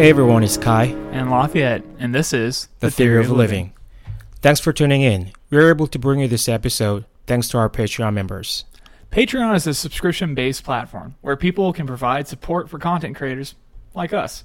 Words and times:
Hey 0.00 0.08
everyone, 0.08 0.42
it's 0.42 0.56
Kai, 0.56 0.84
and 1.12 1.30
Lafayette, 1.30 1.84
and 1.98 2.14
this 2.14 2.32
is 2.32 2.70
The, 2.78 2.90
Theory, 2.90 3.22
of 3.22 3.30
Living. 3.30 3.74
Thanks 4.40 4.58
for 4.58 4.72
tuning 4.72 5.02
in. 5.02 5.32
We're 5.50 5.68
able 5.68 5.86
to 5.88 5.98
bring 5.98 6.20
you 6.20 6.26
this 6.26 6.48
episode 6.48 7.04
thanks 7.26 7.48
to 7.48 7.58
our 7.58 7.68
Patreon 7.68 8.14
members. 8.14 8.64
Patreon 9.12 9.54
is 9.54 9.66
a 9.66 9.74
subscription 9.74 10.34
based 10.34 10.64
platform 10.64 11.16
where 11.20 11.36
people 11.36 11.74
can 11.74 11.86
provide 11.86 12.28
support 12.28 12.70
for 12.70 12.78
content 12.78 13.14
creators 13.14 13.56
like 13.92 14.14
us. 14.14 14.44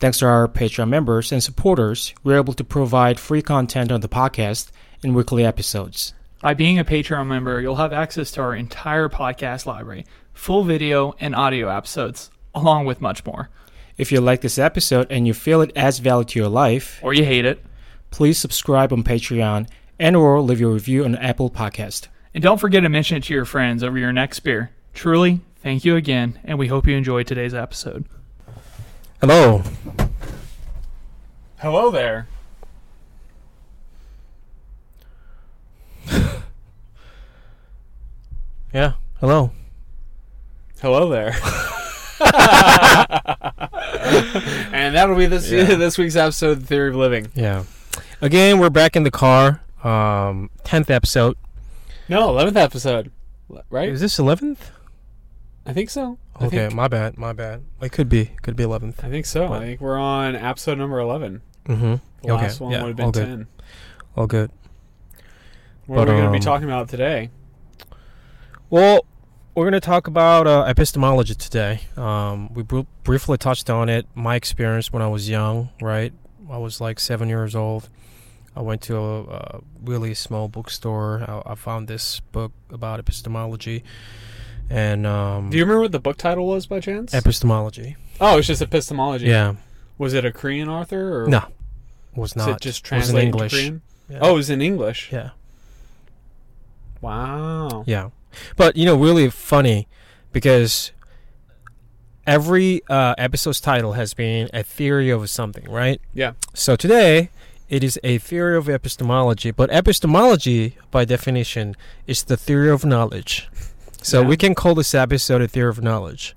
Thanks 0.00 0.20
to 0.20 0.26
our 0.26 0.48
Patreon 0.48 0.88
members 0.88 1.32
and 1.32 1.42
supporters, 1.44 2.14
we're 2.24 2.38
able 2.38 2.54
to 2.54 2.64
provide 2.64 3.20
free 3.20 3.42
content 3.42 3.92
on 3.92 4.00
the 4.00 4.08
podcast 4.08 4.70
and 5.02 5.14
weekly 5.14 5.44
episodes. 5.44 6.14
By 6.40 6.54
being 6.54 6.78
a 6.78 6.84
Patreon 6.86 7.26
member, 7.26 7.60
you'll 7.60 7.76
have 7.76 7.92
access 7.92 8.30
to 8.30 8.40
our 8.40 8.54
entire 8.54 9.10
podcast 9.10 9.66
library, 9.66 10.06
full 10.32 10.64
video 10.64 11.14
and 11.20 11.36
audio 11.36 11.68
episodes, 11.68 12.30
along 12.54 12.86
with 12.86 13.02
much 13.02 13.26
more. 13.26 13.50
If 13.98 14.12
you 14.12 14.20
like 14.20 14.40
this 14.40 14.58
episode 14.58 15.08
and 15.10 15.26
you 15.26 15.34
feel 15.34 15.60
it 15.60 15.72
adds 15.76 15.98
value 15.98 16.24
to 16.24 16.38
your 16.38 16.48
life, 16.48 17.00
Or 17.02 17.12
you 17.12 17.24
hate 17.24 17.44
it. 17.44 17.62
please 18.10 18.38
subscribe 18.38 18.92
on 18.92 19.02
Patreon 19.02 19.68
and 19.98 20.14
or 20.16 20.40
leave 20.40 20.60
your 20.60 20.72
review 20.72 21.04
on 21.04 21.16
Apple 21.16 21.50
Podcast. 21.50 22.06
And 22.32 22.42
don't 22.42 22.58
forget 22.58 22.82
to 22.84 22.88
mention 22.88 23.16
it 23.16 23.24
to 23.24 23.34
your 23.34 23.44
friends 23.44 23.82
over 23.82 23.98
your 23.98 24.12
next 24.12 24.40
beer. 24.40 24.70
Truly, 24.94 25.40
thank 25.62 25.84
you 25.84 25.96
again, 25.96 26.38
and 26.44 26.58
we 26.58 26.68
hope 26.68 26.86
you 26.86 26.96
enjoyed 26.96 27.26
today's 27.26 27.54
episode. 27.54 28.04
Hello. 29.20 29.62
Hello 31.58 31.90
there. 31.90 32.28
Yeah, 38.72 38.94
hello. 39.20 39.50
Hello 40.80 41.08
there. 41.08 41.34
and 44.72 44.94
that'll 44.94 45.16
be 45.16 45.26
this 45.26 45.50
Yeah. 45.50 45.64
this 45.76 45.98
week's 45.98 46.16
episode 46.16 46.50
of 46.52 46.60
the 46.62 46.66
Theory 46.66 46.90
of 46.90 46.96
Living. 46.96 47.28
Yeah. 47.34 47.64
Again, 48.20 48.58
we're 48.58 48.70
back 48.70 48.96
in 48.96 49.02
the 49.04 49.10
car. 49.10 49.60
Um, 49.84 50.50
10th 50.64 50.90
episode. 50.90 51.36
No, 52.08 52.30
eleventh 52.30 52.56
episode, 52.56 53.12
right? 53.70 53.88
Is 53.90 54.00
this 54.00 54.18
11th? 54.18 54.58
I 55.66 55.72
think 55.72 55.90
so. 55.90 56.18
Okay, 56.40 56.68
think, 56.68 56.74
my 56.74 56.88
bad, 56.88 57.18
my 57.18 57.32
bad. 57.32 57.62
It 57.82 57.92
could 57.92 58.08
be, 58.08 58.32
could 58.42 58.56
be 58.56 58.64
11th. 58.64 59.04
I 59.04 59.10
think 59.10 59.26
so. 59.26 59.52
I 59.52 59.60
think 59.60 59.80
we're 59.80 59.98
on 59.98 60.34
episode 60.34 60.78
number 60.78 60.98
eleven. 60.98 61.42
Mm-hmm. 61.66 61.94
The 62.22 62.32
Okay, 62.32 62.42
last 62.42 62.60
one 62.60 62.72
yeah, 62.72 62.82
would 62.82 62.88
have 62.88 62.96
been 62.96 63.04
all 63.06 63.12
good. 63.12 63.26
ten. 63.26 63.46
All 64.16 64.26
good. 64.26 64.50
What 65.86 65.96
But, 65.96 66.08
are 66.08 66.12
we 66.12 66.20
going 66.20 66.22
to 66.22 66.26
um, 66.28 66.32
be 66.32 66.38
talking 66.40 66.64
about 66.64 66.88
today? 66.88 67.30
Well, 68.70 69.04
we're 69.58 69.64
going 69.64 69.72
to 69.72 69.80
talk 69.80 70.06
about 70.06 70.46
uh, 70.46 70.64
epistemology 70.68 71.34
today. 71.34 71.80
Um, 71.96 72.52
we 72.54 72.62
br- 72.62 72.82
briefly 73.02 73.36
touched 73.38 73.68
on 73.68 73.88
it. 73.88 74.06
My 74.14 74.36
experience 74.36 74.92
when 74.92 75.02
I 75.02 75.08
was 75.08 75.28
young, 75.28 75.70
right? 75.82 76.12
I 76.50 76.58
was 76.58 76.80
like 76.80 77.00
seven 77.00 77.28
years 77.28 77.56
old. 77.56 77.88
I 78.54 78.60
went 78.62 78.82
to 78.82 78.96
a, 78.96 79.22
a 79.24 79.60
really 79.82 80.14
small 80.14 80.48
bookstore. 80.48 81.24
I, 81.46 81.52
I 81.52 81.54
found 81.56 81.88
this 81.88 82.20
book 82.20 82.52
about 82.70 83.00
epistemology. 83.00 83.82
And 84.70 85.06
um, 85.06 85.50
Do 85.50 85.56
you 85.56 85.64
remember 85.64 85.82
what 85.82 85.92
the 85.92 85.98
book 86.00 86.16
title 86.18 86.46
was 86.46 86.66
by 86.66 86.78
chance? 86.80 87.12
epistemology. 87.12 87.96
oh, 88.20 88.38
it's 88.38 88.46
just 88.46 88.62
epistemology. 88.62 89.26
Yeah. 89.26 89.54
Was 89.98 90.14
it 90.14 90.24
a 90.24 90.30
Korean 90.30 90.68
author 90.68 91.24
or 91.24 91.26
No, 91.28 91.38
was 92.14 92.34
was 92.34 92.36
not. 92.36 92.48
it 92.50 92.60
just 92.60 92.86
It 92.86 92.94
was 92.94 93.08
in 93.08 93.14
translated 93.16 93.24
English. 93.34 93.52
Korean? 93.52 93.82
Yeah. 94.08 94.18
Oh, 94.22 94.30
it 94.30 94.34
was 94.34 94.50
in 94.50 94.62
English. 94.62 95.10
yeah. 95.12 95.30
Wow. 97.00 97.84
Yeah. 97.86 98.10
But, 98.56 98.76
you 98.76 98.84
know, 98.84 98.96
really 98.96 99.30
funny 99.30 99.88
because 100.32 100.92
every 102.26 102.82
uh, 102.88 103.14
episode's 103.18 103.60
title 103.60 103.92
has 103.92 104.14
been 104.14 104.48
a 104.52 104.62
theory 104.62 105.10
of 105.10 105.28
something, 105.30 105.70
right? 105.70 106.00
Yeah. 106.12 106.32
So 106.54 106.76
today, 106.76 107.30
it 107.68 107.82
is 107.84 107.98
a 108.04 108.18
theory 108.18 108.56
of 108.56 108.68
epistemology, 108.68 109.50
but 109.50 109.70
epistemology, 109.70 110.76
by 110.90 111.04
definition, 111.04 111.76
is 112.06 112.24
the 112.24 112.36
theory 112.36 112.70
of 112.70 112.84
knowledge. 112.84 113.48
So 114.02 114.22
Yeah. 114.22 114.28
we 114.28 114.36
can 114.36 114.54
call 114.54 114.74
this 114.74 114.94
episode 114.94 115.42
a 115.42 115.48
theory 115.48 115.70
of 115.70 115.82
knowledge. 115.82 116.36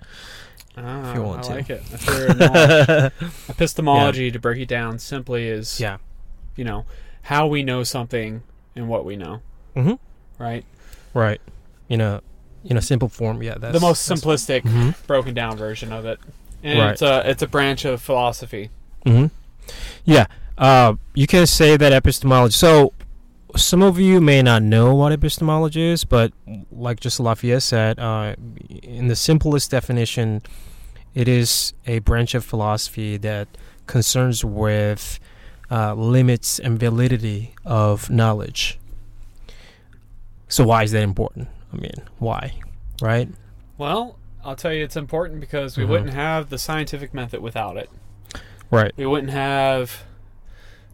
Ah, 0.78 1.14
you 1.14 1.22
want 1.22 1.42
I 1.46 1.48
to. 1.48 1.54
like 1.56 1.70
it. 1.70 1.82
A 1.94 1.98
theory 1.98 2.28
of 2.30 2.38
knowledge. 2.40 3.12
Epistemology, 3.50 4.32
to 4.32 4.40
break 4.40 4.60
it 4.62 4.68
down 4.68 5.00
simply, 5.00 5.48
is 5.48 5.80
yeah. 5.80 5.98
you 6.56 6.64
know 6.64 6.86
how 7.24 7.46
we 7.48 7.62
know 7.62 7.84
something 7.84 8.42
and 8.76 8.88
what 8.88 9.04
we 9.06 9.16
know, 9.16 9.42
hmm 9.76 9.94
right? 10.40 10.66
Right. 11.14 11.40
You 11.92 11.98
know, 11.98 12.22
in 12.64 12.78
a 12.78 12.82
simple 12.82 13.10
form, 13.10 13.44
yeah. 13.44 13.56
That's 13.60 13.74
the 13.74 13.82
most 13.82 14.08
that's- 14.08 14.24
simplistic, 14.24 14.62
Mhm. 14.62 14.96
broken 15.08 15.34
down 15.34 15.58
version 15.58 15.92
of 15.92 16.06
it, 16.06 16.20
and 16.64 16.80
Right. 16.80 16.92
it's 16.94 17.02
a 17.02 17.30
it's 17.30 17.42
a 17.44 17.48
branch 17.48 17.84
of 17.86 18.02
philosophy. 18.02 18.70
hmm 19.06 19.26
Yeah, 20.06 20.28
uh, 20.58 20.94
you 21.14 21.28
can 21.28 21.46
say 21.48 21.76
that 21.76 21.92
epistemology. 21.92 22.54
So, 22.54 22.94
some 23.58 23.82
of 23.84 24.00
you 24.00 24.22
may 24.22 24.42
not 24.42 24.62
know 24.64 24.96
what 24.96 25.12
epistemology 25.12 25.82
is, 25.82 26.06
but 26.06 26.32
like 26.72 27.02
just 27.02 27.20
Lafayette 27.20 27.64
said, 27.64 28.00
uh, 28.00 28.36
in 28.84 29.08
the 29.10 29.16
simplest 29.18 29.70
definition, 29.72 30.42
it 31.14 31.28
is 31.28 31.74
a 31.86 32.00
branch 32.00 32.34
of 32.36 32.46
philosophy 32.46 33.18
that 33.18 33.48
concerns 33.86 34.46
with 34.46 35.20
uh, 35.70 35.94
limits 35.94 36.58
and 36.60 36.80
validity 36.80 37.54
of 37.66 38.10
knowledge. 38.10 38.78
So, 40.48 40.64
why 40.66 40.84
is 40.84 40.92
that 40.92 41.04
important? 41.04 41.48
I 41.74 41.78
mean, 41.78 41.92
why? 42.20 42.54
Right? 43.02 43.30
Well, 43.78 44.18
I'll 44.44 44.56
tell 44.56 44.74
you, 44.74 44.84
it's 44.84 44.96
important 44.96 45.40
because 45.40 45.78
we 45.78 45.84
Mhm. 45.84 45.88
wouldn't 45.90 46.14
have 46.14 46.50
the 46.50 46.58
scientific 46.58 47.14
method 47.14 47.42
without 47.42 47.78
it. 47.78 47.90
Right. 48.70 48.92
We 48.98 49.06
wouldn't 49.06 49.32
have 49.34 50.04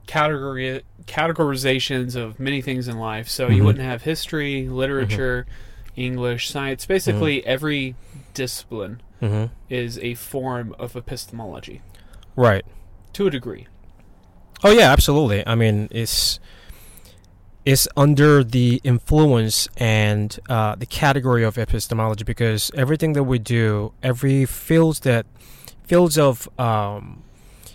category 0.06 0.82
categorizations 1.06 2.16
of 2.16 2.40
many 2.40 2.62
things 2.62 2.88
in 2.88 2.98
life. 2.98 3.28
So 3.30 3.50
you 3.50 3.62
Mhm. 3.62 3.66
wouldn't 3.66 3.84
have 3.84 4.04
history, 4.04 4.68
literature, 4.68 5.46
English, 5.96 6.50
science. 6.50 6.86
Basically, 6.86 7.46
every 7.46 7.96
discipline 8.34 9.02
hmm 9.20 9.46
is 9.70 9.98
a 10.00 10.14
form 10.14 10.76
of 10.78 10.96
epistemology 10.96 11.82
Right. 12.36 12.64
to 13.14 13.26
a 13.28 13.32
degree. 13.32 13.68
Oh 14.64 14.72
yeah, 14.72 14.92
absolutely. 14.92 15.46
I 15.48 15.56
mean, 15.56 15.88
it's 15.92 16.40
it's 17.67 17.85
under 17.97 18.45
the 18.45 18.79
influence 18.85 19.67
and 19.75 20.39
uh, 20.47 20.73
the 20.75 20.85
category 20.85 21.44
of 21.44 21.57
epistemology 21.57 22.23
because 22.23 22.72
everything 22.73 23.11
that 23.11 23.23
we 23.23 23.39
do, 23.39 23.91
every 24.01 24.45
fields 24.45 25.01
that 25.01 25.25
fields 25.83 26.17
of 26.17 26.47
um, 26.57 27.23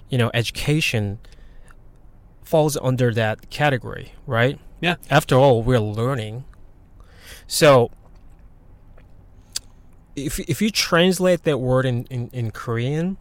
you 0.09 0.17
know 0.17 0.31
education 0.33 1.19
falls 2.43 2.79
under 2.79 3.13
that 3.13 3.51
category, 3.51 4.15
right? 4.27 4.59
Yeah. 4.81 4.95
After 5.11 5.35
all, 5.35 5.63
we're 5.63 5.79
learning. 5.79 6.45
So 7.47 7.91
if 10.17 10.41
if 10.41 10.63
you 10.63 10.71
translate 10.71 11.43
that 11.43 11.59
word 11.59 11.85
in, 11.85 12.05
in, 12.05 12.31
in 12.33 12.51
Korean, 12.51 13.19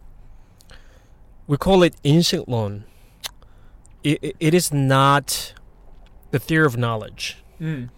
we 1.46 1.58
call 1.58 1.82
it. 1.82 1.96
It, 2.02 2.48
it, 4.02 4.36
it 4.40 4.54
is 4.54 4.72
not 4.72 5.52
the 6.32 6.38
theory 6.40 6.66
of 6.66 6.76
knowledge. 6.76 7.36
Mm. 7.60 7.88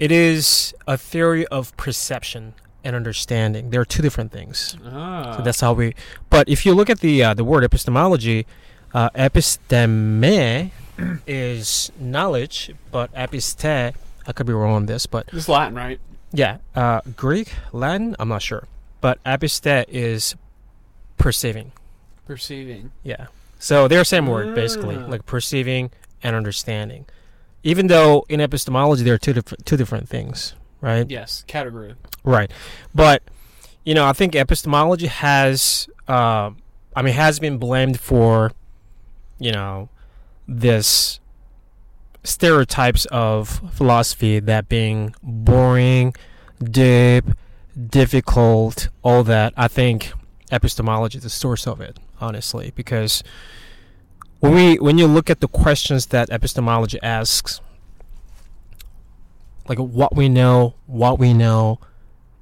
It 0.00 0.10
is 0.10 0.74
a 0.88 0.96
theory 0.98 1.46
of 1.46 1.74
perception 1.76 2.54
and 2.82 2.96
understanding. 2.96 3.70
There 3.70 3.80
are 3.80 3.84
two 3.84 4.02
different 4.02 4.32
things. 4.32 4.76
Ah. 4.84 5.36
So 5.36 5.42
that's 5.44 5.60
how 5.60 5.72
we. 5.72 5.94
But 6.28 6.48
if 6.48 6.66
you 6.66 6.74
look 6.74 6.90
at 6.90 6.98
the 7.00 7.22
uh, 7.22 7.34
the 7.34 7.44
word 7.44 7.62
epistemology, 7.62 8.44
uh, 8.92 9.10
episteme 9.14 10.70
is 11.26 11.92
knowledge, 12.00 12.74
but 12.90 13.12
episte. 13.14 13.94
I 14.26 14.32
could 14.32 14.46
be 14.46 14.52
wrong 14.52 14.74
on 14.74 14.86
this, 14.86 15.06
but 15.06 15.28
It's 15.32 15.48
Latin, 15.48 15.74
right? 15.76 15.98
yeah, 16.32 16.58
uh, 16.74 17.00
Greek, 17.16 17.52
Latin. 17.72 18.14
I'm 18.18 18.28
not 18.28 18.42
sure, 18.42 18.66
but 19.00 19.18
episte 19.24 19.84
is 19.88 20.34
perceiving. 21.18 21.72
Perceiving. 22.26 22.92
Yeah. 23.04 23.26
So 23.58 23.86
they're 23.88 24.00
the 24.00 24.04
same 24.04 24.26
word 24.26 24.54
basically, 24.54 24.96
Ah. 24.96 25.06
like 25.06 25.26
perceiving 25.26 25.90
and 26.22 26.34
understanding. 26.34 27.04
Even 27.64 27.86
though 27.86 28.24
in 28.28 28.40
epistemology 28.40 29.04
there 29.04 29.14
are 29.14 29.18
two 29.18 29.32
different 29.32 29.64
two 29.66 29.76
different 29.76 30.08
things, 30.08 30.54
right? 30.80 31.08
Yes, 31.08 31.44
category. 31.46 31.94
Right. 32.24 32.50
But 32.94 33.22
you 33.84 33.94
know, 33.94 34.06
I 34.06 34.12
think 34.12 34.34
epistemology 34.34 35.06
has 35.06 35.88
uh, 36.08 36.50
I 36.94 37.02
mean 37.02 37.14
has 37.14 37.38
been 37.38 37.58
blamed 37.58 38.00
for 38.00 38.52
you 39.38 39.52
know 39.52 39.88
this 40.46 41.20
stereotypes 42.24 43.06
of 43.06 43.60
philosophy 43.72 44.38
that 44.40 44.68
being 44.68 45.14
boring, 45.22 46.14
deep, 46.62 47.24
difficult, 47.88 48.88
all 49.02 49.24
that. 49.24 49.52
I 49.56 49.68
think 49.68 50.12
epistemology 50.50 51.18
is 51.18 51.24
the 51.24 51.30
source 51.30 51.66
of 51.66 51.80
it, 51.80 51.98
honestly, 52.20 52.72
because 52.76 53.22
when 54.42 54.54
we 54.54 54.78
when 54.78 54.98
you 54.98 55.06
look 55.06 55.30
at 55.30 55.40
the 55.40 55.48
questions 55.48 56.06
that 56.06 56.28
epistemology 56.30 56.98
asks, 57.02 57.60
like 59.68 59.78
what 59.78 60.14
we 60.16 60.28
know, 60.28 60.74
what 60.86 61.18
we 61.18 61.32
know, 61.32 61.78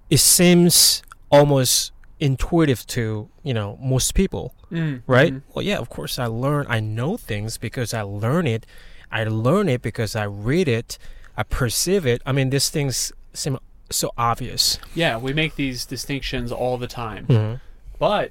it 0.09 0.19
seems 0.19 1.03
almost 1.31 1.93
intuitive 2.19 2.87
to 2.87 3.29
you 3.43 3.55
know 3.55 3.79
most 3.81 4.15
people, 4.15 4.55
Mm, 4.71 5.03
right? 5.07 5.33
mhm. 5.35 5.43
Well, 5.55 5.65
yeah, 5.65 5.79
of 5.79 5.89
course 5.91 6.19
I 6.19 6.27
learn. 6.27 6.65
I 6.69 6.81
know 6.81 7.17
things 7.17 7.59
because 7.59 7.93
I 7.93 8.03
learn 8.03 8.47
it. 8.47 8.65
I 9.13 9.25
learn 9.25 9.69
it 9.69 9.83
because 9.83 10.15
I 10.17 10.25
read 10.25 10.69
it. 10.69 10.97
I 11.37 11.43
perceive 11.43 12.07
it. 12.07 12.23
I 12.25 12.33
mean, 12.33 12.51
these 12.51 12.69
things 12.71 13.13
seem 13.35 13.59
so 13.91 14.11
obvious. 14.17 14.79
Yeah, 14.95 15.19
we 15.19 15.33
make 15.33 15.57
these 15.57 15.85
distinctions 15.85 16.53
all 16.53 16.79
the 16.79 16.87
time. 16.87 17.27
Mm-hmm. 17.27 17.55
But 17.99 18.31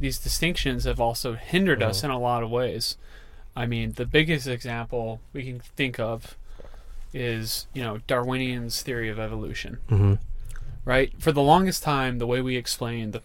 these 0.00 0.18
distinctions 0.18 0.84
have 0.84 1.00
also 1.00 1.34
hindered 1.34 1.82
us 1.82 2.00
Mhm. 2.00 2.04
in 2.04 2.10
a 2.10 2.18
lot 2.18 2.42
of 2.42 2.50
ways. 2.50 2.96
I 3.54 3.66
mean, 3.66 3.92
the 3.92 4.06
biggest 4.06 4.46
example 4.46 5.20
we 5.32 5.44
can 5.44 5.60
think 5.60 6.00
of 6.00 6.36
is, 7.12 7.66
you 7.74 7.82
know, 7.82 7.98
Darwinian's 8.06 8.82
theory 8.82 9.08
of 9.08 9.18
evolution, 9.18 9.78
Mm-hmm. 9.90 10.14
right? 10.84 11.12
For 11.18 11.32
the 11.32 11.42
longest 11.42 11.82
time, 11.82 12.18
the 12.18 12.26
way 12.26 12.40
we 12.40 12.56
explained 12.56 13.12
the, 13.12 13.22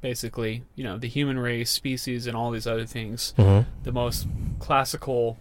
basically, 0.00 0.62
you 0.76 0.84
know, 0.84 0.98
the 0.98 1.08
human 1.08 1.38
race, 1.38 1.70
species, 1.70 2.26
and 2.26 2.36
all 2.36 2.50
these 2.50 2.66
other 2.66 2.86
things, 2.86 3.32
Mm-hmm. 3.38 3.68
the 3.84 3.92
most 3.92 4.26
classical 4.58 5.38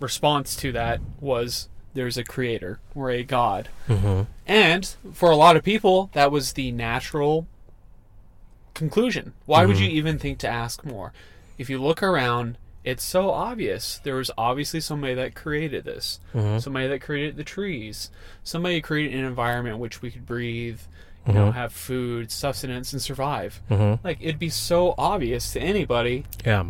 response 0.00 0.56
to 0.56 0.72
that 0.72 1.00
was 1.20 1.68
there's 1.94 2.16
a 2.16 2.24
creator 2.24 2.78
or 2.94 3.10
a 3.10 3.22
god. 3.22 3.68
Mm-hmm. 3.88 4.22
And 4.46 4.94
for 5.12 5.30
a 5.30 5.36
lot 5.36 5.56
of 5.56 5.62
people, 5.64 6.10
that 6.14 6.30
was 6.32 6.52
the 6.54 6.72
natural 6.72 7.46
conclusion. 8.80 9.32
Why 9.46 9.64
would 9.66 9.76
Mhm. 9.76 9.80
you 9.80 9.88
even 9.90 10.18
think 10.18 10.38
to 10.40 10.48
ask 10.48 10.84
more? 10.84 11.12
If 11.58 11.70
you 11.70 11.78
look 11.80 12.02
around, 12.02 12.56
it's 12.82 13.04
so 13.04 13.30
obvious. 13.30 14.00
There 14.02 14.14
was 14.16 14.30
obviously 14.38 14.80
somebody 14.80 15.14
that 15.14 15.34
created 15.34 15.84
this, 15.84 16.18
Mm-hmm. 16.34 16.58
somebody 16.58 16.88
that 16.88 17.00
created 17.02 17.36
the 17.36 17.44
trees, 17.44 18.10
somebody 18.42 18.80
created 18.80 19.18
an 19.18 19.24
environment 19.26 19.74
in 19.76 19.80
which 19.80 20.00
we 20.02 20.10
could 20.10 20.24
breathe, 20.26 20.80
you 21.26 21.34
know, 21.34 21.50
Mhm. 21.50 21.54
have 21.54 21.72
food, 21.74 22.30
sustenance, 22.32 22.92
and 22.94 23.00
survive. 23.02 23.60
Mm-hmm. 23.70 24.04
Like, 24.04 24.16
it'd 24.20 24.38
be 24.38 24.48
so 24.48 24.94
obvious 24.96 25.52
to 25.52 25.60
anybody 25.60 26.24
Yeah. 26.44 26.64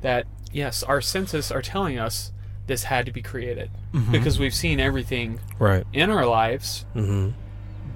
that, 0.00 0.26
yes, 0.52 0.82
our 0.82 1.00
senses 1.00 1.52
are 1.52 1.62
telling 1.62 1.96
us 1.98 2.32
this 2.66 2.84
had 2.84 3.06
to 3.06 3.12
be 3.12 3.22
created 3.22 3.70
Mhm. 3.94 4.10
because 4.10 4.38
we've 4.40 4.54
seen 4.54 4.80
everything 4.80 5.38
Right. 5.60 5.84
in 5.92 6.10
our 6.10 6.26
lives 6.26 6.84
Mm-hmm. 6.96 7.30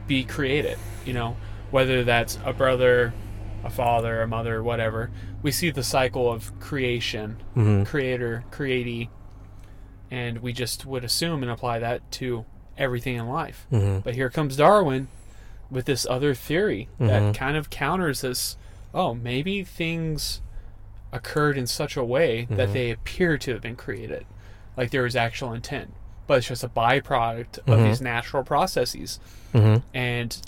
be 0.06 0.22
created. 0.22 0.78
You 1.04 1.14
know, 1.14 1.36
whether 1.72 2.04
that's 2.04 2.38
a 2.44 2.52
brother, 2.52 3.12
a 3.66 3.70
father, 3.70 4.22
a 4.22 4.26
mother, 4.28 4.62
whatever. 4.62 5.10
We 5.42 5.50
see 5.52 5.70
the 5.70 5.82
cycle 5.82 6.30
of 6.32 6.58
creation, 6.60 7.36
Mm-hmm. 7.56 7.82
creator, 7.84 8.44
createe, 8.50 9.10
and 10.10 10.38
we 10.38 10.52
just 10.52 10.86
would 10.86 11.04
assume 11.04 11.42
and 11.42 11.50
apply 11.50 11.80
that 11.80 12.08
to 12.12 12.44
everything 12.78 13.16
in 13.16 13.26
life. 13.28 13.66
Mm-hmm. 13.72 14.00
But 14.00 14.14
here 14.14 14.30
comes 14.30 14.56
Darwin 14.56 15.08
with 15.70 15.86
this 15.86 16.06
other 16.08 16.32
theory 16.34 16.88
that 16.98 17.22
Mhm. 17.22 17.34
kind 17.34 17.56
of 17.56 17.70
counters 17.70 18.20
this. 18.20 18.56
Oh, 18.94 19.14
maybe 19.14 19.64
things 19.64 20.40
occurred 21.12 21.58
in 21.58 21.66
such 21.66 21.96
a 21.96 22.04
way 22.04 22.46
that 22.50 22.68
Mhm. 22.68 22.72
they 22.72 22.90
appear 22.90 23.36
to 23.38 23.52
have 23.52 23.62
been 23.62 23.76
created, 23.76 24.26
like 24.76 24.90
there 24.90 25.02
was 25.02 25.16
actual 25.16 25.52
intent, 25.52 25.92
but 26.26 26.38
it's 26.38 26.48
just 26.48 26.62
a 26.64 26.68
byproduct 26.68 27.58
of 27.58 27.64
Mhm. 27.80 27.84
these 27.88 28.00
natural 28.00 28.44
processes 28.44 29.18
Mm-hmm. 29.54 29.82
and 29.94 30.40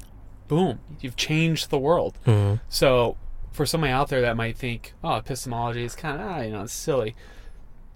boom, 0.48 0.80
you've 1.00 1.16
changed 1.16 1.70
the 1.70 1.78
world. 1.78 2.18
Mm-hmm. 2.26 2.56
So, 2.68 3.16
for 3.52 3.66
somebody 3.66 3.92
out 3.92 4.08
there 4.08 4.20
that 4.22 4.36
might 4.36 4.56
think, 4.56 4.92
oh, 5.04 5.16
epistemology 5.16 5.84
is 5.84 5.94
kind 5.94 6.20
of, 6.20 6.26
ah, 6.26 6.40
you 6.40 6.50
know, 6.52 6.62
it's 6.62 6.72
silly. 6.72 7.14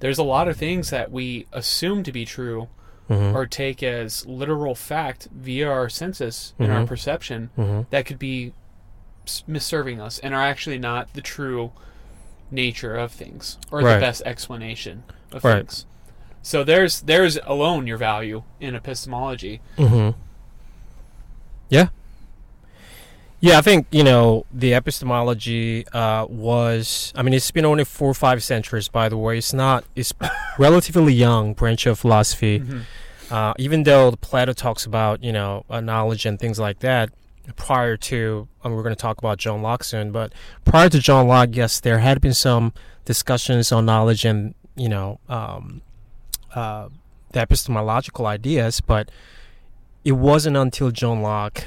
There's 0.01 0.19
a 0.19 0.25
lot 0.25 0.49
of 0.49 0.57
things 0.57 0.91
that 0.91 1.11
we 1.13 1.47
assume 1.53 2.03
to 2.05 2.13
be 2.13 2.25
true 2.25 2.69
Mm-hmm. 3.11 3.37
or 3.37 3.47
take 3.47 3.83
as 3.83 4.25
literal 4.27 4.75
fact 4.77 5.29
via 5.35 5.69
our 5.69 5.89
senses 5.89 6.55
and 6.59 6.71
our 6.73 6.83
Mhm. 6.85 6.87
perception 6.87 7.51
Mm-hmm. 7.59 7.81
that 7.91 8.07
could 8.07 8.19
be 8.19 8.53
misserving 9.47 10.01
us 10.01 10.19
and 10.21 10.33
are 10.35 10.43
actually 10.43 10.79
not 10.79 11.13
the 11.13 11.21
true 11.21 11.73
nature 12.51 12.95
of 12.97 13.11
things 13.13 13.59
or 13.73 13.81
Right. 13.81 13.95
the 13.95 14.01
best 14.01 14.23
explanation 14.25 15.03
of 15.33 15.45
Right. 15.45 15.59
things. 15.59 15.85
So 16.43 16.63
there's 16.65 17.01
there's 17.03 17.39
alone 17.45 17.87
your 17.87 17.99
value 17.99 18.45
in 18.61 18.75
epistemology. 18.77 19.61
Mm-hmm. 19.77 20.19
Yeah. 21.69 21.89
Yeah, 23.43 23.59
I 23.59 23.61
think 23.61 23.89
you 23.91 24.05
know 24.05 24.47
the 24.53 24.73
epistemology 24.75 25.85
uh, 25.89 26.27
was. 26.31 27.13
I 27.17 27.23
mean, 27.23 27.35
it's 27.35 27.51
been 27.51 27.65
only 27.65 27.83
four 27.85 28.09
or 28.11 28.15
five 28.15 28.41
centuries, 28.45 28.87
by 28.87 29.09
the 29.09 29.17
way. 29.17 29.37
It's 29.39 29.53
not. 29.53 29.85
It's 29.97 30.13
relatively 30.59 31.13
young 31.13 31.53
branch 31.53 31.85
of 31.87 31.99
philosophy. 31.99 32.61
Mhm. 32.61 32.83
Uh, 33.33 33.53
even 33.59 33.83
though 33.83 34.13
Plato 34.13 34.53
talks 34.53 34.87
about 34.87 35.25
you 35.25 35.33
know 35.33 35.65
uh, 35.69 35.81
knowledge 35.81 36.25
and 36.25 36.39
things 36.39 36.61
like 36.61 36.79
that, 36.81 37.11
prior 37.57 37.97
to 37.97 38.47
we're 38.63 38.83
going 38.85 38.95
to 38.95 39.03
talk 39.03 39.19
about 39.19 39.39
John 39.39 39.61
Locke 39.61 39.83
soon, 39.83 40.13
but 40.13 40.33
prior 40.65 40.89
to 40.89 41.01
John 41.01 41.27
Locke, 41.27 41.49
yes, 41.53 41.81
there 41.81 41.99
had 41.99 42.21
been 42.21 42.35
some 42.35 42.73
discussions 43.05 43.73
on 43.73 43.85
knowledge 43.85 44.25
and 44.25 44.55
you 44.77 44.89
know 44.89 45.19
um, 45.29 45.83
uh, 46.55 46.89
the 47.33 47.41
epistemological 47.41 48.25
ideas, 48.27 48.81
but 48.81 49.11
it 50.05 50.13
wasn't 50.13 50.57
until 50.57 50.93
John 50.93 51.23
Locke 51.23 51.67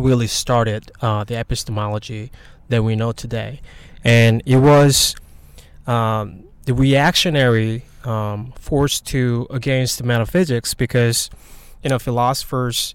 really 0.00 0.26
started 0.26 0.90
uh, 1.00 1.24
the 1.24 1.36
epistemology 1.36 2.30
that 2.68 2.82
we 2.82 2.96
know 2.96 3.12
today, 3.12 3.60
and 4.04 4.42
it 4.46 4.58
was 4.58 5.16
um, 5.86 6.44
the 6.64 6.74
reactionary 6.74 7.84
um, 8.04 8.52
force 8.52 9.00
to 9.00 9.46
against 9.50 10.02
metaphysics 10.02 10.74
because 10.74 11.30
you 11.82 11.90
know 11.90 11.98
philosophers 11.98 12.94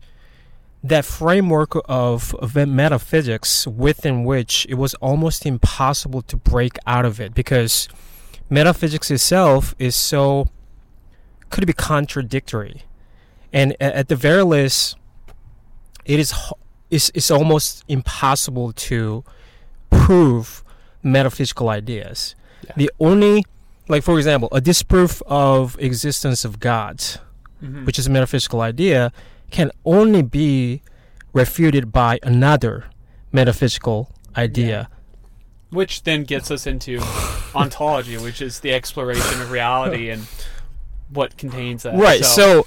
that 0.87 1.03
framework 1.03 1.71
of, 1.85 2.35
of 2.35 2.55
metaphysics 2.55 3.65
within 3.65 4.23
which 4.23 4.67
it 4.69 4.75
was 4.75 4.93
almost 4.95 5.43
impossible 5.43 6.21
to 6.21 6.37
break 6.37 6.77
out 6.85 7.05
of 7.05 7.19
it 7.19 7.33
because 7.33 7.89
metaphysics 8.51 9.09
itself 9.09 9.73
is 9.79 9.95
so 9.95 10.47
could 11.49 11.65
be 11.65 11.73
contradictory. 11.73 12.83
And 13.51 13.75
at 13.81 14.09
the 14.09 14.15
very 14.15 14.43
least 14.43 14.95
it 16.05 16.19
is 16.19 16.33
it's, 16.91 17.11
it's 17.13 17.31
almost 17.31 17.83
impossible 17.87 18.71
to 18.73 19.23
prove 19.89 20.63
metaphysical 21.03 21.69
ideas 21.69 22.35
Yeah. 22.63 22.71
the 22.77 22.91
only 22.99 23.43
like 23.87 24.03
for 24.03 24.17
example 24.17 24.49
a 24.51 24.59
disproof 24.61 25.21
of 25.27 25.77
existence 25.79 26.43
of 26.45 26.59
gods 26.59 27.19
Mhm. 27.63 27.85
which 27.85 27.97
is 27.99 28.07
a 28.07 28.09
metaphysical 28.09 28.61
idea 28.61 29.11
can 29.51 29.71
only 29.85 30.21
be 30.21 30.81
refuted 31.33 31.91
by 31.91 32.19
another 32.23 32.85
metaphysical 33.31 34.09
idea 34.35 34.89
Which 35.69 36.03
then 36.03 36.23
gets 36.23 36.49
us 36.51 36.65
into 36.67 36.99
ontology, 37.55 38.17
which 38.17 38.41
is 38.41 38.59
the 38.61 38.73
exploration 38.73 39.41
of 39.41 39.51
reality 39.51 40.09
and 40.09 40.23
what 41.09 41.37
contains 41.37 41.83
that. 41.83 41.95
right 41.95 42.25
so 42.25 42.65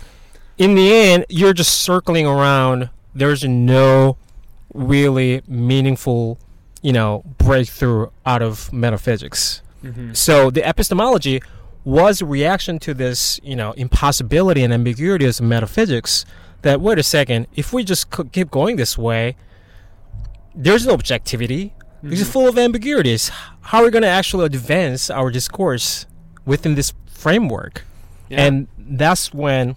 in 0.57 0.75
the 0.77 0.93
end 0.93 1.27
you're 1.29 1.53
just 1.53 1.81
circling 1.83 2.27
around 2.27 2.91
there's 3.15 3.45
no 3.45 4.17
really 4.75 5.43
meaningful 5.49 6.39
you 6.83 6.93
know 6.93 7.23
breakthrough 7.39 8.09
out 8.27 8.43
of 8.43 8.73
metaphysics 8.73 9.63
Mhm. 9.83 10.17
so 10.17 10.51
the 10.51 10.67
epistemology 10.69 11.41
was 11.85 12.21
a 12.21 12.27
reaction 12.27 12.79
to 12.81 12.93
this 12.95 13.41
you 13.43 13.57
know 13.57 13.73
impossibility 13.73 14.63
and 14.63 14.73
ambiguity 14.73 15.25
of 15.25 15.41
metaphysics 15.41 16.25
that 16.63 16.81
wait 16.81 16.99
a 16.99 17.03
second 17.03 17.47
if 17.55 17.73
we 17.73 17.85
just 17.85 18.07
keep 18.33 18.51
going 18.51 18.77
this 18.77 18.99
way 18.99 19.37
there's 20.55 20.87
no 20.87 20.93
objectivity 20.93 21.73
it's 22.03 22.23
Mhm. 22.23 22.27
full 22.33 22.49
of 22.49 22.59
ambiguities 22.59 23.31
how 23.63 23.79
are 23.81 23.85
we 23.85 23.91
going 23.91 24.03
to 24.03 24.09
actually 24.09 24.47
advance 24.47 25.11
our 25.11 25.31
discourse 25.31 26.07
within 26.45 26.75
this 26.75 26.93
framework 27.07 27.85
Yeah. 28.29 28.45
and 28.45 28.69
that's 28.79 29.33
when, 29.35 29.77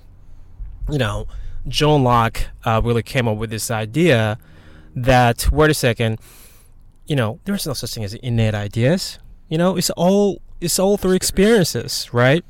you 0.90 0.98
know, 0.98 1.26
John 1.68 2.04
Locke 2.04 2.48
uh, 2.66 2.82
really 2.84 3.04
came 3.04 3.28
up 3.28 3.38
with 3.38 3.50
this 3.50 3.70
idea 3.70 4.38
that, 4.96 5.52
wait 5.52 5.70
a 5.70 5.74
second, 5.74 6.20
you 7.06 7.16
know, 7.16 7.40
there's 7.46 7.68
no 7.68 7.74
such 7.74 7.94
thing 7.94 8.04
as 8.04 8.14
innate 8.16 8.56
ideas. 8.56 9.20
You 9.50 9.58
know, 9.58 9.78
it's 9.78 9.90
all 9.92 10.42
it's 10.60 10.80
all 10.80 10.98
through 10.98 11.14
experiences, 11.14 12.10
right? 12.14 12.46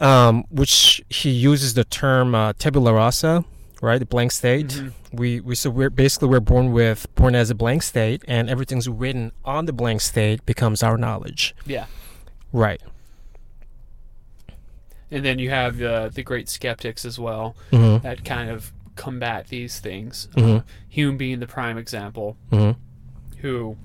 Um, 0.00 0.44
which 0.50 1.02
he 1.08 1.30
uses 1.30 1.74
the 1.74 1.84
term 1.84 2.34
uh, 2.34 2.52
tabula 2.54 2.92
rasa, 2.92 3.44
right? 3.80 3.98
The 3.98 4.06
blank 4.06 4.32
state. 4.32 4.68
Mhm. 4.68 4.92
We 5.12 5.40
we 5.40 5.54
so 5.54 5.70
we're 5.70 5.90
basically 5.90 6.28
we're 6.28 6.40
born 6.40 6.72
with 6.72 7.12
born 7.14 7.34
as 7.34 7.50
a 7.50 7.54
blank 7.54 7.82
state, 7.82 8.22
and 8.28 8.50
everything's 8.50 8.88
written 8.88 9.32
on 9.44 9.66
the 9.66 9.72
blank 9.72 10.00
state 10.00 10.44
becomes 10.46 10.82
our 10.82 10.96
knowledge, 10.96 11.54
yeah. 11.66 11.86
right? 12.52 12.80
And 15.14 15.24
then 15.24 15.38
you 15.38 15.50
have 15.50 15.80
uh, 15.80 16.08
the 16.08 16.22
great 16.22 16.48
skeptics 16.48 17.04
as 17.04 17.18
well 17.18 17.54
Mm-hmm. 17.70 18.02
that 18.02 18.24
kind 18.24 18.50
of 18.50 18.72
combat 18.96 19.46
these 19.48 19.78
things. 19.80 20.28
Mhm. 20.36 20.58
Uh, 20.58 20.62
Hume 20.88 21.16
being 21.16 21.40
the 21.40 21.46
prime 21.46 21.78
example, 21.78 22.36
Mm-hmm. 22.50 22.78
who, 23.40 23.76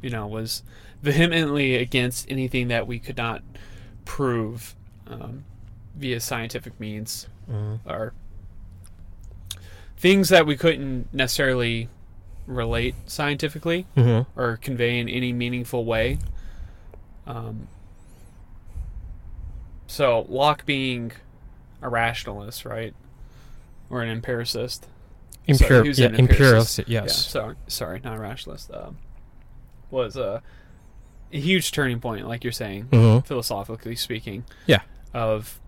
you 0.00 0.10
know, 0.10 0.26
was 0.26 0.62
vehemently 1.02 1.74
against 1.76 2.30
anything 2.30 2.68
that 2.68 2.86
we 2.86 2.98
could 2.98 3.16
not 3.16 3.42
prove 4.04 4.74
um, 5.06 5.44
via 5.96 6.18
scientific 6.20 6.78
means 6.80 7.28
Mm-hmm. 7.50 7.88
or 7.88 8.12
things 9.96 10.28
that 10.30 10.46
we 10.46 10.56
couldn't 10.56 11.12
necessarily 11.14 11.88
relate 12.46 12.94
scientifically 13.06 13.86
Mm-hmm. 13.96 14.38
or 14.40 14.56
convey 14.56 14.98
in 14.98 15.08
any 15.08 15.32
meaningful 15.32 15.84
way. 15.84 16.18
Um, 17.26 17.68
so 19.92 20.24
Locke 20.30 20.64
being 20.64 21.12
a 21.82 21.88
rationalist, 21.90 22.64
right, 22.64 22.94
or 23.90 24.02
an 24.02 24.08
empiricist. 24.08 24.86
Imperial, 25.46 25.84
he 25.84 25.90
yeah, 26.00 26.06
an 26.08 26.14
empiricist. 26.14 26.88
Yeah, 26.88 27.02
yes. 27.02 27.26
sorry, 27.26 27.56
sorry, 27.66 28.00
not 28.02 28.16
a 28.16 28.20
rationalist. 28.20 28.70
Um, 28.72 28.96
was 29.90 30.16
a, 30.16 30.42
a 31.30 31.38
huge 31.38 31.72
turning 31.72 32.00
point, 32.00 32.26
like 32.26 32.42
you're 32.42 32.52
saying, 32.54 32.84
Mm-hmm. 32.90 33.26
philosophically 33.26 33.94
speaking. 33.96 34.44
Yeah. 34.66 34.80
Of 35.12 35.60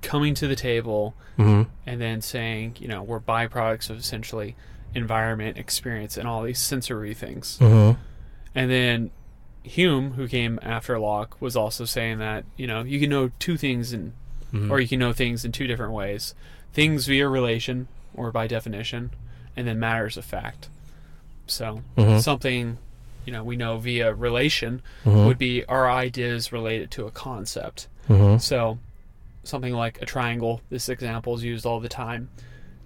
coming 0.00 0.32
to 0.36 0.48
the 0.48 0.56
table 0.56 1.14
Mm-hmm. 1.36 1.68
and 1.86 2.00
then 2.00 2.22
saying, 2.22 2.76
you 2.78 2.88
know, 2.88 3.02
we're 3.02 3.20
byproducts 3.20 3.90
of 3.90 3.98
essentially 3.98 4.54
environment, 4.94 5.58
experience, 5.58 6.16
and 6.16 6.26
all 6.26 6.42
these 6.42 6.58
sensory 6.60 7.12
things. 7.14 7.58
Mm-hmm. 7.60 8.00
And 8.54 8.70
then 8.70 9.10
Hume, 9.62 10.12
who 10.12 10.26
came 10.28 10.58
after 10.62 10.98
Locke, 10.98 11.40
was 11.40 11.54
also 11.56 11.84
saying 11.84 12.18
that, 12.18 12.44
you 12.56 12.66
know, 12.66 12.82
you 12.82 12.98
can 13.00 13.10
know 13.10 13.30
two 13.38 13.56
things 13.56 13.92
in 13.92 14.12
Mm-hmm. 14.52 14.70
or 14.70 14.80
you 14.80 14.86
can 14.88 14.98
know 14.98 15.14
things 15.14 15.46
in 15.46 15.52
two 15.52 15.66
different 15.66 15.92
ways. 15.94 16.34
Things 16.74 17.06
via 17.06 17.26
relation 17.26 17.88
or 18.12 18.30
by 18.30 18.46
definition, 18.46 19.10
and 19.56 19.66
then 19.66 19.78
matters 19.80 20.18
of 20.18 20.26
fact. 20.26 20.68
So 21.46 21.82
Mhm. 21.96 22.20
something 22.20 22.76
you 23.24 23.32
know 23.32 23.42
we 23.44 23.56
know 23.56 23.78
via 23.78 24.12
relation 24.12 24.82
Mhm. 25.06 25.24
would 25.26 25.38
be 25.38 25.64
our 25.66 25.90
ideas 25.90 26.52
related 26.52 26.90
to 26.90 27.06
a 27.06 27.10
concept. 27.10 27.86
Mm-hmm. 28.10 28.38
So 28.38 28.78
something 29.42 29.72
like 29.72 30.02
a 30.02 30.06
triangle, 30.06 30.60
this 30.68 30.90
example 30.90 31.34
is 31.34 31.42
used 31.44 31.64
all 31.64 31.80
the 31.80 31.88
time. 31.88 32.28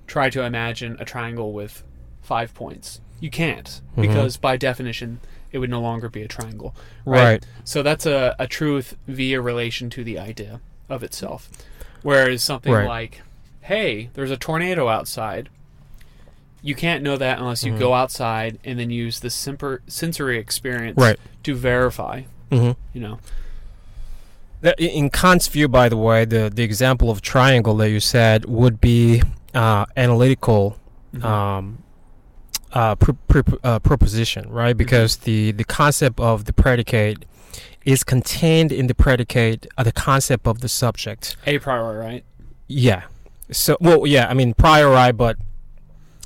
Try 0.07 0.31
to 0.31 0.43
imagine 0.45 0.97
a 1.01 1.05
triangle 1.05 1.53
with 1.53 1.83
five 2.23 2.55
points. 2.55 3.01
You 3.19 3.31
can't, 3.31 3.81
Mhm. 3.97 4.03
because 4.03 4.37
by 4.37 4.57
definition 4.57 5.19
it 5.57 5.59
would 5.59 5.71
no 5.71 5.81
longer 5.81 6.11
be 6.11 6.21
a 6.23 6.29
triangle. 6.29 6.75
Right. 7.07 7.43
So 7.65 7.83
that's 7.83 8.05
a, 8.05 8.37
a 8.39 8.47
truth 8.47 8.95
via 9.09 9.41
relation 9.41 9.89
to 9.89 10.05
the 10.05 10.19
idea 10.19 10.61
of 10.91 11.03
itself. 11.03 11.49
Whereas 12.03 12.45
something 12.45 12.71
Right. 12.75 12.87
like, 12.87 13.23
hey, 13.63 14.11
there's 14.13 14.31
a 14.31 14.37
tornado 14.37 14.87
outside. 14.89 15.49
You 16.61 16.75
can't 16.75 17.03
know 17.03 17.17
that 17.17 17.39
unless 17.39 17.65
you 17.65 17.73
Mhm. 17.73 17.79
go 17.79 17.95
outside 17.95 18.59
and 18.67 18.79
then 18.79 18.91
use 18.91 19.21
the 19.21 19.31
simper- 19.31 19.81
sensory 19.87 20.37
experience 20.39 20.99
Right. 20.99 21.19
to 21.45 21.55
verify, 21.55 22.25
Mm-hmm. 22.51 22.73
you 22.93 23.01
know. 23.01 23.19
That, 24.61 24.79
in 24.79 25.09
Kant's 25.09 25.49
view, 25.49 25.69
by 25.69 25.89
the 25.89 25.97
way, 25.97 26.27
the, 26.27 26.51
the 26.55 26.65
example 26.65 27.11
of 27.11 27.23
triangle 27.23 27.75
that 27.79 27.89
you 27.89 28.01
said 28.01 28.45
would 28.45 28.79
be 28.79 29.23
uh, 29.55 29.87
analytical 29.97 30.77
Mhm. 31.15 31.25
um, 31.25 31.79
uh, 32.79 32.95
pr- 33.03 33.13
pr- 33.29 33.55
uh, 33.65 33.79
proposition, 33.91 34.43
right? 34.51 34.77
Because 34.77 35.13
the, 35.29 35.39
the 35.61 35.65
concept 35.65 36.17
of 36.21 36.45
the 36.49 36.53
predicate 36.53 37.25
is 37.85 38.01
contained 38.15 38.71
in 38.81 38.85
the 38.91 38.95
predicate, 38.95 39.61
uh, 39.79 39.83
the 39.91 39.93
concept 40.09 40.47
of 40.47 40.57
the 40.65 40.69
subject. 40.83 41.23
a 41.47 41.59
priori, 41.59 41.97
right? 42.07 42.25
Yeah. 42.69 43.03
So, 43.51 43.77
well, 43.81 44.07
yeah, 44.07 44.25
I 44.29 44.35
mean, 44.35 44.51
priori, 44.55 45.13
but 45.13 45.37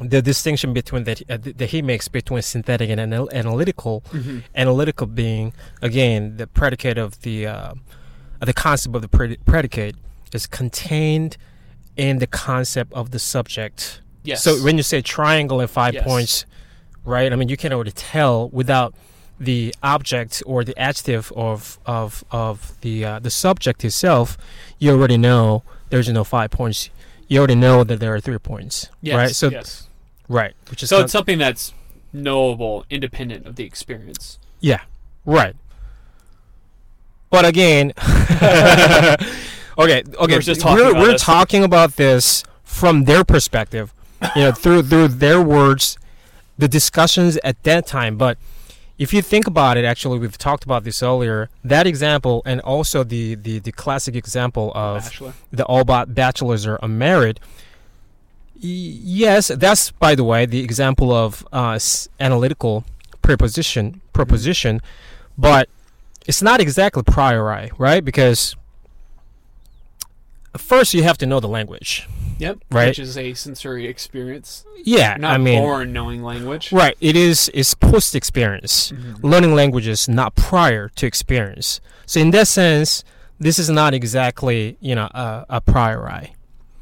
the 0.00 0.20
distinction 0.22 0.72
between 0.72 1.04
that, 1.04 1.18
uh, 1.30 1.36
th- 1.44 1.56
that 1.58 1.68
he 1.74 1.82
makes 1.82 2.08
between 2.08 2.42
synthetic 2.42 2.88
and 2.92 2.98
anal- 3.06 3.30
analytical 3.42 3.94
Mm-hmm. 4.12 4.38
analytical 4.64 5.06
being 5.06 5.52
again 5.82 6.20
the 6.40 6.46
predicate 6.46 6.96
of 7.06 7.10
the 7.26 7.46
uh, 7.46 7.74
the 8.40 8.54
concept 8.66 8.92
of 8.96 9.02
the 9.02 9.08
predi- 9.16 9.36
predicate 9.52 9.94
is 10.32 10.46
contained 10.46 11.36
in 11.96 12.18
the 12.18 12.26
concept 12.26 12.90
of 12.94 13.04
the 13.14 13.18
subject. 13.34 14.00
Yes. 14.22 14.42
So 14.42 14.56
when 14.62 14.76
you 14.76 14.82
say 14.82 15.00
triangle 15.02 15.60
and 15.60 15.70
five 15.70 15.94
Yes. 15.94 16.04
points, 16.04 16.46
right? 17.04 17.32
I 17.32 17.36
mean 17.36 17.48
you 17.48 17.56
can 17.56 17.72
already 17.72 17.92
tell 17.92 18.48
without 18.50 18.94
the 19.38 19.74
object 19.82 20.42
or 20.44 20.64
the 20.64 20.76
adjective 20.78 21.32
of 21.34 21.78
of 21.86 22.24
of 22.30 22.78
the 22.82 23.04
uh, 23.04 23.18
the 23.18 23.30
subject 23.30 23.84
itself, 23.84 24.36
you 24.78 24.90
already 24.90 25.16
know 25.16 25.62
there's 25.88 26.08
no 26.08 26.24
five 26.24 26.50
points. 26.50 26.90
You 27.28 27.38
already 27.38 27.54
know 27.54 27.84
that 27.84 28.00
there 28.00 28.14
are 28.14 28.20
three 28.20 28.38
points, 28.38 28.88
yes, 29.00 29.16
right? 29.16 29.34
So 29.34 29.48
yes. 29.50 29.88
right, 30.28 30.52
which 30.68 30.82
is 30.82 30.88
So 30.90 30.96
not- 30.98 31.04
it's 31.04 31.12
something 31.12 31.38
that's 31.38 31.72
knowable, 32.12 32.84
independent 32.90 33.46
of 33.46 33.54
the 33.56 33.64
experience. 33.64 34.38
Yeah, 34.60 34.80
right. 35.24 35.54
But 37.30 37.44
again, 37.46 37.92
okay, 38.00 39.18
okay, 39.78 40.02
We're 40.18 40.40
just 40.40 40.60
talking 40.60 40.84
we're, 40.84 40.90
about 40.90 41.00
we're 41.02 41.16
talking 41.16 41.64
about 41.64 41.96
this 41.96 42.42
from 42.64 43.04
their 43.04 43.24
perspective, 43.24 43.94
you 44.36 44.42
know, 44.42 44.52
through 44.52 44.82
through 44.84 45.08
their 45.08 45.40
words, 45.42 45.96
the 46.58 46.68
discussions 46.68 47.38
at 47.44 47.62
that 47.64 47.86
time. 47.86 48.16
But 48.16 48.38
if 48.98 49.14
you 49.14 49.22
think 49.22 49.46
about 49.46 49.76
it, 49.78 49.84
actually, 49.84 50.18
we've 50.18 50.36
talked 50.36 50.64
about 50.64 50.84
this 50.84 51.02
earlier. 51.02 51.48
That 51.64 51.86
example, 51.86 52.42
and 52.44 52.60
also 52.60 53.02
the 53.04 53.34
the, 53.34 53.58
the 53.58 53.72
classic 53.72 54.14
example 54.14 54.72
of 54.74 55.04
Bachelor. 55.04 55.32
the 55.52 55.64
all 55.64 55.84
ba- 55.84 56.06
bachelors 56.06 56.66
are 56.66 56.78
unmarried. 56.82 57.40
Y- 58.56 58.98
yes, 59.24 59.48
that's 59.48 59.90
by 59.92 60.14
the 60.14 60.24
way 60.24 60.44
the 60.46 60.62
example 60.62 61.12
of 61.12 61.46
uh, 61.52 61.78
analytical 62.18 62.84
preposition 63.22 64.00
proposition, 64.12 64.82
but 65.38 65.68
it's 66.26 66.42
not 66.42 66.60
exactly 66.60 67.02
priori, 67.02 67.70
right? 67.78 68.04
Because 68.04 68.54
first 70.56 70.94
you 70.94 71.02
have 71.02 71.18
to 71.18 71.26
know 71.26 71.40
the 71.40 71.48
language. 71.48 72.08
Yep. 72.38 72.58
Right. 72.70 72.88
Which 72.88 72.98
is 72.98 73.18
a 73.18 73.34
sensory 73.34 73.86
experience. 73.86 74.64
Yeah, 74.82 75.16
not 75.18 75.34
I 75.34 75.38
mean, 75.38 75.60
born 75.60 75.92
knowing 75.92 76.22
language. 76.22 76.72
right? 76.72 76.96
It 77.00 77.14
is 77.16 77.48
is 77.50 77.74
post 77.74 78.14
experience. 78.14 78.92
Mhm. 78.92 79.22
Learning 79.22 79.54
languages 79.54 80.08
not 80.08 80.34
prior 80.36 80.88
to 80.96 81.06
experience. 81.06 81.80
So 82.06 82.18
in 82.20 82.30
that 82.30 82.48
sense, 82.48 83.04
this 83.38 83.58
is 83.58 83.68
not 83.68 83.92
exactly 83.94 84.76
you 84.80 84.94
know 84.94 85.08
a, 85.14 85.44
a 85.50 85.60
priori. 85.60 86.34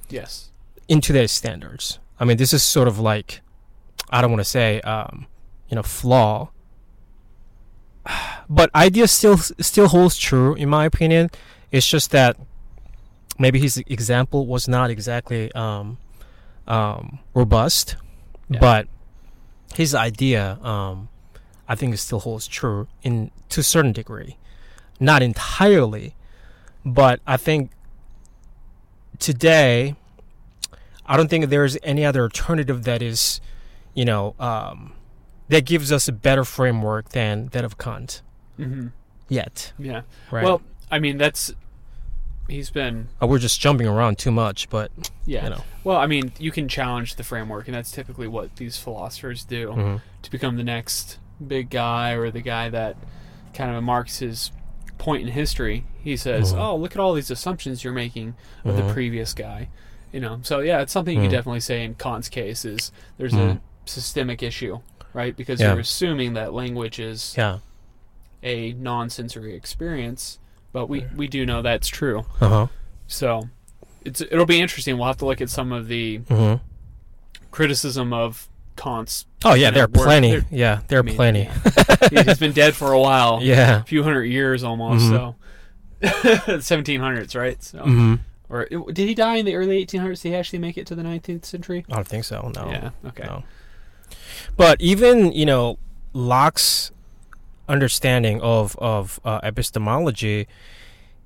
Yes. 0.09 0.51
in 0.89 1.01
today's 1.03 1.33
standards. 1.33 1.99
I 2.19 2.25
mean, 2.25 2.39
this 2.39 2.53
is 2.55 2.63
sort 2.63 2.89
of 2.89 2.99
like, 2.99 3.43
I 4.11 4.23
don't 4.23 4.31
want 4.31 4.41
to 4.41 4.45
say, 4.59 4.81
um, 4.81 5.27
you 5.69 5.75
know, 5.77 5.83
flaw, 5.83 6.49
but 8.49 8.71
idea 8.75 9.07
still 9.09 9.37
still 9.39 9.89
holds 9.89 10.17
true 10.17 10.55
in 10.55 10.69
my 10.69 10.85
opinion. 10.85 11.31
It's 11.71 11.87
just 11.87 12.11
that 12.13 12.37
maybe 13.39 13.59
his 13.61 13.79
example 13.87 14.47
was 14.47 14.69
not 14.69 14.91
exactly 14.91 15.53
um, 15.53 15.99
um, 16.67 17.19
robust, 17.35 17.97
Yeah. 18.49 18.59
but 18.61 18.89
his 19.75 19.95
idea, 19.95 20.59
um, 20.63 21.09
I 21.69 21.75
think, 21.75 21.95
it 21.95 21.99
still 21.99 22.21
holds 22.21 22.47
true 22.49 22.89
in 23.03 23.31
to 23.51 23.61
a 23.61 23.63
certain 23.65 23.93
degree, 23.93 24.37
not 25.01 25.23
entirely, 25.23 26.15
but 26.85 27.21
I 27.27 27.37
think 27.37 27.71
today 29.19 29.95
I 31.07 31.17
don't 31.17 31.29
think 31.29 31.47
there's 31.49 31.77
any 31.83 32.05
other 32.05 32.23
alternative 32.23 32.85
that 32.85 33.01
is, 33.03 33.41
you 33.95 34.05
know, 34.05 34.35
um, 34.39 34.93
that 35.49 35.65
gives 35.65 35.91
us 35.91 36.09
a 36.09 36.13
better 36.13 36.45
framework 36.45 37.11
than 37.11 37.47
that 37.53 37.65
of 37.65 37.79
Kant 37.79 38.23
hmm 38.57 38.89
yet. 39.31 39.73
Yeah. 39.79 40.03
Right. 40.31 40.43
Well, 40.45 40.63
I 40.91 40.99
mean, 40.99 41.19
that's 41.19 41.53
he's 42.49 42.71
been 42.71 43.09
Uh, 43.23 43.27
we're 43.27 43.39
just 43.39 43.61
jumping 43.61 43.87
around 43.87 44.19
too 44.19 44.31
much, 44.31 44.69
but 44.71 44.91
yeah. 45.27 45.45
you 45.45 45.51
know. 45.51 45.65
Well, 45.85 45.97
I 45.99 46.07
mean, 46.07 46.33
you 46.39 46.51
can 46.51 46.69
challenge 46.69 47.15
the 47.17 47.25
framework, 47.25 47.69
and 47.69 47.75
that's 47.75 47.91
typically 47.91 48.27
what 48.29 48.57
these 48.57 48.77
philosophers 48.77 49.45
do 49.45 49.69
mhm. 49.69 50.03
to 50.23 50.31
become 50.31 50.57
the 50.57 50.65
next 50.65 51.19
big 51.47 51.71
guy 51.71 52.13
or 52.13 52.31
the 52.31 52.41
guy 52.41 52.69
that 52.71 52.97
kind 53.55 53.75
of 53.75 53.83
marks 53.83 54.19
his 54.19 54.51
point 54.99 55.23
in 55.23 55.29
history. 55.29 55.85
He 56.03 56.17
says, 56.17 56.53
Mhm. 56.53 56.59
"Oh, 56.59 56.77
look 56.77 56.93
at 56.93 56.99
all 56.99 57.15
these 57.15 57.31
assumptions 57.31 57.85
you're 57.85 57.93
making 57.93 58.35
of 58.65 58.75
Mhm. 58.75 58.87
the 58.89 58.93
previous 58.93 59.33
guy." 59.35 59.69
You 60.13 60.21
know, 60.21 60.41
so 60.43 60.61
yeah, 60.61 60.81
it's 60.81 60.93
something 60.93 61.15
you 61.15 61.21
Mhm. 61.21 61.25
can 61.25 61.33
definitely 61.33 61.61
say 61.61 61.85
in 61.85 61.95
Kant's 61.95 62.29
case 62.29 62.65
is 62.65 62.91
there's 63.19 63.35
a 63.35 63.61
systemic 63.85 64.43
issue, 64.43 64.81
right? 65.13 65.37
Because 65.37 65.61
Yeah. 65.61 65.73
you're 65.73 65.81
assuming 65.81 66.33
that 66.35 66.53
language 66.55 66.99
is 66.99 67.35
Yeah. 67.37 67.59
a 68.43 68.73
non-sensory 68.73 69.55
experience, 69.55 70.39
but 70.73 70.87
we 70.89 71.05
we 71.17 71.29
do 71.29 71.45
know 71.47 71.63
that's 71.63 71.89
true. 71.89 72.25
Uh 72.41 72.49
huh. 72.49 72.67
So 73.07 73.49
it's 74.05 74.21
it'll 74.21 74.47
be 74.47 74.61
interesting. 74.61 74.97
We'll 74.99 75.07
have 75.07 75.17
to 75.19 75.27
look 75.27 75.41
at 75.41 75.51
some 75.51 75.73
of 75.73 75.89
the 75.89 76.19
hmm 76.19 76.55
criticism 77.51 78.13
of 78.13 78.49
Kant's. 78.77 79.27
Oh 79.45 79.55
yeah, 79.55 79.55
you 79.55 79.65
know, 79.67 79.71
there 79.73 79.85
are 79.85 79.89
work. 79.89 80.05
plenty. 80.07 80.31
There- 80.33 80.47
yeah, 80.51 80.81
there 80.89 80.99
are 80.99 81.03
I 81.03 81.07
mean, 81.07 81.17
plenty. 81.17 81.51
He's 82.25 82.39
been 82.39 82.53
dead 82.53 82.75
for 82.75 82.93
a 82.93 83.01
while, 83.01 83.39
yeah. 83.43 83.81
a 83.81 83.85
few 83.85 84.03
hundred 84.03 84.25
years 84.25 84.63
almost. 84.63 85.05
Mhm. 85.07 85.11
So 85.11 85.35
1700s, 86.03 87.35
right? 87.39 87.63
So 87.63 87.79
hmm 87.83 88.15
or 88.51 88.65
did 88.67 88.97
he 89.07 89.15
die 89.15 89.37
in 89.37 89.45
the 89.45 89.55
early 89.57 89.85
1800s? 89.85 90.23
Did 90.23 90.29
he 90.31 90.35
actually 90.35 90.59
make 90.61 90.79
it 90.79 90.87
to 90.87 90.95
the 90.95 91.03
19th 91.03 91.45
century? 91.45 91.85
I 91.91 91.97
don't 91.97 92.09
think 92.09 92.25
so. 92.25 92.51
No. 92.55 92.71
Yeah. 92.71 92.91
Okay. 93.09 93.25
No. 93.25 93.43
But 94.57 94.81
even 94.81 95.33
you 95.33 95.45
know 95.45 95.79
Locke's 96.15 96.91
understanding 97.69 98.41
of 98.41 98.77
of 98.79 99.21
uh, 99.25 99.41
epistemology 99.43 100.47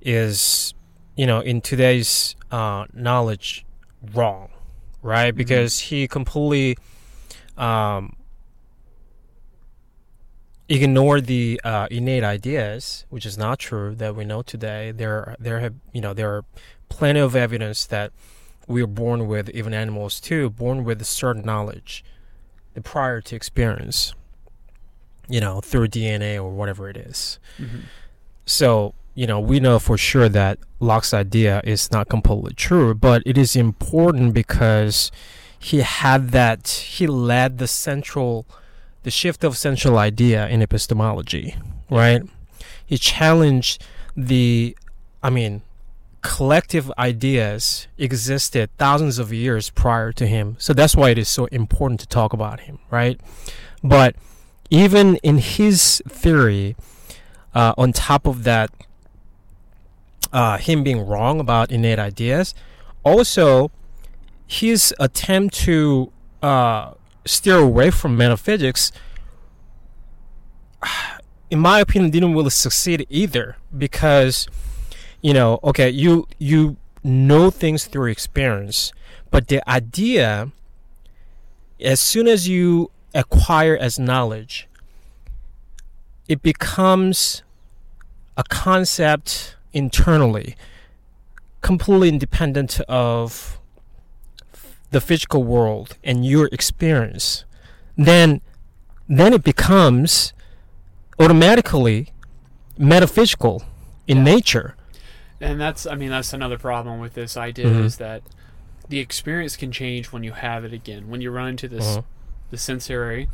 is 0.01 0.73
you 1.15 1.25
know 1.25 1.39
in 1.39 1.61
today's 1.61 2.35
uh, 2.51 2.85
knowledge 2.93 3.65
wrong, 4.13 4.49
right? 5.01 5.33
Mhm. 5.33 5.37
Because 5.37 5.79
he 5.79 6.07
completely 6.07 6.77
um, 7.57 8.15
ignore 10.69 11.21
the 11.21 11.59
uh, 11.63 11.87
innate 11.91 12.23
ideas, 12.23 13.05
which 13.09 13.25
is 13.25 13.37
not 13.37 13.59
true 13.59 13.95
that 13.95 14.15
we 14.15 14.25
know 14.25 14.41
today. 14.41 14.91
There, 14.91 15.35
there 15.39 15.59
have 15.59 15.73
you 15.91 16.01
know 16.01 16.13
there 16.13 16.31
are 16.35 16.45
plenty 16.89 17.19
of 17.19 17.35
evidence 17.35 17.85
that 17.87 18.11
we 18.67 18.81
are 18.81 18.87
born 18.87 19.27
with, 19.27 19.49
even 19.49 19.73
animals 19.73 20.19
too, 20.21 20.49
born 20.49 20.83
with 20.83 21.01
a 21.01 21.05
certain 21.05 21.43
knowledge, 21.43 22.03
the 22.73 22.81
prior 22.81 23.19
to 23.21 23.35
experience. 23.35 24.13
You 25.29 25.39
know, 25.39 25.61
through 25.61 25.87
DNA 25.87 26.37
or 26.37 26.49
whatever 26.51 26.89
it 26.89 26.97
is. 26.97 27.39
Mhm. 27.59 27.83
So, 28.45 28.93
you 29.15 29.25
know, 29.25 29.39
we 29.39 29.59
know 29.59 29.79
for 29.79 29.97
sure 29.97 30.27
that 30.29 30.59
Locke's 30.79 31.13
idea 31.13 31.61
is 31.63 31.91
not 31.91 32.09
completely 32.09 32.53
true, 32.53 32.93
but 32.93 33.23
it 33.25 33.37
is 33.37 33.55
important 33.55 34.33
because 34.33 35.11
he 35.57 35.79
had 35.79 36.31
that, 36.31 36.67
he 36.67 37.07
led 37.07 37.57
the 37.57 37.67
central, 37.67 38.45
the 39.03 39.11
shift 39.11 39.43
of 39.45 39.57
central 39.57 39.97
idea 39.97 40.47
in 40.49 40.61
epistemology, 40.61 41.55
right? 41.89 42.21
He 42.85 42.97
challenged 42.97 43.81
the, 44.15 44.75
I 45.23 45.29
mean, 45.29 45.61
collective 46.21 46.91
ideas 46.97 47.87
existed 47.97 48.69
thousands 48.77 49.19
of 49.19 49.31
years 49.31 49.69
prior 49.69 50.11
to 50.11 50.27
him. 50.27 50.55
So 50.59 50.73
that's 50.73 50.95
why 50.95 51.09
it 51.11 51.17
is 51.17 51.29
so 51.29 51.45
important 51.45 52.01
to 52.01 52.07
talk 52.07 52.33
about 52.33 52.61
him, 52.61 52.79
right? 52.91 53.19
But 53.83 54.15
even 54.69 55.17
in 55.17 55.37
his 55.37 56.01
theory, 56.07 56.75
uh, 57.53 57.73
on 57.77 57.93
top 57.93 58.25
of 58.25 58.43
that, 58.43 58.71
uh, 60.31 60.57
him 60.57 60.83
being 60.83 61.05
wrong 61.05 61.39
about 61.39 61.71
innate 61.71 61.99
ideas, 61.99 62.55
also 63.03 63.71
his 64.47 64.93
attempt 64.99 65.55
to 65.55 66.11
uh, 66.41 66.93
steer 67.25 67.57
away 67.59 67.91
from 67.91 68.17
metaphysics, 68.17 68.91
in 71.49 71.59
my 71.59 71.79
opinion, 71.79 72.11
didn't 72.11 72.33
really 72.33 72.49
succeed 72.49 73.05
either 73.09 73.57
because, 73.77 74.47
you 75.21 75.33
know, 75.33 75.59
okay, 75.63 75.89
you 75.89 76.27
you 76.39 76.77
know 77.03 77.49
things 77.49 77.85
through 77.85 78.09
experience, 78.09 78.91
but 79.29 79.47
the 79.47 79.67
idea, 79.69 80.51
as 81.79 81.99
soon 81.99 82.27
as 82.27 82.47
you 82.47 82.89
acquire 83.13 83.77
as 83.77 83.99
knowledge, 83.99 84.67
it 86.27 86.41
becomes 86.41 87.43
a 88.37 88.43
concept 88.43 89.55
internally, 89.73 90.55
completely 91.61 92.09
independent 92.09 92.79
of 92.81 93.59
the 94.91 95.01
physical 95.01 95.43
world 95.43 95.97
and 96.03 96.25
your 96.25 96.47
experience, 96.51 97.45
then 97.97 98.41
then 99.09 99.33
it 99.33 99.43
becomes 99.43 100.33
automatically 101.19 102.13
metaphysical 102.77 103.61
in 104.07 104.17
Yeah. 104.17 104.23
nature. 104.23 104.75
And 105.41 105.59
that's, 105.59 105.85
I 105.85 105.95
mean, 105.95 106.09
that's 106.09 106.31
another 106.31 106.57
problem 106.57 106.99
with 107.01 107.13
this 107.15 107.35
idea 107.35 107.67
Mhm. 107.67 107.83
is 107.85 107.97
that 107.97 108.23
the 108.87 108.99
experience 108.99 109.57
can 109.57 109.71
change 109.73 110.11
when 110.13 110.23
you 110.23 110.31
have 110.31 110.63
it 110.63 110.71
again. 110.71 111.09
When 111.09 111.19
you 111.19 111.31
run 111.31 111.49
into 111.49 111.67
this, 111.67 111.83
Uh-huh. 111.83 112.01
The 112.53 112.57
sensory, 112.59 113.27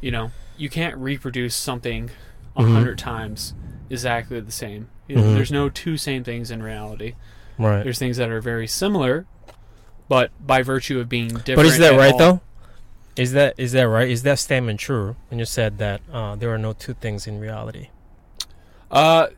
you 0.00 0.10
know, 0.10 0.32
you 0.58 0.68
can't 0.68 0.96
reproduce 0.96 1.54
something 1.54 2.10
a 2.56 2.62
Mhm. 2.62 2.72
hundred 2.74 2.98
times 2.98 3.54
exactly 3.88 4.40
the 4.40 4.50
same. 4.50 4.88
You 5.06 5.14
know, 5.16 5.22
Mhm. 5.22 5.34
There's 5.36 5.52
no 5.52 5.68
two 5.68 5.96
same 5.96 6.24
things 6.24 6.50
in 6.50 6.60
reality. 6.60 7.14
Right. 7.56 7.84
There's 7.84 8.00
things 8.00 8.16
that 8.16 8.30
are 8.30 8.40
very 8.40 8.66
similar, 8.66 9.26
but 10.08 10.32
by 10.44 10.62
virtue 10.62 10.98
of 10.98 11.08
being 11.08 11.28
different. 11.28 11.56
But 11.56 11.66
is 11.66 11.78
that 11.78 11.96
right 11.96 12.12
all- 12.14 12.18
though? 12.18 12.40
Is 13.14 13.30
that 13.32 13.54
is 13.58 13.72
that 13.72 13.86
right? 13.88 14.08
Is 14.10 14.22
that 14.24 14.38
statement 14.40 14.80
true 14.80 15.14
when 15.28 15.38
you 15.38 15.44
said 15.44 15.78
that 15.78 16.00
uh, 16.12 16.34
there 16.34 16.50
are 16.52 16.58
no 16.58 16.72
two 16.72 16.94
things 16.94 17.26
in 17.28 17.38
reality? 17.38 17.90
Uh, 18.90 19.28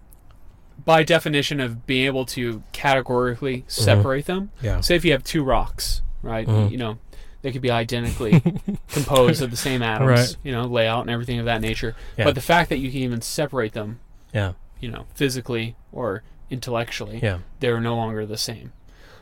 by 0.83 1.03
definition 1.03 1.61
of 1.61 1.85
being 1.87 2.07
able 2.07 2.25
to 2.27 2.63
categorically 2.73 3.65
separate 3.69 4.25
them. 4.27 4.51
Yeah. 4.63 4.81
Say 4.81 4.97
if 4.97 5.05
you 5.05 5.13
have 5.13 5.25
two 5.25 5.43
rocks, 5.45 6.01
right? 6.23 6.47
Mhm. 6.47 6.71
You 6.71 6.77
know, 6.79 6.99
they 7.45 7.53
could 7.53 7.61
be 7.61 7.71
identically 7.71 8.41
composed 8.89 9.43
of 9.43 9.51
the 9.51 9.57
same 9.57 9.83
atoms, 9.83 10.09
Right. 10.09 10.37
you 10.43 10.51
know, 10.51 10.65
layout 10.65 11.03
and 11.03 11.11
everything 11.11 11.39
of 11.39 11.45
that 11.45 11.61
nature. 11.61 11.95
Yeah. 12.17 12.25
But 12.25 12.35
the 12.35 12.41
fact 12.41 12.71
that 12.71 12.79
you 12.79 12.91
can 12.91 13.01
even 13.01 13.21
separate 13.21 13.75
them, 13.75 14.01
Yeah. 14.33 14.53
you 14.81 14.91
know, 14.91 15.05
physically 15.15 15.77
or 15.93 16.23
intellectually, 16.49 17.21
Yeah. 17.23 17.41
they're 17.61 17.81
no 17.83 17.97
longer 17.97 18.25
the 18.25 18.39
same. 18.39 18.73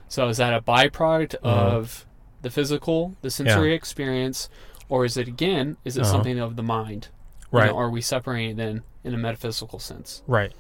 So 0.07 0.29
is 0.29 0.37
that 0.37 0.55
a 0.55 0.61
byproduct 0.61 1.35
Uh-huh. 1.43 1.77
of 1.77 2.07
the 2.43 2.51
physical, 2.51 3.17
the 3.23 3.31
sensory 3.31 3.75
experience, 3.75 4.49
or 4.89 5.05
is 5.05 5.17
it 5.17 5.27
again, 5.27 5.77
is 5.85 5.97
it 5.97 6.03
Uh-huh. 6.03 6.13
something 6.13 6.39
of 6.39 6.55
the 6.55 6.63
mind? 6.63 7.09
You 7.53 7.59
Right. 7.59 7.67
know, 7.71 7.73
or 7.77 7.87
are 7.87 7.91
we 7.91 8.01
separating 8.03 8.51
it 8.53 8.57
then 8.57 8.83
in 9.03 9.15
a 9.15 9.19
metaphysical 9.19 9.81
sense? 9.81 10.23
Right. 10.29 10.53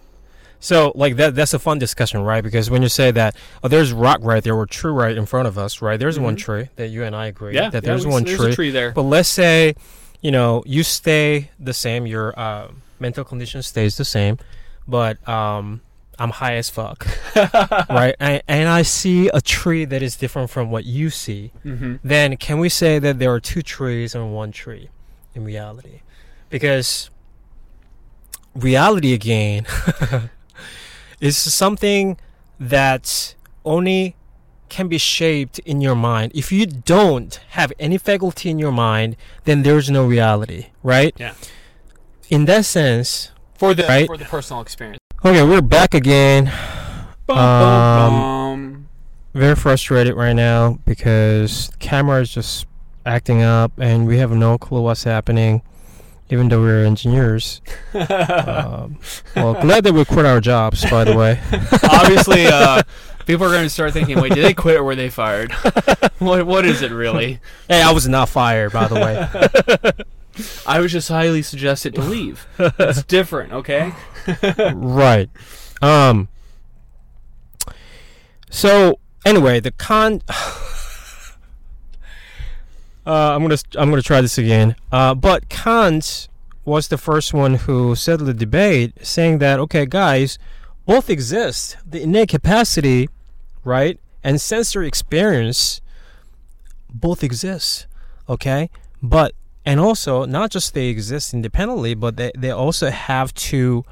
So 0.65 0.93
like 0.95 1.17
that 1.17 1.35
that's 1.35 1.53
a 1.55 1.59
fun 1.59 1.79
discussion, 1.81 2.23
right? 2.23 2.41
Because 2.43 2.71
when 2.71 2.83
you 2.83 2.89
say 2.89 3.11
that 3.11 3.35
oh 3.65 3.69
there's 3.69 3.93
rock 3.93 4.21
right 4.23 4.43
there 4.45 4.55
or 4.55 4.65
tree 4.65 4.93
right 4.93 5.17
in 5.17 5.27
front 5.27 5.49
of 5.49 5.59
us, 5.59 5.83
right? 5.83 5.99
There's 5.99 6.21
one 6.21 6.37
Mhm. 6.37 6.39
tree 6.47 6.69
that 6.77 6.89
you 6.89 7.03
and 7.03 7.17
I 7.17 7.27
agree 7.27 7.55
Yeah, 7.55 7.69
that 7.71 7.83
yeah, 7.83 7.91
there's 7.91 8.07
one 8.07 8.23
there's 8.23 8.39
tree. 8.39 8.53
a 8.53 8.55
tree 8.55 8.71
there. 8.71 8.93
But 8.93 9.03
let's 9.03 9.29
say, 9.29 9.75
you 10.21 10.31
know, 10.31 10.63
you 10.65 10.85
stay 10.85 11.51
the 11.59 11.75
same, 11.75 12.07
your 12.07 12.33
uh, 12.39 12.69
mental 13.01 13.25
condition 13.25 13.61
stays 13.63 13.97
the 13.97 14.05
same, 14.05 14.39
but 14.87 15.19
um 15.29 15.81
I'm 16.19 16.31
high 16.31 16.55
as 16.63 16.71
fuck, 16.71 17.09
right? 17.91 18.15
And, 18.21 18.43
and 18.47 18.69
I 18.69 18.83
see 18.83 19.29
a 19.35 19.41
tree 19.41 19.85
that 19.87 20.01
is 20.03 20.15
different 20.15 20.49
from 20.51 20.71
what 20.71 20.85
you 20.85 21.11
see. 21.11 21.51
hmm 21.65 21.97
then 22.05 22.37
can 22.37 22.59
we 22.61 22.69
say 22.69 23.01
that 23.01 23.19
there 23.19 23.33
are 23.35 23.41
two 23.41 23.63
trees 23.63 24.15
and 24.15 24.33
one 24.33 24.53
tree 24.53 24.91
in 25.35 25.43
reality? 25.45 26.03
Because 26.51 27.11
reality 28.55 29.13
again 29.15 29.67
is 31.23 31.39
something 31.39 32.17
that 32.59 33.35
only 33.65 34.17
can 34.69 34.89
be 34.89 34.99
shaped 34.99 35.59
in 35.61 35.81
your 35.81 35.95
mind. 35.95 36.33
If 36.35 36.51
you 36.51 36.67
don't 36.67 37.35
have 37.51 37.73
any 37.79 37.97
faculty 37.99 38.51
in 38.51 38.59
your 38.59 38.73
mind, 38.73 39.17
then 39.45 39.63
there's 39.63 39.89
no 39.91 40.05
reality, 40.05 40.67
right? 40.83 41.15
Yeah. 41.19 41.35
In 42.29 42.47
that 42.47 42.65
sense, 42.65 43.31
For 43.57 43.75
the 43.75 43.85
Right. 43.85 44.07
for 44.07 44.17
the 44.17 44.25
personal 44.25 44.61
experience. 44.63 44.99
okay, 45.25 45.43
we're 45.45 45.61
back 45.63 45.95
again. 45.95 46.51
Bum, 47.29 47.39
Um, 47.39 48.13
bum, 48.13 48.89
very 49.35 49.55
frustrated 49.55 50.15
right 50.17 50.33
now 50.35 50.79
because 50.85 51.69
the 51.69 51.77
camera 51.77 52.21
is 52.21 52.31
just 52.35 52.67
acting 53.07 53.41
up 53.43 53.71
and 53.79 54.07
we 54.09 54.19
have 54.19 54.33
no 54.33 54.59
clue 54.59 54.81
what's 54.83 55.05
happening 55.05 55.63
even 56.33 56.49
though 56.49 56.61
we're 56.61 56.85
engineers 56.85 57.61
um, 57.95 58.99
well 59.37 59.55
glad 59.61 59.85
that 59.85 59.93
we 59.93 60.05
quit 60.05 60.25
our 60.27 60.41
jobs 60.41 60.89
by 60.91 61.05
the 61.05 61.17
way 61.17 61.39
Obviously, 61.91 62.47
uh, 62.47 62.83
people 63.27 63.47
are 63.47 63.51
going 63.51 63.63
to 63.65 63.71
start 63.71 63.93
thinking, 63.93 64.21
"Wait, 64.21 64.33
did 64.33 64.45
they 64.45 64.55
quit 64.55 64.77
or 64.77 64.83
were 64.85 64.97
they 64.97 65.11
fired? 65.11 65.53
what 66.19 66.45
What 66.47 66.65
is 66.65 66.83
it 66.83 66.91
really?" 66.91 67.39
hey 67.69 67.83
i 67.83 67.93
was 67.93 68.09
not 68.09 68.29
fired 68.29 68.73
by 68.73 68.89
the 68.89 68.95
way 68.95 69.93
I 70.67 70.81
was 70.81 70.91
just 70.91 71.09
highly 71.11 71.43
suggested 71.43 71.95
to 71.95 72.01
leave. 72.01 72.47
It's 72.59 73.03
different, 73.03 73.53
okay? 73.53 73.93
right 74.75 75.29
um 75.83 76.29
so 78.49 78.99
anyway 79.27 79.61
the 79.61 79.73
con 79.73 80.23
uh, 83.07 83.35
i'm 83.35 83.43
gonna 83.43 83.57
i'm 83.77 83.91
gonna 83.91 84.03
try 84.03 84.21
this 84.21 84.39
again 84.39 84.75
uh, 84.93 85.15
but 85.15 85.49
kant 85.49 86.29
was 86.65 86.89
the 86.89 86.99
first 86.99 87.35
one 87.35 87.55
who 87.55 87.95
settled 87.95 88.29
the 88.29 88.35
debate 88.35 88.93
saying 89.03 89.39
that 89.39 89.59
okay 89.59 89.85
guys 89.87 90.39
both 90.87 91.11
exist 91.11 91.77
the 91.89 92.03
innate 92.03 92.29
capacity 92.29 93.09
right 93.65 93.99
and 94.23 94.41
sensory 94.41 94.87
experience 94.87 95.81
both 96.93 97.23
exist 97.25 97.87
okay 98.29 98.71
but 99.03 99.35
and 99.65 99.81
also 99.81 100.25
not 100.25 100.51
just 100.51 100.75
they 100.75 100.87
exist 100.89 101.33
independently 101.35 101.95
but 101.95 102.17
they, 102.17 102.31
they 102.37 102.51
also 102.51 102.91
have 102.91 103.33
to 103.35 103.85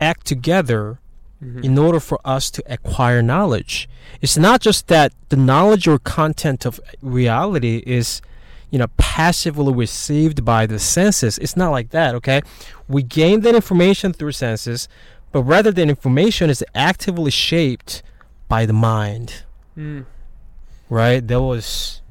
act 0.00 0.26
together 0.26 0.98
Mhm. 1.40 1.64
in 1.64 1.78
order 1.78 2.00
for 2.00 2.18
us 2.24 2.50
to 2.50 2.64
acquire 2.66 3.22
knowledge. 3.22 3.88
It's 4.20 4.36
not 4.36 4.60
just 4.60 4.88
that 4.88 5.12
the 5.28 5.36
knowledge 5.36 5.86
or 5.86 6.00
content 6.00 6.66
of 6.66 6.80
reality 7.00 7.80
is, 7.86 8.20
you 8.70 8.78
know, 8.78 8.86
passively 8.96 9.72
received 9.72 10.44
by 10.44 10.66
the 10.66 10.78
senses. 10.78 11.38
It's 11.38 11.56
not 11.56 11.70
like 11.70 11.90
that, 11.90 12.14
okay? 12.16 12.42
We 12.88 13.02
gain 13.02 13.40
that 13.40 13.54
information 13.54 14.12
through 14.12 14.32
senses, 14.32 14.88
but 15.32 15.42
rather 15.42 15.70
than 15.72 15.88
information 15.88 16.50
is 16.50 16.64
actively 16.74 17.30
shaped 17.30 18.02
by 18.48 18.66
the 18.66 18.72
mind, 18.72 19.44
Mm. 19.76 20.04
right? 20.90 21.26
That 21.26 21.40
was, 21.40 22.02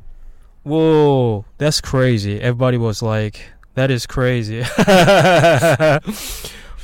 whoa, 0.63 1.45
that's 1.57 1.81
crazy. 1.81 2.39
Everybody 2.39 2.77
was 2.77 3.01
like, 3.01 3.49
that 3.75 3.91
is 3.91 4.05
crazy. 4.07 4.63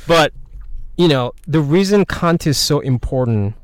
but 0.06 0.32
you 0.96 1.08
know, 1.08 1.32
the 1.46 1.60
reason 1.60 2.04
Kant 2.04 2.46
is 2.46 2.56
so 2.56 2.78
important 2.80 3.54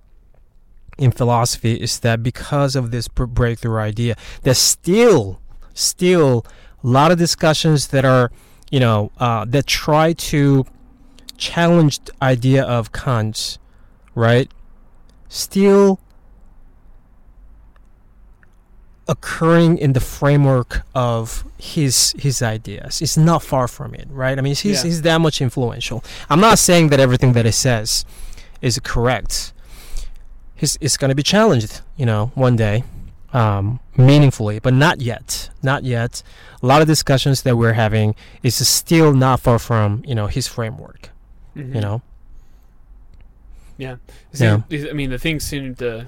in 0.98 1.10
philosophy 1.12 1.74
is 1.74 2.00
that 2.00 2.22
because 2.22 2.74
of 2.76 2.90
this 2.90 3.06
breakthrough 3.08 3.78
idea, 3.78 4.16
there's 4.42 4.58
still, 4.58 5.39
still 5.74 6.44
a 6.82 6.86
lot 6.86 7.10
of 7.12 7.18
discussions 7.18 7.88
that 7.88 8.04
are, 8.04 8.30
you 8.70 8.80
know, 8.80 9.10
uh, 9.18 9.44
that 9.46 9.66
try 9.66 10.12
to 10.12 10.64
challenge 11.36 12.00
the 12.04 12.12
idea 12.22 12.62
of 12.62 12.92
Kant, 12.92 13.58
right? 14.14 14.50
Still 15.28 16.00
occurring 19.08 19.76
in 19.78 19.92
the 19.92 20.00
framework 20.00 20.82
of 20.94 21.44
his 21.58 22.14
his 22.18 22.42
ideas. 22.42 23.02
It's 23.02 23.16
not 23.16 23.42
far 23.42 23.66
from 23.66 23.94
it, 23.94 24.06
right? 24.10 24.38
I 24.38 24.40
mean, 24.42 24.54
he's 24.54 24.64
Yeah. 24.64 24.82
he's 24.84 25.02
that 25.02 25.18
much 25.20 25.40
influential. 25.40 26.04
I'm 26.28 26.40
not 26.40 26.58
saying 26.58 26.90
that 26.90 27.00
everything 27.00 27.32
that 27.32 27.44
he 27.44 27.50
says 27.52 28.04
is 28.62 28.78
correct. 28.78 29.52
His 30.54 30.78
it's 30.80 30.96
going 30.96 31.08
to 31.08 31.14
be 31.14 31.22
challenged, 31.24 31.80
you 31.96 32.06
know, 32.06 32.30
one 32.34 32.54
day, 32.56 32.84
um, 33.32 33.80
meaningfully, 33.96 34.58
but 34.58 34.74
not 34.74 35.00
yet. 35.00 35.50
Not 35.62 35.84
yet. 35.84 36.22
A 36.62 36.66
lot 36.66 36.82
of 36.82 36.88
discussions 36.88 37.42
that 37.42 37.56
we're 37.56 37.74
having 37.74 38.14
is 38.42 38.66
still 38.66 39.12
not 39.14 39.40
far 39.40 39.58
from 39.58 40.02
you 40.06 40.14
know 40.14 40.26
his 40.26 40.46
framework. 40.48 41.10
Mhm. 41.56 41.74
You 41.74 41.80
know. 41.80 42.02
Yeah. 43.78 43.96
Yeah. 44.34 44.60
I 44.70 44.92
mean, 44.92 45.10
the 45.10 45.18
things 45.18 45.44
seem 45.44 45.74
to 45.76 46.06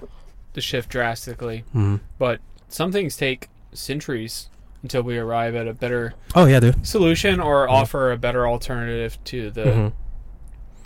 to 0.55 0.61
shift 0.61 0.91
drastically, 0.91 1.65
Mm. 1.75 2.01
but 2.19 2.41
some 2.69 2.93
things 2.93 3.17
take 3.17 3.49
centuries 3.73 4.51
until 4.83 5.03
we 5.03 5.17
arrive 5.17 5.55
at 5.55 5.67
a 5.67 5.73
better 5.73 6.13
Oh 6.35 6.45
yeah, 6.45 6.61
dude. 6.61 6.87
solution 6.87 7.41
or 7.41 7.67
Mhm. 7.67 7.71
offer 7.71 8.13
a 8.13 8.19
better 8.19 8.47
alternative 8.47 9.17
to 9.25 9.51
the 9.51 9.73
hmm 9.73 9.89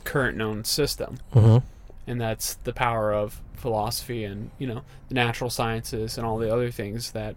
current 0.05 0.37
known 0.37 0.63
system. 0.63 1.19
hmm 1.33 1.59
And 2.07 2.21
that's 2.21 2.55
the 2.63 2.73
power 2.73 3.13
of 3.13 3.41
philosophy 3.57 4.25
and, 4.25 4.51
you 4.59 4.67
know, 4.67 4.83
the 5.09 5.15
natural 5.15 5.51
sciences 5.51 6.17
and 6.19 6.27
all 6.27 6.39
the 6.39 6.53
other 6.53 6.71
things 6.71 7.13
that 7.13 7.35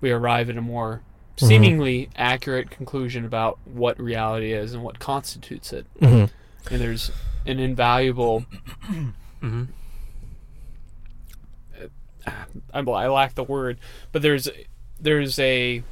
we 0.00 0.10
arrive 0.10 0.48
at 0.50 0.56
a 0.56 0.60
more 0.62 1.02
Mhm. 1.36 1.48
seemingly 1.48 2.08
accurate 2.16 2.70
conclusion 2.70 3.24
about 3.24 3.58
what 3.64 3.98
reality 3.98 4.52
is 4.52 4.74
and 4.74 4.82
what 4.82 4.98
constitutes 4.98 5.72
it. 5.72 5.86
hmm 5.98 6.24
And 6.70 6.80
there's 6.80 7.10
an 7.46 7.58
invaluable 7.58 8.44
hmm 9.40 9.64
I, 12.72 12.80
I 12.80 13.08
lack 13.08 13.34
the 13.34 13.42
word, 13.44 13.78
but 14.12 14.22
there's 14.22 14.48
there's 15.00 15.38
a 15.40 15.82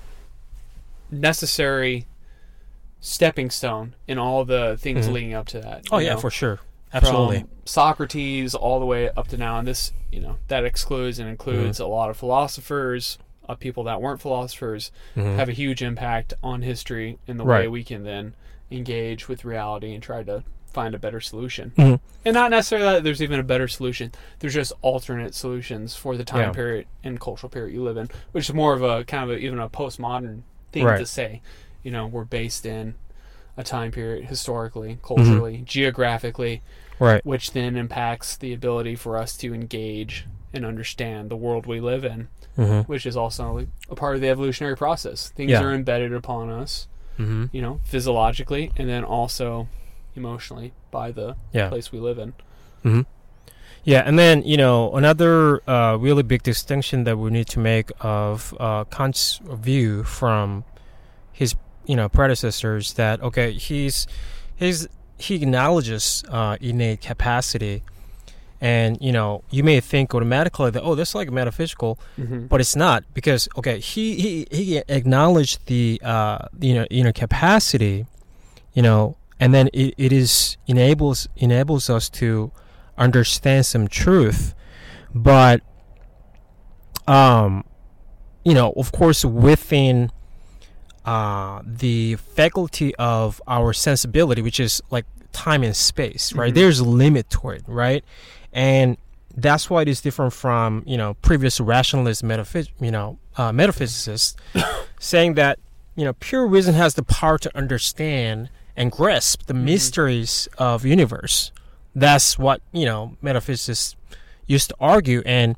necessary 1.11 2.07
stepping 3.01 3.51
stone 3.51 3.97
in 4.07 4.19
all 4.19 4.45
the 4.45 4.77
things 4.81 5.09
Mhm. 5.09 5.13
leading 5.13 5.35
up 5.35 5.47
to 5.49 5.61
that. 5.61 5.87
Oh 5.91 5.99
yeah, 5.99 6.15
know? 6.15 6.21
for 6.21 6.31
sure. 6.31 6.61
Absolutely. 6.93 7.41
From 7.41 7.49
Socrates 7.67 8.55
all 8.55 8.81
the 8.81 8.87
way 8.87 9.11
up 9.11 9.29
to 9.29 9.37
now, 9.37 9.59
and 9.59 9.67
this 9.69 9.93
you 10.11 10.21
know 10.21 10.39
that 10.49 10.65
excludes 10.65 11.19
and 11.19 11.29
includes 11.29 11.79
Mm-hmm. 11.79 11.85
a 11.91 11.95
lot 11.95 12.11
of 12.11 12.17
philosophers, 12.17 13.19
uh, 13.49 13.55
people 13.55 13.85
that 13.85 14.01
weren't 14.03 14.21
philosophers, 14.21 14.91
Mhm. 15.17 15.37
have 15.37 15.49
a 15.49 15.53
huge 15.53 15.83
impact 15.83 16.35
on 16.43 16.63
history 16.63 17.19
in 17.27 17.37
the 17.37 17.45
way 17.45 17.69
we 17.69 17.85
can 17.85 18.03
then 18.05 18.35
engage 18.71 19.29
with 19.29 19.45
reality 19.45 19.93
and 19.95 20.03
try 20.03 20.23
to 20.23 20.43
find 20.73 20.95
a 20.95 20.99
better 20.99 21.21
solution. 21.21 21.73
Mhm. 21.77 21.99
And 22.25 22.35
not 22.35 22.51
necessarily 22.53 22.87
that 22.95 23.03
there's 23.05 23.21
even 23.21 23.41
a 23.41 23.45
better 23.45 23.67
solution. 23.67 24.13
There's 24.39 24.55
just 24.55 24.73
alternate 24.83 25.35
solutions 25.35 25.97
for 25.97 26.17
the 26.17 26.23
time 26.25 26.41
Yeah. 26.43 26.53
period 26.53 26.87
and 27.03 27.21
cultural 27.21 27.51
period 27.51 27.75
you 27.75 27.83
live 27.83 27.97
in, 27.97 28.09
which 28.31 28.49
is 28.49 28.55
more 28.55 28.73
of 28.73 28.83
a 28.83 29.03
kind 29.05 29.25
of 29.25 29.37
a, 29.37 29.39
even 29.41 29.59
a 29.59 29.69
postmodern 29.69 30.43
thing 30.73 30.85
Right. 30.85 30.99
to 30.99 31.07
say. 31.07 31.43
You 31.83 31.91
know, 31.91 32.07
we're 32.07 32.25
based 32.25 32.65
in 32.67 32.95
a 33.57 33.63
time 33.65 33.91
period 33.91 34.27
historically, 34.27 34.99
culturally, 35.03 35.63
geographically, 35.65 36.63
Right. 36.99 37.25
which 37.25 37.53
then 37.53 37.77
impacts 37.77 38.37
the 38.37 38.53
ability 38.53 38.95
for 38.97 39.17
us 39.17 39.37
to 39.39 39.55
engage 39.55 40.27
and 40.53 40.65
understand 40.67 41.31
the 41.31 41.37
world 41.37 41.67
we 41.67 41.81
live 41.81 42.05
in, 42.05 42.29
hmm 42.57 42.81
which 42.81 43.07
is 43.07 43.17
also 43.17 43.67
a 43.89 43.95
part 43.95 44.17
of 44.17 44.21
the 44.21 44.29
evolutionary 44.29 44.77
process. 44.77 45.29
Things 45.31 45.51
Yeah. 45.53 45.63
are 45.63 45.73
embedded 45.75 46.13
upon 46.13 46.51
us, 46.51 46.89
hmm 47.17 47.47
you 47.53 47.63
know, 47.63 47.81
physiologically 47.85 48.73
and 48.77 48.89
then 48.89 49.05
also 49.05 49.69
emotionally 50.17 50.73
by 50.91 51.11
the 51.13 51.37
Yeah. 51.53 51.69
place 51.69 51.93
we 51.93 51.99
live 52.01 52.19
in. 52.19 52.33
hmm 52.83 53.01
Yeah, 53.85 54.03
and 54.05 54.19
then 54.19 54.43
you 54.43 54.57
know 54.59 54.93
another 54.95 55.63
uh, 55.69 55.97
really 55.97 56.23
big 56.23 56.43
distinction 56.43 57.05
that 57.05 57.17
we 57.17 57.31
need 57.31 57.47
to 57.49 57.59
make 57.61 57.91
of 58.01 58.55
uh, 58.61 58.85
Kant's 58.85 59.41
view 59.45 60.03
from 60.05 60.65
his 61.33 61.55
you 61.91 61.97
know 61.99 62.09
predecessors 62.09 62.85
that 63.01 63.17
okay 63.29 63.49
he's 63.67 63.97
he's 64.63 64.79
he 65.27 65.35
acknowledges 65.43 66.05
uh, 66.39 66.57
innate 66.69 67.01
capacity, 67.11 67.77
and 68.61 68.91
you 69.07 69.13
know 69.17 69.43
you 69.51 69.63
may 69.71 69.79
think 69.93 70.15
automatically 70.15 70.71
that 70.75 70.83
oh 70.89 70.95
that's 70.99 71.15
like 71.21 71.29
metaphysical, 71.41 71.93
Mm-hmm. 72.19 72.47
but 72.51 72.59
it's 72.61 72.77
not 72.87 72.99
because 73.19 73.43
okay 73.59 73.79
he 73.93 74.05
he, 74.25 74.33
he 74.59 74.79
acknowledged 74.99 75.57
the 75.67 76.01
uh, 76.15 76.39
you 76.67 76.75
know 76.77 76.85
inner 76.99 77.13
capacity, 77.25 78.07
you 78.77 78.83
know, 78.87 79.17
and 79.43 79.53
then 79.55 79.67
it, 79.83 79.95
it 80.07 80.13
is 80.13 80.57
enables 80.67 81.29
enables 81.37 81.91
us 81.97 82.09
to 82.21 82.53
understand 83.07 83.63
some 83.67 83.89
truth, 83.89 84.55
but 85.15 85.61
um, 87.07 87.65
you 88.45 88.55
know, 88.55 88.73
of 88.77 88.93
course, 88.93 89.25
within 89.25 90.11
uh, 91.11 91.61
the 91.85 92.17
faculty 92.41 92.95
of 92.97 93.41
our 93.57 93.73
sensibility, 93.73 94.43
which 94.43 94.61
is 94.61 94.81
like 94.91 95.07
time 95.33 95.63
and 95.69 95.75
space, 95.77 96.33
right? 96.41 96.53
Mhm. 96.53 96.57
There's 96.59 96.79
a 96.81 96.85
limit 96.85 97.29
to 97.31 97.51
it, 97.51 97.63
right? 97.67 98.03
And 98.53 98.97
that's 99.47 99.65
why 99.71 99.83
it 99.83 99.89
is 99.89 100.01
different 100.01 100.33
from 100.33 100.83
you 100.93 100.97
know 101.01 101.11
previous 101.29 101.61
rationalist 101.61 102.23
metaphys- 102.25 102.69
you 102.87 102.91
know 102.97 103.19
uh, 103.41 103.51
metaphysicists 103.53 104.35
saying 104.99 105.35
that 105.35 105.59
you 105.99 106.05
know 106.07 106.13
pure 106.29 106.47
reason 106.57 106.75
has 106.75 106.95
the 106.95 107.03
power 107.19 107.39
to 107.39 107.51
understand 107.63 108.49
and 108.77 108.87
grasp 108.99 109.39
the 109.47 109.55
Mhm. 109.55 109.65
mysteries 109.73 110.49
of 110.59 110.85
universe. 110.85 111.53
That's 111.95 112.39
what 112.45 112.59
you 112.73 112.87
know 112.91 113.01
metaphysicists 113.23 113.95
used 114.47 114.69
to 114.71 114.77
argue, 114.81 115.23
and 115.27 115.57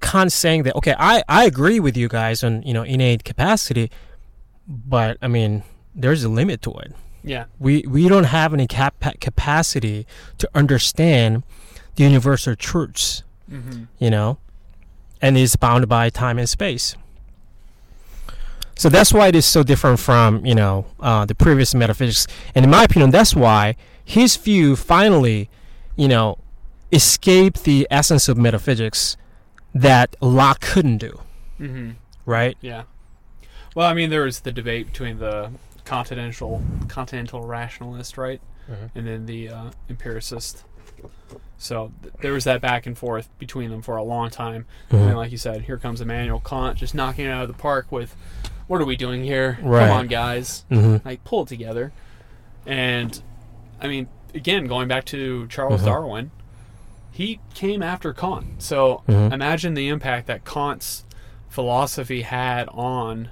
Kant 0.00 0.32
saying 0.32 0.64
that 0.64 0.74
okay, 0.76 0.94
I 0.98 1.22
I 1.28 1.44
agree 1.44 1.80
with 1.80 1.96
you 1.96 2.08
guys 2.08 2.44
on 2.44 2.62
you 2.62 2.74
know 2.74 2.82
innate 2.82 3.24
capacity, 3.24 3.90
but 4.66 5.16
I 5.22 5.28
mean 5.28 5.62
there's 5.94 6.24
a 6.24 6.28
limit 6.28 6.62
to 6.62 6.70
it 6.72 6.92
Yeah. 7.22 7.44
we 7.58 7.84
we 7.88 8.08
don't 8.08 8.24
have 8.24 8.52
any 8.54 8.66
cap- 8.66 9.02
capacity 9.20 10.06
to 10.38 10.48
understand 10.54 11.42
the 11.96 12.04
universal 12.04 12.54
truths 12.56 13.22
Mm-hmm. 13.50 13.84
you 13.98 14.10
know 14.10 14.38
and 15.20 15.36
it's 15.36 15.54
bound 15.56 15.86
by 15.88 16.08
time 16.10 16.38
and 16.38 16.48
space 16.48 16.96
so 18.76 18.88
that's 18.88 19.12
why 19.12 19.28
it 19.28 19.34
is 19.36 19.44
so 19.46 19.62
different 19.62 20.00
from 20.00 20.44
you 20.46 20.54
know 20.54 20.86
uh, 21.00 21.24
the 21.26 21.34
previous 21.34 21.74
metaphysics 21.74 22.26
and 22.54 22.64
in 22.64 22.70
my 22.70 22.84
opinion 22.84 23.10
that's 23.10 23.34
why 23.36 23.76
his 24.04 24.36
view 24.36 24.76
finally 24.76 25.48
you 25.96 26.08
know 26.08 26.38
escaped 26.92 27.64
the 27.64 27.86
essence 27.90 28.28
of 28.28 28.36
metaphysics 28.38 29.16
that 29.74 30.16
Locke 30.20 30.60
couldn't 30.60 30.98
do 30.98 31.20
Mm-hmm. 31.60 31.90
right 32.26 32.56
Yeah. 32.60 32.82
Well, 33.74 33.88
I 33.88 33.94
mean, 33.94 34.10
there 34.10 34.22
was 34.24 34.40
the 34.40 34.52
debate 34.52 34.86
between 34.86 35.18
the 35.18 35.50
continental 35.84 36.62
continental 36.88 37.42
rationalist, 37.46 38.16
right, 38.16 38.40
Mhm. 38.70 38.90
and 38.94 39.06
then 39.06 39.26
the 39.26 39.48
uh, 39.48 39.70
empiricist. 39.90 40.64
So 41.58 41.92
th- 42.02 42.14
there 42.20 42.32
was 42.32 42.44
that 42.44 42.60
back 42.60 42.86
and 42.86 42.96
forth 42.96 43.28
between 43.38 43.70
them 43.70 43.82
for 43.82 43.96
a 43.96 44.02
long 44.02 44.30
time. 44.30 44.66
Mm-hmm. 44.90 45.08
And 45.08 45.16
like 45.16 45.30
you 45.30 45.38
said, 45.38 45.62
here 45.62 45.76
comes 45.78 46.00
Immanuel 46.00 46.40
Kant 46.40 46.78
just 46.78 46.94
knocking 46.94 47.26
it 47.26 47.30
out 47.30 47.42
of 47.42 47.48
the 47.48 47.54
park 47.54 47.90
with, 47.90 48.14
"What 48.66 48.80
are 48.80 48.84
we 48.84 48.96
doing 48.96 49.24
here? 49.24 49.58
Right. 49.62 49.88
Come 49.88 49.96
on, 49.98 50.06
guys! 50.08 50.64
hmm 50.68 50.96
Like 51.04 51.24
pull 51.24 51.42
it 51.42 51.48
together." 51.48 51.92
And 52.66 53.20
I 53.80 53.88
mean, 53.88 54.08
again, 54.34 54.66
going 54.66 54.88
back 54.88 55.04
to 55.06 55.46
Charles 55.48 55.82
Mhm. 55.82 55.86
Darwin, 55.86 56.30
he 57.10 57.40
came 57.54 57.82
after 57.82 58.12
Kant. 58.14 58.62
So 58.62 59.02
imagine 59.08 59.74
the 59.74 59.88
impact 59.88 60.26
that 60.28 60.44
Kant's 60.44 61.04
philosophy 61.48 62.22
had 62.22 62.68
on 62.70 63.28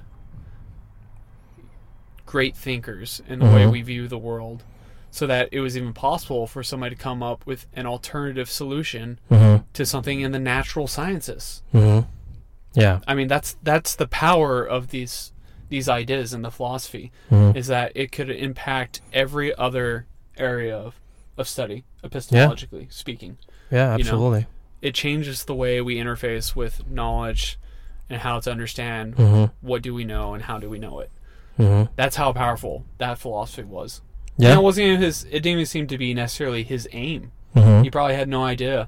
great 2.33 2.55
thinkers 2.57 3.21
in 3.27 3.37
the 3.37 3.45
way 3.45 3.61
Mhm. 3.63 3.71
we 3.71 3.81
view 3.83 4.07
the 4.07 4.17
world 4.17 4.63
so 5.11 5.27
that 5.27 5.47
it 5.51 5.59
was 5.59 5.77
even 5.77 5.93
possible 5.93 6.47
for 6.47 6.63
somebody 6.63 6.95
to 6.95 6.99
come 7.01 7.21
up 7.21 7.45
with 7.45 7.67
an 7.75 7.85
alternative 7.85 8.49
solution 8.49 9.19
hmm 9.29 9.57
to 9.71 9.85
something 9.85 10.21
in 10.21 10.31
the 10.31 10.39
natural 10.39 10.87
sciences. 10.87 11.61
Hmm 11.71 11.99
yeah. 12.73 13.01
I 13.07 13.13
mean 13.13 13.27
that's 13.27 13.55
that's 13.61 13.93
the 13.95 14.07
power 14.07 14.63
of 14.65 14.87
these 14.89 15.31
these 15.69 15.87
ideas 15.87 16.33
and 16.33 16.43
the 16.43 16.49
philosophy 16.49 17.11
Mhm. 17.29 17.55
is 17.55 17.67
that 17.67 17.91
it 17.93 18.11
could 18.11 18.31
impact 18.31 19.01
every 19.13 19.53
other 19.55 20.07
area 20.35 20.75
of, 20.75 20.95
of 21.37 21.47
study 21.47 21.83
epistemologically 22.03 22.91
speaking. 22.91 23.37
Yeah 23.71 23.95
you 23.97 24.03
know, 24.05 24.09
absolutely. 24.09 24.47
it 24.81 24.95
changes 24.95 25.45
the 25.45 25.53
way 25.63 25.81
we 25.81 25.97
interface 25.97 26.55
with 26.55 26.81
knowledge 26.89 27.59
and 28.09 28.21
how 28.21 28.39
to 28.39 28.49
understand 28.51 29.13
hmm 29.21 29.45
what 29.61 29.83
do 29.83 29.93
we 29.93 30.03
know 30.03 30.33
and 30.33 30.41
how 30.49 30.57
do 30.57 30.67
we 30.67 30.79
know 30.79 30.99
it. 30.99 31.11
Hmm 31.57 31.83
That's 31.95 32.15
how 32.15 32.33
powerful 32.33 32.83
that 32.97 33.17
philosophy 33.19 33.63
was. 33.63 34.01
yeah 34.37 34.49
And 34.49 34.59
it 34.59 34.63
wasn't 34.63 34.87
even 34.87 35.01
his. 35.01 35.23
It 35.25 35.31
didn't 35.41 35.47
even 35.47 35.65
seem 35.65 35.87
to 35.87 35.97
be 35.97 36.13
necessarily 36.13 36.63
his 36.63 36.87
aim. 36.91 37.31
hmm 37.53 37.81
He 37.83 37.89
probably 37.91 38.15
had 38.15 38.27
no 38.27 38.43
idea 38.43 38.87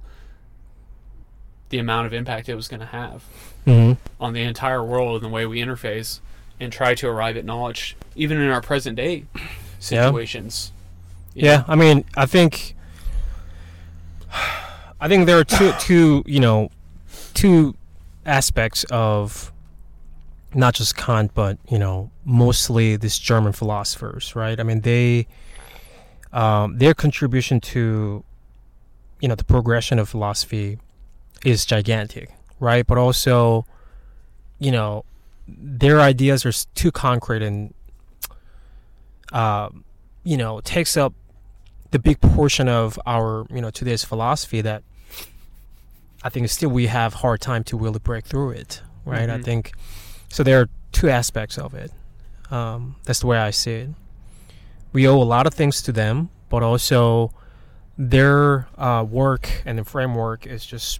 the 1.70 1.78
amount 1.80 2.08
of 2.08 2.14
impact 2.14 2.48
it 2.48 2.56
was 2.56 2.68
going 2.68 2.80
to 2.80 2.86
have 2.86 3.24
hmm 3.66 3.94
on 4.20 4.34
the 4.34 4.42
entire 4.44 4.84
world 4.84 5.24
and 5.24 5.32
the 5.32 5.34
way 5.36 5.46
we 5.46 5.60
interface 5.62 6.20
and 6.60 6.72
try 6.72 6.96
to 6.96 7.08
arrive 7.08 7.36
at 7.38 7.44
knowledge, 7.44 7.98
even 8.16 8.40
in 8.40 8.50
our 8.50 8.62
present 8.62 8.96
day 8.96 9.26
situations. 9.80 10.72
Yeah, 11.34 11.58
know? 11.58 11.66
I 11.68 11.76
mean, 11.76 12.06
I 12.16 12.26
think, 12.26 12.76
I 15.02 15.08
think 15.10 15.26
there 15.26 15.38
are 15.38 15.44
two, 15.44 15.74
two, 15.80 16.24
you 16.26 16.40
know, 16.40 16.70
two 17.34 17.76
aspects 18.26 18.86
of 18.90 19.52
not 20.56 20.74
just 20.74 20.96
Kant, 20.96 21.32
but 21.34 21.58
you 21.70 21.78
know, 21.78 22.10
mostly 22.24 22.96
these 22.98 23.20
German 23.20 23.54
philosophers, 23.54 24.36
right? 24.36 24.60
I 24.60 24.64
mean, 24.64 24.82
they, 24.82 25.28
um, 26.34 26.78
their 26.78 26.94
contribution 26.94 27.60
to, 27.62 28.24
you 29.20 29.28
know, 29.28 29.36
the 29.36 29.44
progression 29.44 30.00
of 30.00 30.10
philosophy 30.10 30.80
is 31.44 31.66
gigantic, 31.66 32.32
right? 32.60 32.88
But 32.88 32.98
also, 32.98 33.66
you 34.60 34.72
know, 34.72 35.06
their 35.48 36.00
ideas 36.00 36.46
are 36.46 36.54
too 36.74 36.92
concrete 36.92 37.44
and, 37.44 37.74
um, 39.34 39.84
you 40.24 40.38
know, 40.38 40.62
takes 40.62 40.98
up 40.98 41.14
the 41.92 42.00
big 42.00 42.20
portion 42.20 42.68
of 42.68 43.00
our 43.06 43.46
you 43.50 43.62
know 43.62 43.70
today's 43.70 44.04
philosophy 44.04 44.60
that 44.60 44.84
I 46.24 46.30
think 46.30 46.50
still 46.50 46.70
we 46.70 46.88
have 46.88 47.14
hard 47.16 47.40
time 47.42 47.64
to 47.66 47.78
really 47.78 48.00
break 48.00 48.26
through 48.26 48.52
it, 48.52 48.82
right? 49.06 49.30
I 49.30 49.38
Mhm. 49.38 49.44
think 49.46 49.72
so. 50.36 50.44
There 50.44 50.62
are 50.62 50.70
two 50.92 51.10
aspects 51.10 51.58
of 51.58 51.74
it. 51.74 51.92
Um, 52.52 52.96
that's 53.04 53.20
the 53.20 53.28
way 53.28 53.38
I 53.38 53.52
see 53.52 53.72
it. 53.72 53.90
We 54.94 55.08
owe 55.08 55.22
a 55.22 55.24
lot 55.24 55.48
of 55.48 55.54
things 55.54 55.82
to 55.84 55.92
them, 55.92 56.30
but 56.50 56.64
also 56.64 57.34
their 57.98 58.68
uh, 58.78 59.06
work 59.10 59.50
and 59.66 59.78
the 59.78 59.84
framework 59.84 60.46
is 60.46 60.66
just 60.66 61.00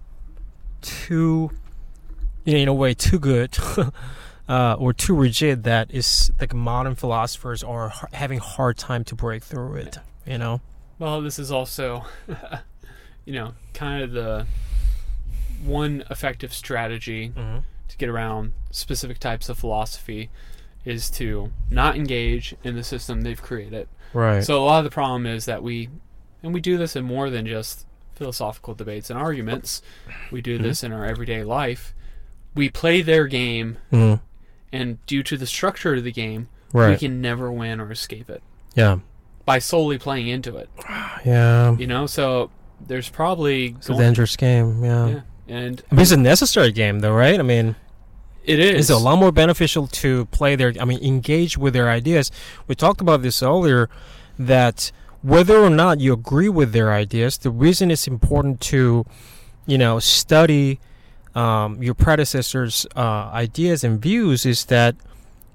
too, 0.80 1.50
you 2.44 2.52
know, 2.54 2.58
in 2.58 2.68
a 2.68 2.74
way, 2.74 2.94
too 2.94 3.18
good. 3.18 3.56
Uh, 4.48 4.76
or 4.78 4.92
too 4.92 5.12
rigid 5.12 5.64
that 5.64 5.90
is 5.90 6.30
like 6.38 6.54
modern 6.54 6.94
philosophers 6.94 7.64
are 7.64 7.92
having 8.12 8.38
hard 8.38 8.78
time 8.78 9.02
to 9.02 9.16
break 9.16 9.42
through 9.42 9.74
it 9.74 9.98
you 10.24 10.38
know 10.38 10.60
Well, 11.00 11.20
this 11.20 11.40
is 11.40 11.50
also, 11.50 12.04
you 13.24 13.32
know, 13.32 13.54
kind 13.74 14.04
of 14.04 14.12
the 14.12 14.46
one 15.64 16.04
effective 16.10 16.54
strategy 16.54 17.30
mm-hmm. 17.30 17.58
To 17.88 17.96
get 17.96 18.08
around 18.08 18.52
specific 18.70 19.18
types 19.18 19.48
of 19.48 19.58
philosophy 19.58 20.30
is 20.84 21.10
to 21.10 21.50
not 21.70 21.96
engage 21.96 22.54
in 22.62 22.76
the 22.76 22.82
system 22.84 23.22
they've 23.22 23.42
created. 23.42 23.88
right 24.12 24.44
So 24.44 24.62
a 24.62 24.64
lot 24.64 24.78
of 24.78 24.84
the 24.84 24.90
problem 24.90 25.26
is 25.26 25.44
that 25.46 25.62
we, 25.62 25.88
and 26.42 26.54
we 26.54 26.60
do 26.60 26.76
this 26.78 26.94
in 26.96 27.04
more 27.04 27.28
than 27.30 27.46
just 27.46 27.86
philosophical 28.14 28.74
debates 28.74 29.10
and 29.10 29.18
arguments. 29.18 29.82
We 30.30 30.40
do 30.40 30.58
this 30.58 30.82
in 30.84 30.92
our 30.92 31.04
everyday 31.04 31.42
life. 31.44 31.92
We 32.54 32.68
play 32.70 33.02
their 33.02 33.26
game, 33.26 33.76
Mhm. 33.92 34.20
and 34.72 35.04
due 35.06 35.22
to 35.24 35.36
the 35.36 35.46
structure 35.46 35.94
of 35.94 36.04
the 36.04 36.12
game, 36.12 36.48
we 36.72 36.96
can 36.96 37.20
never 37.20 37.50
win 37.52 37.80
or 37.80 37.90
escape 37.92 38.28
it 38.30 38.42
yeah 38.74 38.98
by 39.46 39.58
solely 39.58 39.96
playing 39.98 40.28
into 40.28 40.56
it. 40.56 40.68
yeah 41.24 41.76
You 41.76 41.86
know, 41.86 42.06
so 42.06 42.50
there's 42.80 43.08
probably 43.08 43.68
it's 43.78 43.88
a 43.88 43.94
dangerous 43.94 44.36
game 44.36 44.84
yeah, 44.84 45.06
yeah, 45.08 45.20
and 45.48 45.82
I 45.90 45.94
mean, 45.94 46.02
it's 46.02 46.10
a 46.12 46.16
necessary 46.16 46.72
game 46.72 47.00
though 47.00 47.14
right? 47.14 47.38
I 47.38 47.42
mean 47.42 47.76
it 48.44 48.60
is. 48.60 48.78
it's 48.78 48.90
a 48.90 48.96
lot 49.02 49.18
more 49.18 49.32
beneficial 49.32 49.88
to 49.88 50.26
play 50.26 50.54
their 50.54 50.72
i 50.80 50.84
mean 50.84 51.02
engage 51.02 51.58
with 51.58 51.72
their 51.74 51.88
ideas. 51.90 52.30
We 52.66 52.74
talked 52.74 53.00
about 53.00 53.22
this 53.22 53.42
earlier 53.42 53.88
that 54.38 54.92
whether 55.22 55.58
or 55.58 55.70
not 55.70 56.00
you 56.00 56.12
agree 56.12 56.48
with 56.48 56.72
their 56.72 56.92
ideas 56.92 57.38
the 57.38 57.50
reason 57.50 57.90
it's 57.90 58.06
important 58.06 58.60
to 58.60 59.04
you 59.66 59.78
know 59.78 59.98
study 59.98 60.78
um, 61.34 61.82
your 61.82 61.94
predecessors 61.94 62.86
uh, 62.96 63.30
ideas 63.32 63.84
and 63.84 64.00
views 64.00 64.46
is 64.46 64.66
that 64.66 64.94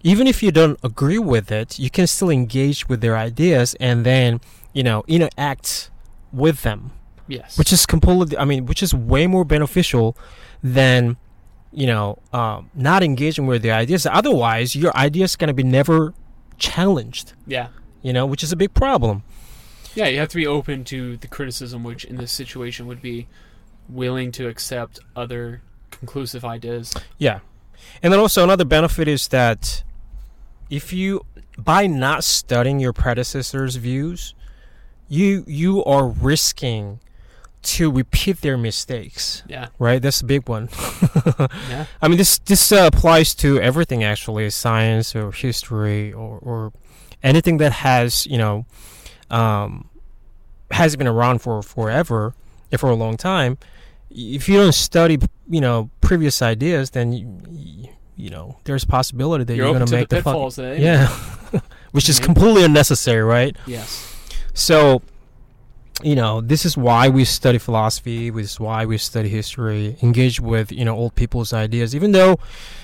even 0.04 0.27
if 0.27 0.43
you 0.43 0.51
don't 0.51 0.80
agree 0.84 1.19
with 1.19 1.51
it 1.51 1.80
you 1.80 1.89
can 1.89 2.08
still 2.08 2.30
engage 2.30 2.89
with 2.89 3.01
their 3.01 3.17
ideas 3.17 3.75
and 3.80 4.06
then 4.06 4.41
you 4.73 4.84
know 4.84 5.04
interact 5.08 5.89
with 6.32 6.63
them 6.63 6.91
yes, 7.27 7.57
which 7.57 7.71
is 7.73 7.86
completely 7.86 8.38
i 8.38 8.45
mean 8.45 8.65
which 8.65 8.81
is 8.84 8.93
way 8.93 9.27
more 9.27 9.43
beneficial 9.45 10.15
than 10.63 11.17
you 11.71 11.88
know 11.88 12.19
um, 12.34 12.69
not 12.75 13.03
engaging 13.03 13.47
with 13.47 13.62
the 13.62 13.71
ideas. 13.71 14.05
Otherwise 14.05 14.75
your 14.75 14.95
ideas 14.95 15.36
going 15.36 15.47
to 15.47 15.53
be 15.53 15.63
never 15.63 16.13
challenged. 16.57 17.34
Yeah, 17.47 17.67
you 18.01 18.13
know 18.13 18.25
which 18.25 18.43
is 18.43 18.51
a 18.51 18.55
big 18.55 18.73
problem. 18.73 19.23
Yeah. 19.95 20.07
You 20.07 20.19
have 20.19 20.29
to 20.29 20.38
be 20.38 20.47
open 20.47 20.84
to 20.86 21.17
the 21.17 21.27
criticism, 21.27 21.84
which 21.84 22.05
in 22.05 22.15
this 22.15 22.31
situation 22.31 22.88
would 22.88 23.01
be 23.01 23.27
willing 23.89 24.31
to 24.31 24.47
accept 24.47 24.99
other 25.15 25.62
conclusive 25.89 26.45
ideas. 26.45 26.93
yeah. 27.17 27.39
And 28.01 28.13
then 28.13 28.19
also 28.19 28.43
another 28.43 28.63
benefit 28.63 29.07
is 29.07 29.27
that 29.29 29.84
if 30.69 30.93
you 30.93 31.25
by 31.57 31.88
not 31.88 32.23
studying 32.23 32.79
your 32.79 32.93
predecessors 32.93 33.75
views 33.75 34.34
you 35.10 35.43
you 35.47 35.84
are 35.84 36.07
risking 36.07 36.99
to 37.63 37.91
repeat 37.91 38.41
their 38.41 38.58
mistakes 38.58 39.43
Yeah, 39.47 39.67
right 39.80 40.02
that's 40.02 40.21
a 40.21 40.26
big 40.26 40.50
one 40.50 40.69
yeah, 41.69 41.86
I 42.02 42.08
mean, 42.08 42.17
this 42.17 42.39
this 42.39 42.71
uh, 42.71 42.89
applies 42.91 43.36
to 43.36 43.60
everything 43.60 44.04
actually, 44.04 44.50
science 44.50 45.15
or 45.15 45.32
history 45.32 46.12
or, 46.13 46.39
or 46.41 46.74
anything 47.24 47.58
that 47.58 47.71
has 47.71 48.26
you 48.26 48.38
know 48.38 48.65
um, 49.30 49.89
has 50.71 50.95
been 50.95 51.08
around 51.08 51.39
for 51.41 51.62
forever, 51.62 52.34
and 52.71 52.80
for 52.80 52.89
a 52.89 52.95
long 52.95 53.17
time. 53.17 53.58
If 54.10 54.50
you 54.50 54.58
don't 54.58 54.74
study, 54.74 55.17
you 55.50 55.62
know, 55.62 55.89
previous 56.02 56.41
ideas, 56.41 56.89
then 56.91 57.13
you, 57.13 57.89
you 58.17 58.30
know 58.30 58.58
there's 58.65 58.84
a 58.84 58.88
possibility 58.88 59.43
that 59.45 59.56
you're, 59.56 59.67
you're, 59.67 59.74
going 59.76 59.86
to 59.86 59.95
make 59.95 60.10
the 60.10 60.17
the 60.17 60.21
fuck- 60.24 60.34
pitfalls. 60.34 60.56
that 60.58 60.78
they 60.78 60.84
yeah, 60.84 61.08
which 61.91 62.10
is 62.10 62.19
Mhm. 62.19 62.26
completely 62.26 62.63
unnecessary, 62.65 63.24
right? 63.24 63.56
Yes. 63.65 64.08
So, 64.54 65.02
you 66.03 66.15
know, 66.15 66.41
this 66.41 66.65
is 66.65 66.75
why 66.77 67.09
we 67.09 67.25
study 67.25 67.57
philosophy. 67.57 68.29
This 68.29 68.51
is 68.53 68.59
why 68.59 68.85
we 68.85 68.97
study 68.97 69.29
history. 69.29 69.97
Engage 70.01 70.39
with 70.39 70.71
you 70.71 70.85
know 70.85 70.95
old 70.95 71.15
people's 71.15 71.53
ideas, 71.53 71.95
even 71.95 72.11
though, 72.11 72.39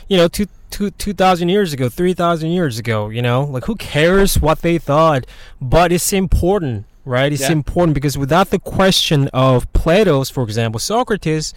you 0.08 0.18
know, 0.18 0.28
two 0.28 0.48
two 0.70 0.92
two 0.92 1.14
thousand 1.14 1.50
years 1.50 1.74
ago, 1.74 1.90
three 1.90 2.14
thousand 2.14 2.50
years 2.52 2.78
ago, 2.80 3.10
you 3.10 3.22
know, 3.22 3.44
like 3.44 3.66
who 3.66 3.76
cares 3.76 4.40
what 4.40 4.62
they 4.62 4.78
thought? 4.78 5.26
But 5.62 5.92
it's 5.92 6.12
important, 6.14 6.86
right? 7.06 7.32
It's 7.32 7.42
Yeah. 7.44 7.52
important 7.52 7.94
because 7.96 8.18
without 8.18 8.50
the 8.50 8.60
question 8.60 9.28
of 9.34 9.72
Plato's, 9.74 10.30
for 10.30 10.44
example, 10.44 10.80
Socrates, 10.80 11.54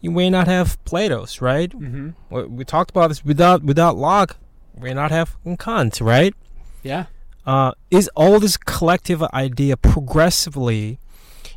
you 0.00 0.10
may 0.10 0.30
not 0.30 0.46
have 0.48 0.82
Plato's, 0.84 1.40
right? 1.40 1.70
Mm-hmm. 1.70 2.10
We 2.34 2.44
we 2.44 2.64
talked 2.64 2.90
about 2.90 3.08
this 3.08 3.24
without 3.24 3.62
without 3.62 3.96
Locke, 3.96 4.36
we 4.74 4.88
may 4.88 4.94
not 4.94 5.10
have 5.10 5.36
Kant, 5.58 6.00
right? 6.00 6.34
Yeah. 6.82 7.06
Uh, 7.50 7.72
is 7.90 8.08
all 8.14 8.38
this 8.38 8.56
collective 8.56 9.24
idea 9.34 9.76
progressively, 9.76 11.00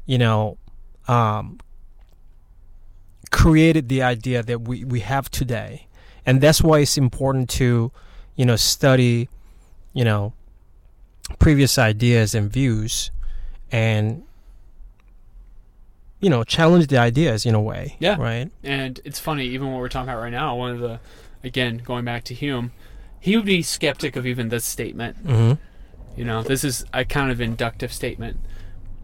you 0.08 0.18
know, 0.18 0.58
um, 1.08 1.60
created 3.30 3.90
the 3.90 4.02
idea 4.02 4.42
that 4.42 4.62
we, 4.62 4.84
we 4.84 5.02
have 5.02 5.30
today. 5.30 5.86
And 6.26 6.42
that's 6.42 6.64
why 6.64 6.80
it's 6.80 6.98
important 6.98 7.48
to, 7.62 7.92
you 8.36 8.44
know, 8.44 8.56
study, 8.56 9.30
you 9.94 10.04
know, 10.04 10.34
previous 11.38 11.78
ideas 11.78 12.34
and 12.34 12.52
views 12.52 13.12
and, 13.72 14.24
you 16.22 16.30
know, 16.32 16.44
challenge 16.44 16.88
the 16.88 16.98
ideas 16.98 17.46
in 17.46 17.54
a 17.54 17.62
way. 17.62 17.98
Yeah. 18.00 18.16
Right? 18.18 18.50
And 18.64 19.00
it's 19.06 19.20
funny, 19.20 19.46
even 19.46 19.72
what 19.72 19.78
we're 19.78 19.90
talking 19.90 20.10
about 20.10 20.24
right 20.24 20.32
now, 20.32 20.56
one 20.56 20.72
of 20.72 20.80
the, 20.80 21.00
again, 21.44 21.84
going 21.86 22.04
back 22.04 22.24
to 22.24 22.34
Hume, 22.34 22.72
he 23.20 23.36
would 23.36 23.46
be 23.46 23.62
skeptic 23.62 24.16
of 24.16 24.26
even 24.26 24.50
this 24.50 24.66
statement. 24.66 25.24
Mm-hmm. 25.24 25.62
You 26.16 26.26
know, 26.26 26.44
this 26.44 26.64
is 26.64 26.86
a 26.94 27.06
kind 27.06 27.32
of 27.32 27.42
inductive 27.42 27.92
statement. 27.92 28.40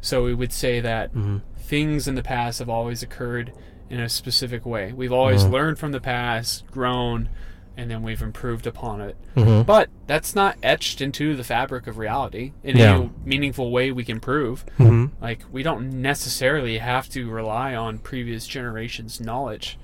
So 0.01 0.23
we 0.23 0.33
would 0.33 0.53
say 0.53 0.79
that 0.79 1.13
Mm-hmm. 1.13 1.37
things 1.57 2.07
in 2.07 2.15
the 2.15 2.23
past 2.23 2.59
have 2.59 2.69
always 2.69 3.03
occurred 3.03 3.51
in 3.89 3.99
a 3.99 4.09
specific 4.09 4.65
way. 4.65 4.93
We've 4.93 5.11
always 5.11 5.43
Mhm. 5.43 5.51
learned 5.51 5.79
from 5.79 5.91
the 5.91 5.99
past, 6.01 6.65
grown, 6.71 7.29
and 7.75 7.89
then 7.89 8.03
we've 8.03 8.21
improved 8.21 8.67
upon 8.67 9.01
it. 9.01 9.15
Mm-hmm. 9.35 9.63
But 9.63 9.89
that's 10.05 10.35
not 10.35 10.57
etched 10.61 11.01
into 11.01 11.35
the 11.35 11.43
fabric 11.43 11.87
of 11.87 11.97
reality 11.97 12.51
in 12.63 12.77
Yeah. 12.77 12.95
any 12.95 13.09
meaningful 13.25 13.71
way 13.71 13.91
we 13.91 14.03
can 14.03 14.19
prove. 14.19 14.65
Mm-hmm. 14.77 15.05
Like, 15.23 15.41
we 15.51 15.63
don't 15.63 16.01
necessarily 16.01 16.77
have 16.79 17.09
to 17.09 17.29
rely 17.29 17.73
on 17.75 17.97
previous 17.99 18.45
generations' 18.47 19.19
knowledge 19.21 19.77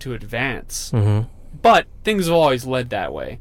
to 0.00 0.14
advance. 0.14 0.90
Mm-hmm. 0.94 1.28
But 1.62 1.86
things 2.04 2.26
have 2.26 2.34
always 2.34 2.64
led 2.66 2.90
that 2.90 3.12
way. 3.12 3.38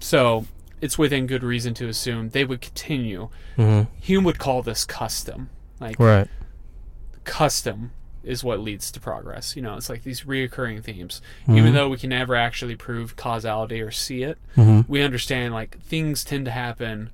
So 0.00 0.46
it's 0.80 0.98
within 0.98 1.26
good 1.26 1.42
reason 1.42 1.72
to 1.74 1.88
assume 1.88 2.30
they 2.30 2.44
would 2.44 2.60
continue. 2.60 3.28
Mm-hmm. 3.56 3.90
Hume 4.00 4.24
would 4.24 4.38
call 4.38 4.62
this 4.62 4.84
custom. 4.84 5.48
Like, 5.80 5.98
Right. 5.98 6.28
custom 7.24 7.92
is 8.22 8.42
what 8.42 8.60
leads 8.60 8.90
to 8.92 9.00
progress. 9.00 9.54
You 9.56 9.62
know, 9.62 9.76
it's 9.76 9.88
like 9.88 10.02
these 10.02 10.22
reoccurring 10.22 10.82
themes. 10.82 11.22
Mhm. 11.46 11.58
Even 11.58 11.74
though 11.74 11.88
we 11.88 11.96
can 11.96 12.10
never 12.10 12.34
actually 12.34 12.74
prove 12.74 13.14
causality 13.16 13.80
or 13.80 13.90
see 13.90 14.22
it, 14.24 14.36
Mm-hmm. 14.56 14.90
we 14.90 15.02
understand 15.02 15.54
like 15.54 15.78
things 15.80 16.24
tend 16.24 16.44
to 16.46 16.50
happen 16.50 17.10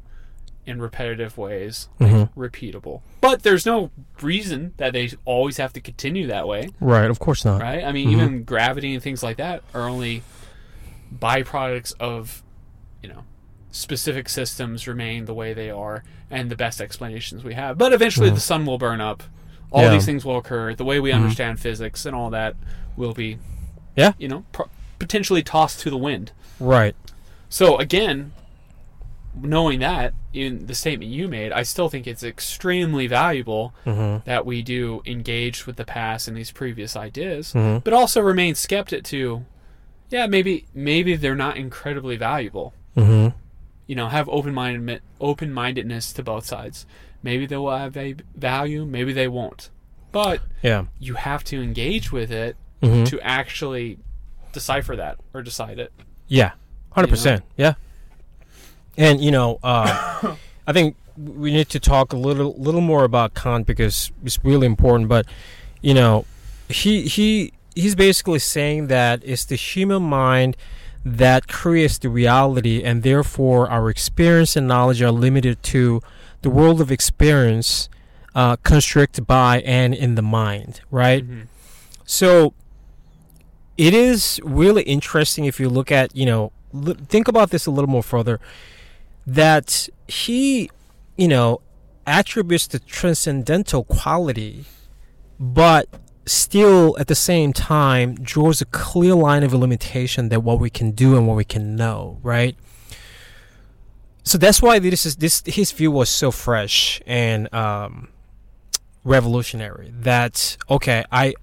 in 0.64 0.80
repetitive 0.80 1.36
ways, 1.36 1.88
Mhm. 2.00 2.30
repeatable. 2.36 3.02
But 3.20 3.42
there's 3.42 3.66
no 3.66 3.90
reason 4.22 4.72
that 4.76 4.92
they 4.92 5.10
always 5.24 5.56
have 5.56 5.72
to 5.74 5.80
continue 5.80 6.26
that 6.28 6.46
way, 6.46 6.70
Right. 6.80 7.10
Of 7.10 7.18
course 7.18 7.44
not. 7.44 7.60
right? 7.60 7.82
I 7.84 7.90
mean, 7.92 8.08
Mhm. 8.08 8.12
even 8.12 8.44
gravity 8.44 8.94
and 8.94 9.02
things 9.02 9.22
like 9.24 9.36
that 9.38 9.62
are 9.74 9.88
only 9.88 10.22
byproducts 11.16 11.92
of 12.00 12.42
you 13.02 13.08
know, 13.08 13.24
specific 13.72 14.28
systems 14.28 14.86
remain 14.86 15.24
the 15.24 15.34
way 15.34 15.52
they 15.52 15.70
are 15.70 16.04
and 16.30 16.48
the 16.50 16.56
best 16.56 16.80
explanations 16.80 17.42
we 17.42 17.54
have. 17.54 17.76
But 17.76 17.92
eventually 17.92 18.30
Mhm. 18.30 18.34
the 18.34 18.40
sun 18.40 18.64
will 18.66 18.78
burn 18.78 19.00
up. 19.00 19.24
All 19.72 19.82
Yeah. 19.82 19.90
these 19.90 20.04
things 20.06 20.24
will 20.24 20.36
occur. 20.36 20.74
The 20.74 20.84
way 20.84 21.00
we 21.00 21.10
Mhm. 21.10 21.16
understand 21.16 21.58
physics 21.58 22.06
and 22.06 22.14
all 22.14 22.30
that 22.30 22.54
will 22.96 23.14
be, 23.14 23.38
Yeah. 23.96 24.12
you 24.18 24.28
know, 24.28 24.44
pro- 24.52 24.68
potentially 24.98 25.42
tossed 25.42 25.80
to 25.80 25.90
the 25.90 25.96
wind. 25.96 26.30
Right. 26.60 26.94
So 27.48 27.78
again, 27.78 28.32
knowing 29.34 29.80
that 29.80 30.12
in 30.34 30.66
the 30.66 30.74
statement 30.74 31.10
you 31.10 31.26
made, 31.26 31.52
I 31.52 31.62
still 31.62 31.88
think 31.88 32.06
it's 32.06 32.22
extremely 32.22 33.06
valuable 33.06 33.72
Mm-hmm. 33.86 34.24
that 34.26 34.44
we 34.44 34.60
do 34.62 35.02
engage 35.06 35.66
with 35.66 35.76
the 35.76 35.84
past 35.86 36.28
and 36.28 36.36
these 36.36 36.50
previous 36.50 36.94
ideas, 36.94 37.52
Mm-hmm. 37.54 37.78
but 37.78 37.94
also 37.94 38.20
remain 38.20 38.54
skeptic 38.54 39.04
to, 39.04 39.44
yeah, 40.10 40.26
maybe 40.26 40.66
maybe 40.74 41.16
they're 41.16 41.34
not 41.34 41.56
incredibly 41.56 42.16
valuable. 42.16 42.74
Mm-hmm. 42.96 43.34
You 43.86 43.96
know, 43.96 44.08
have 44.08 44.28
open 44.28 44.54
minded 44.54 45.02
open 45.20 45.52
mindedness 45.52 46.12
to 46.14 46.22
both 46.22 46.46
sides. 46.46 46.86
Maybe 47.22 47.46
they 47.46 47.56
will 47.56 47.76
have 47.76 47.96
a 47.96 48.14
value, 48.34 48.84
maybe 48.84 49.12
they 49.12 49.28
won't. 49.28 49.70
But 50.12 50.40
Yeah. 50.62 50.84
you 50.98 51.14
have 51.14 51.44
to 51.44 51.62
engage 51.62 52.10
with 52.12 52.30
it 52.30 52.56
Mm-hmm. 52.82 53.04
to 53.04 53.20
actually 53.20 53.98
decipher 54.52 54.96
that 54.96 55.16
or 55.32 55.40
decide 55.42 55.78
it. 55.78 55.92
Yeah, 56.26 56.50
hundred 56.90 57.10
percent. 57.10 57.44
Yeah, 57.56 57.74
and 58.96 59.20
you 59.20 59.30
know, 59.30 59.58
uh, 59.62 60.34
I 60.66 60.72
think 60.72 60.96
we 61.16 61.52
need 61.52 61.68
to 61.70 61.78
talk 61.80 62.12
a 62.12 62.16
little, 62.16 62.54
little 62.58 62.80
more 62.80 63.04
about 63.04 63.34
Kant 63.34 63.66
because 63.66 64.10
it's 64.24 64.42
really 64.44 64.66
important. 64.66 65.08
But 65.08 65.26
you 65.80 65.94
know, 65.94 66.24
he 66.68 67.02
he 67.02 67.52
he's 67.76 67.94
basically 67.94 68.38
saying 68.38 68.88
that 68.88 69.22
it's 69.24 69.44
the 69.44 69.54
human 69.56 70.02
mind 70.02 70.56
that 71.04 71.48
creates 71.48 71.98
the 71.98 72.08
reality, 72.08 72.82
and 72.82 73.02
therefore 73.02 73.68
our 73.68 73.90
experience 73.90 74.56
and 74.56 74.68
knowledge 74.68 75.02
are 75.02 75.10
limited 75.10 75.62
to 75.64 76.00
the 76.42 76.50
world 76.50 76.80
of 76.80 76.90
experience, 76.90 77.88
uh, 78.34 78.56
constructed 78.56 79.26
by 79.26 79.60
and 79.62 79.94
in 79.94 80.14
the 80.14 80.22
mind. 80.22 80.80
Right. 80.90 81.28
Mhm. 81.28 81.46
So 82.04 82.54
it 83.76 83.94
is 83.94 84.40
really 84.44 84.82
interesting 84.82 85.44
if 85.44 85.58
you 85.58 85.68
look 85.68 85.90
at, 85.90 86.14
you 86.14 86.26
know, 86.26 86.52
l- 86.74 86.96
think 87.08 87.26
about 87.28 87.50
this 87.50 87.66
a 87.66 87.70
little 87.70 87.90
more 87.90 88.02
further 88.02 88.38
that 89.26 89.88
he, 90.08 90.70
you 91.16 91.28
know, 91.28 91.60
attributes 92.06 92.66
the 92.66 92.78
transcendental 92.80 93.84
quality, 93.84 94.64
but 95.38 95.88
still 96.26 96.96
at 96.98 97.08
the 97.08 97.14
same 97.14 97.52
time 97.52 98.14
draws 98.14 98.60
a 98.60 98.64
clear 98.66 99.14
line 99.14 99.42
of 99.42 99.52
limitation 99.52 100.28
that 100.28 100.40
what 100.40 100.60
we 100.60 100.70
can 100.70 100.92
do 100.92 101.16
and 101.16 101.26
what 101.26 101.36
we 101.36 101.44
can 101.44 101.76
know, 101.76 102.18
right? 102.22 102.56
So 104.24 104.38
that's 104.38 104.62
why 104.62 104.78
this 104.78 105.04
is 105.04 105.16
this 105.16 105.42
his 105.46 105.72
view 105.72 105.90
was 105.90 106.08
so 106.08 106.30
fresh 106.30 107.02
and 107.06 107.52
um, 107.52 108.08
revolutionary. 109.04 109.92
That 109.94 110.56
okay, 110.70 111.04
I 111.10 111.34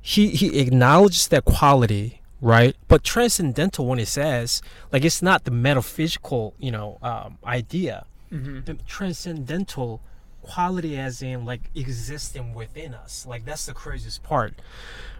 he 0.00 0.30
he 0.30 0.58
acknowledges 0.60 1.28
that 1.28 1.44
quality, 1.46 2.20
right? 2.42 2.76
But 2.86 3.02
transcendental 3.02 3.86
when 3.86 3.98
he 3.98 4.04
says 4.04 4.60
like 4.92 5.04
it's 5.04 5.22
not 5.22 5.44
the 5.44 5.50
metaphysical, 5.50 6.54
you 6.58 6.70
know, 6.70 6.98
um, 7.02 7.38
idea. 7.44 8.04
Mhm. 8.30 8.66
The 8.66 8.74
transcendental 8.86 10.02
quality, 10.42 10.96
as 10.98 11.22
in 11.22 11.44
like 11.44 11.62
existing 11.74 12.54
within 12.54 12.94
us. 12.94 13.26
Like 13.26 13.44
that's 13.44 13.66
the 13.66 13.74
craziest 13.74 14.22
part, 14.22 14.54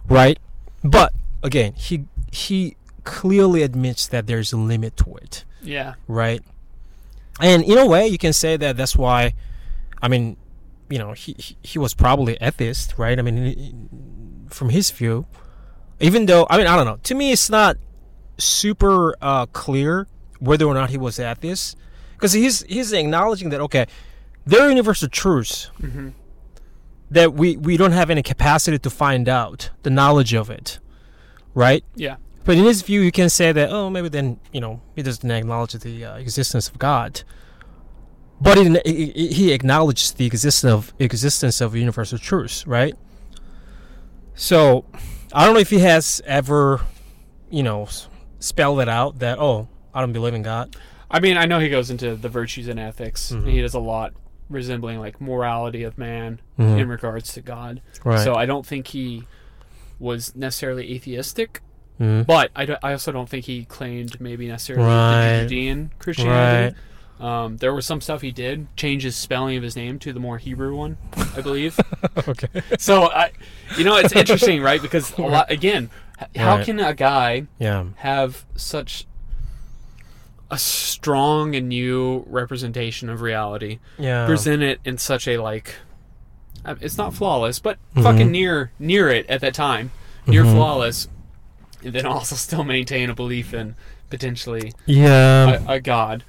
right? 0.09 0.39
But 0.83 1.13
again, 1.43 1.73
he 1.75 2.05
he 2.33 2.77
clearly 3.05 3.63
admits 3.63 4.07
that 4.09 4.27
there's 4.27 4.53
a 4.53 4.57
limit 4.57 4.97
to 4.99 5.15
it 5.17 5.45
Yeah. 5.63 5.95
right? 6.07 6.43
And 7.41 7.63
in 7.65 7.79
a 7.79 7.87
way, 7.87 8.07
you 8.09 8.19
can 8.19 8.33
say 8.33 8.57
that 8.57 8.77
that's 8.77 8.97
why. 8.97 9.35
I 10.03 10.09
mean, 10.09 10.37
you 10.91 10.99
know, 10.99 11.13
he 11.13 11.35
he, 11.63 11.79
was 11.79 11.95
probably 11.95 12.37
atheist, 12.41 12.95
right? 12.99 13.19
I 13.19 13.23
mean, 13.23 14.47
from 14.49 14.69
his 14.71 14.91
view, 14.91 15.27
even 16.01 16.27
though 16.27 16.47
I 16.51 16.57
mean, 16.59 16.67
I 16.67 16.77
don't 16.77 16.87
know. 16.87 16.99
To 17.03 17.15
me, 17.15 17.33
it's 17.33 17.49
not 17.51 17.77
super 18.39 19.15
uh, 19.21 19.47
clear 19.47 20.07
whether 20.41 20.65
or 20.65 20.75
not 20.75 20.91
he 20.91 20.99
was 20.99 21.19
atheist, 21.19 21.77
because 22.15 22.33
he's 22.33 22.63
he's 22.63 22.93
acknowledging 22.93 23.51
that 23.51 23.61
okay, 23.63 23.87
there 24.49 24.63
are 24.63 24.69
universal 24.71 25.09
truths 25.09 25.71
hmm 25.81 26.09
that 27.11 27.33
we 27.33 27.57
we 27.57 27.77
don't 27.79 27.93
have 27.93 28.11
any 28.11 28.23
capacity 28.23 28.79
to 28.79 28.91
find 28.91 29.29
out 29.29 29.71
the 29.83 29.89
knowledge 29.89 30.35
of 30.35 30.51
it, 30.51 30.79
right? 31.55 31.83
Yeah. 31.95 32.17
But 32.45 32.59
in 32.59 32.65
his 32.65 32.83
view, 32.83 33.01
you 33.01 33.13
can 33.13 33.31
say 33.31 33.51
that, 33.53 33.71
oh, 33.71 33.89
maybe 33.89 34.09
then, 34.11 34.39
you 34.53 34.61
know, 34.61 34.83
he 34.95 35.03
doesn't 35.03 35.31
acknowledge 35.31 35.73
the 35.73 36.05
uh, 36.05 36.17
existence 36.17 36.69
of 36.69 36.79
God. 36.79 37.23
But 38.41 38.59
he, 38.59 38.65
he 38.85 39.29
he 39.39 39.53
acknowledges 39.53 40.13
the 40.13 40.27
existence 40.27 40.71
of 40.71 40.93
existence 40.99 41.63
of 41.63 41.75
universal 41.75 42.19
truths, 42.19 42.67
right? 42.67 42.95
So, 44.35 44.85
I 45.33 45.45
don't 45.45 45.55
know 45.55 45.61
if 45.61 45.71
he 45.71 45.81
has 45.81 46.21
ever, 46.27 46.83
you 47.51 47.63
know, 47.63 47.89
spelled 48.39 48.81
it 48.81 48.89
out 48.89 49.19
that, 49.21 49.39
oh, 49.39 49.69
I 49.95 50.01
don't 50.01 50.13
believe 50.13 50.35
in 50.35 50.43
God. 50.43 50.77
I 51.11 51.21
mean, 51.21 51.37
I 51.39 51.47
know 51.47 51.59
he 51.59 51.71
goes 51.71 51.91
into 51.91 52.15
the 52.17 52.29
virtues 52.29 52.69
and 52.69 52.79
ethics. 52.79 53.33
Mhm. 53.33 53.49
He 53.51 53.61
does 53.63 53.75
a 53.75 53.81
lot 53.81 54.13
resembling 54.51 54.99
like 54.99 55.21
morality 55.21 55.83
of 55.83 55.99
man 55.99 56.41
Mhm. 56.59 56.81
in 56.81 56.89
regards 56.89 57.33
to 57.35 57.41
God. 57.41 57.81
Right. 58.05 58.21
So 58.21 58.35
I 58.35 58.47
don't 58.47 58.65
think 58.67 58.89
he 58.89 59.25
was 59.99 60.35
necessarily 60.37 60.93
atheistic, 60.95 61.61
Mhm. 62.01 62.25
but 62.27 62.51
I, 62.55 62.77
also 62.93 63.11
don't 63.13 63.29
think 63.29 63.45
he 63.47 63.65
claimed 63.65 64.21
maybe 64.21 64.47
necessarily 64.49 64.85
Right. 64.87 65.33
the 65.41 65.43
Judean 65.43 65.91
Christianity. 65.99 66.77
Um, 67.21 67.57
there 67.57 67.75
was 67.75 67.85
some 67.85 68.01
stuff 68.01 68.23
he 68.23 68.31
did 68.31 68.69
change 68.77 69.03
his 69.03 69.17
spelling 69.17 69.57
of 69.57 69.65
his 69.65 69.75
name 69.75 69.99
to 69.99 70.13
the 70.13 70.21
more 70.21 70.39
Hebrew 70.39 70.77
one, 70.77 70.99
I 71.37 71.41
believe. 71.41 71.77
okay. 72.29 72.63
so 72.79 73.11
I, 73.11 73.33
you 73.77 73.83
know, 73.83 73.97
it's 73.97 74.13
interesting, 74.15 74.63
right? 74.63 74.81
Because 74.81 75.13
a 75.19 75.23
lot 75.23 75.51
again, 75.51 75.91
how 76.37 76.57
Right. 76.59 76.65
can 76.65 76.79
a 76.79 76.95
guy 76.95 77.49
Yeah. 77.59 77.87
have 77.97 78.45
such 78.55 79.08
a 80.51 80.59
strong 80.59 81.55
and 81.55 81.69
new 81.69 82.25
representation 82.29 83.09
of 83.11 83.21
reality 83.21 83.79
Yeah. 83.99 84.27
present 84.27 84.63
it 84.63 84.81
in 84.85 84.97
such 84.99 85.29
a 85.29 85.39
like 85.39 85.75
uh, 86.65 86.75
it's 86.81 86.97
not 86.99 87.15
flawless 87.15 87.59
but 87.59 87.79
Mhm. 87.95 88.03
fucking 88.03 88.31
near 88.31 88.73
near 88.79 89.09
it 89.09 89.27
at 89.29 89.41
that 89.43 89.55
time 89.55 89.91
near 90.27 90.45
Mhm. 90.45 90.53
flawless 90.55 91.09
and 91.85 91.93
then 91.93 92.07
also 92.15 92.35
still 92.35 92.65
maintain 92.65 93.11
a 93.11 93.15
belief 93.15 93.53
in 93.55 93.75
potentially 94.11 94.73
yeah. 94.87 95.63
a, 95.69 95.73
a 95.75 95.81
god 95.81 96.25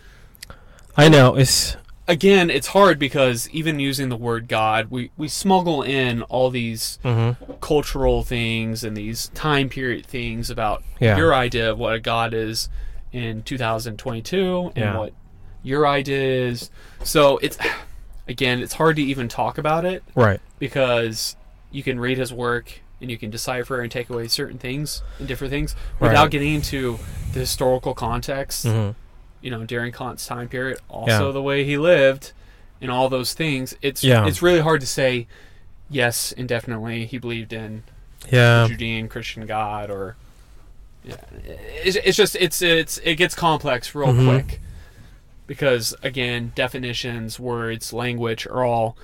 I 0.97 1.07
know. 1.07 1.35
It's 1.35 1.77
again 2.09 2.49
it's 2.49 2.67
hard 2.67 2.99
because 2.99 3.47
even 3.51 3.79
using 3.79 4.09
the 4.09 4.17
word 4.17 4.47
god 4.49 4.87
we 4.89 5.11
we 5.15 5.27
smuggle 5.29 5.81
in 5.83 6.23
all 6.23 6.49
these 6.49 6.97
mm-hmm. 7.05 7.53
cultural 7.61 8.23
things 8.23 8.83
and 8.83 8.97
these 8.97 9.27
time 9.29 9.69
period 9.69 10.05
things 10.05 10.49
about 10.49 10.83
Yeah. 10.99 11.15
your 11.17 11.33
idea 11.33 11.71
of 11.71 11.77
what 11.77 11.93
a 11.93 11.99
god 11.99 12.33
is 12.33 12.67
in 13.11 13.41
2022 13.43 14.71
and 14.75 14.77
Yeah. 14.77 14.97
what 14.97 15.13
your 15.63 15.87
idea 15.87 16.47
is. 16.47 16.69
So 17.03 17.37
it's 17.39 17.57
again, 18.27 18.61
it's 18.61 18.73
hard 18.73 18.95
to 18.97 19.01
even 19.01 19.27
talk 19.27 19.57
about 19.57 19.85
it 19.85 20.03
right. 20.15 20.39
because 20.59 21.35
you 21.71 21.83
can 21.83 21.99
read 21.99 22.17
his 22.17 22.31
work 22.31 22.81
and 23.01 23.09
you 23.09 23.17
can 23.17 23.29
decipher 23.29 23.81
and 23.81 23.91
take 23.91 24.09
away 24.09 24.27
certain 24.27 24.57
things 24.57 25.01
and 25.19 25.27
different 25.27 25.51
things 25.51 25.75
without 25.99 26.23
Right. 26.23 26.31
getting 26.31 26.53
into 26.55 26.99
the 27.33 27.39
historical 27.39 27.93
context. 27.93 28.65
Mm-hmm. 28.65 28.91
You 29.41 29.51
know, 29.51 29.63
during 29.65 29.91
Kant's 29.93 30.25
time 30.27 30.49
period, 30.49 30.79
also 30.89 31.27
Yeah. 31.27 31.31
the 31.31 31.41
way 31.41 31.63
he 31.63 31.77
lived, 31.77 32.33
and 32.81 32.91
all 32.91 33.07
those 33.09 33.33
things. 33.33 33.73
It's 33.81 34.03
Yeah. 34.03 34.25
it's 34.27 34.41
really 34.41 34.59
hard 34.59 34.81
to 34.81 34.87
say. 34.87 35.27
Yes, 35.89 36.31
indefinitely, 36.33 37.05
he 37.07 37.17
believed 37.17 37.51
in 37.53 37.83
Yeah. 38.29 38.67
Judean 38.67 39.07
Christian 39.07 39.45
God 39.47 39.89
or 39.89 40.17
yeah, 41.09 41.53
it's, 41.83 41.95
it's 41.97 42.17
just 42.17 42.35
it's 42.35 42.61
it's 42.61 42.97
it 43.03 43.15
gets 43.15 43.35
complex 43.35 43.93
real 43.95 44.07
Mhm. 44.09 44.27
quick 44.27 44.61
because 45.47 45.95
again 46.03 46.51
definitions, 46.55 47.39
words, 47.39 47.91
language 47.93 48.45
are 48.47 48.63
all 48.63 48.97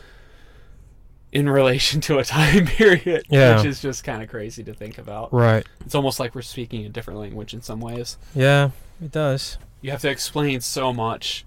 in 1.32 1.50
relation 1.50 2.00
to 2.02 2.18
a 2.20 2.24
time 2.24 2.66
period, 2.78 3.26
Yeah. 3.30 3.58
which 3.58 3.66
is 3.66 3.82
just 3.82 4.04
kind 4.04 4.24
of 4.24 4.30
crazy 4.30 4.64
to 4.64 4.74
think 4.74 4.98
about. 4.98 5.34
Right. 5.34 5.66
It's 5.86 5.96
almost 5.96 6.20
like 6.20 6.34
we're 6.34 6.42
speaking 6.44 6.86
a 6.86 6.90
different 6.90 7.20
language 7.20 7.54
in 7.54 7.62
some 7.62 7.82
ways. 7.82 8.18
Yeah. 8.34 8.70
It 9.04 9.12
does. 9.12 9.58
You 9.82 9.92
have 9.92 10.02
to 10.02 10.10
explain 10.10 10.62
so 10.62 10.94
much 10.94 11.46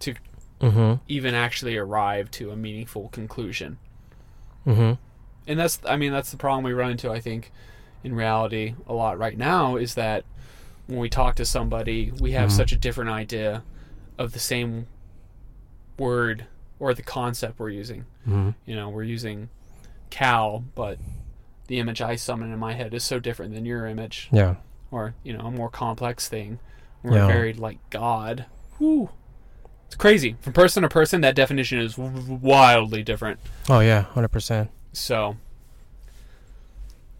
to 0.00 0.14
Mm-hmm. 0.60 1.02
even 1.08 1.34
actually 1.34 1.76
arrive 1.76 2.30
to 2.32 2.50
a 2.52 2.56
meaningful 2.56 3.08
conclusion. 3.08 3.78
Mm-hmm. 4.64 4.92
and 5.48 5.58
that's 5.58 5.80
i 5.84 5.96
mean 5.96 6.12
that's 6.12 6.30
the 6.30 6.36
problem 6.36 6.62
we 6.62 6.72
run 6.72 6.92
into 6.92 7.10
i 7.10 7.18
think 7.18 7.50
in 8.04 8.14
reality 8.14 8.74
a 8.86 8.92
lot 8.92 9.18
right 9.18 9.36
now 9.38 9.76
is 9.76 9.94
that 9.94 10.24
when 10.86 10.98
we 10.98 11.08
talk 11.08 11.34
to 11.36 11.44
somebody 11.44 12.12
we 12.20 12.32
have 12.32 12.50
Mhm. 12.50 12.56
such 12.56 12.72
a 12.72 12.76
different 12.76 13.10
idea 13.10 13.62
of 14.18 14.32
the 14.32 14.38
same 14.38 14.86
word 15.98 16.46
or 16.78 16.94
the 16.94 17.02
concept 17.02 17.58
we're 17.58 17.68
using 17.70 18.04
Mm-hmm. 18.28 18.50
you 18.66 18.76
know 18.76 18.88
we're 18.88 19.02
using 19.02 19.48
cow 20.10 20.62
but 20.74 20.98
the 21.66 21.78
image 21.80 22.00
i 22.00 22.14
summon 22.16 22.52
in 22.52 22.58
my 22.58 22.74
head 22.74 22.94
is 22.94 23.02
so 23.04 23.18
different 23.18 23.52
than 23.54 23.64
your 23.64 23.86
image 23.86 24.28
Yeah. 24.30 24.56
or 24.90 25.14
you 25.24 25.32
know 25.32 25.46
a 25.46 25.50
more 25.50 25.68
complex 25.70 26.28
thing 26.28 26.58
We're 27.02 27.16
Yeah. 27.16 27.26
very 27.26 27.52
like 27.52 27.78
God. 27.90 28.44
Whew. 28.78 29.10
It's 29.88 29.96
crazy. 29.96 30.36
From 30.40 30.52
person 30.52 30.84
to 30.84 30.88
person, 30.88 31.20
that 31.22 31.34
definition 31.34 31.80
is 31.80 31.96
w- 31.96 32.34
wildly 32.40 33.02
different. 33.02 33.40
Oh 33.68 33.80
yeah, 33.80 34.02
hundred 34.02 34.28
percent. 34.28 34.70
So, 34.92 35.36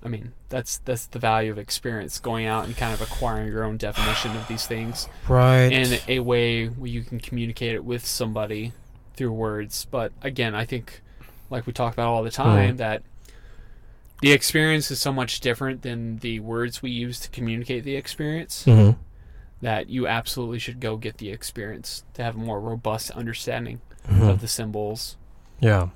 I 0.04 0.08
mean, 0.08 0.32
that's 0.48 0.78
that's 0.78 1.06
the 1.06 1.18
value 1.18 1.50
of 1.52 1.58
experience, 1.58 2.18
going 2.18 2.46
out 2.46 2.64
and 2.66 2.76
kind 2.76 2.92
of 2.92 3.00
acquiring 3.00 3.48
your 3.48 3.64
own 3.64 3.76
definition 3.76 4.36
of 4.36 4.48
these 4.48 4.66
things 4.66 5.08
Right. 5.28 5.72
in 5.72 5.98
a 6.08 6.18
way 6.20 6.66
where 6.66 6.88
you 6.90 7.02
can 7.02 7.20
communicate 7.20 7.74
it 7.74 7.84
with 7.84 8.04
somebody 8.04 8.72
through 9.14 9.32
words. 9.32 9.86
But 9.90 10.12
again, 10.22 10.54
I 10.54 10.64
think, 10.64 11.02
like 11.50 11.66
we 11.66 11.72
talk 11.72 11.92
about 11.92 12.08
all 12.08 12.22
the 12.22 12.30
time, 12.30 12.76
that 12.78 13.02
the 14.20 14.32
experience 14.32 14.90
is 14.90 15.00
so 15.00 15.12
much 15.12 15.40
different 15.40 15.82
than 15.82 16.18
the 16.18 16.40
words 16.40 16.82
we 16.82 16.90
use 16.90 17.18
to 17.20 17.30
communicate 17.30 17.84
the 17.84 17.96
experience 17.96 18.64
hmm 18.64 18.90
that 19.60 19.88
you 19.88 20.08
absolutely 20.08 20.58
should 20.58 20.80
go 20.80 20.96
get 20.96 21.18
the 21.18 21.30
experience 21.30 22.02
to 22.14 22.22
have 22.24 22.34
a 22.34 22.38
more 22.38 22.60
robust 22.60 23.12
understanding 23.12 23.80
hmm 24.08 24.28
of 24.28 24.40
the 24.40 24.48
symbols 24.48 25.16
Yeah. 25.60 25.88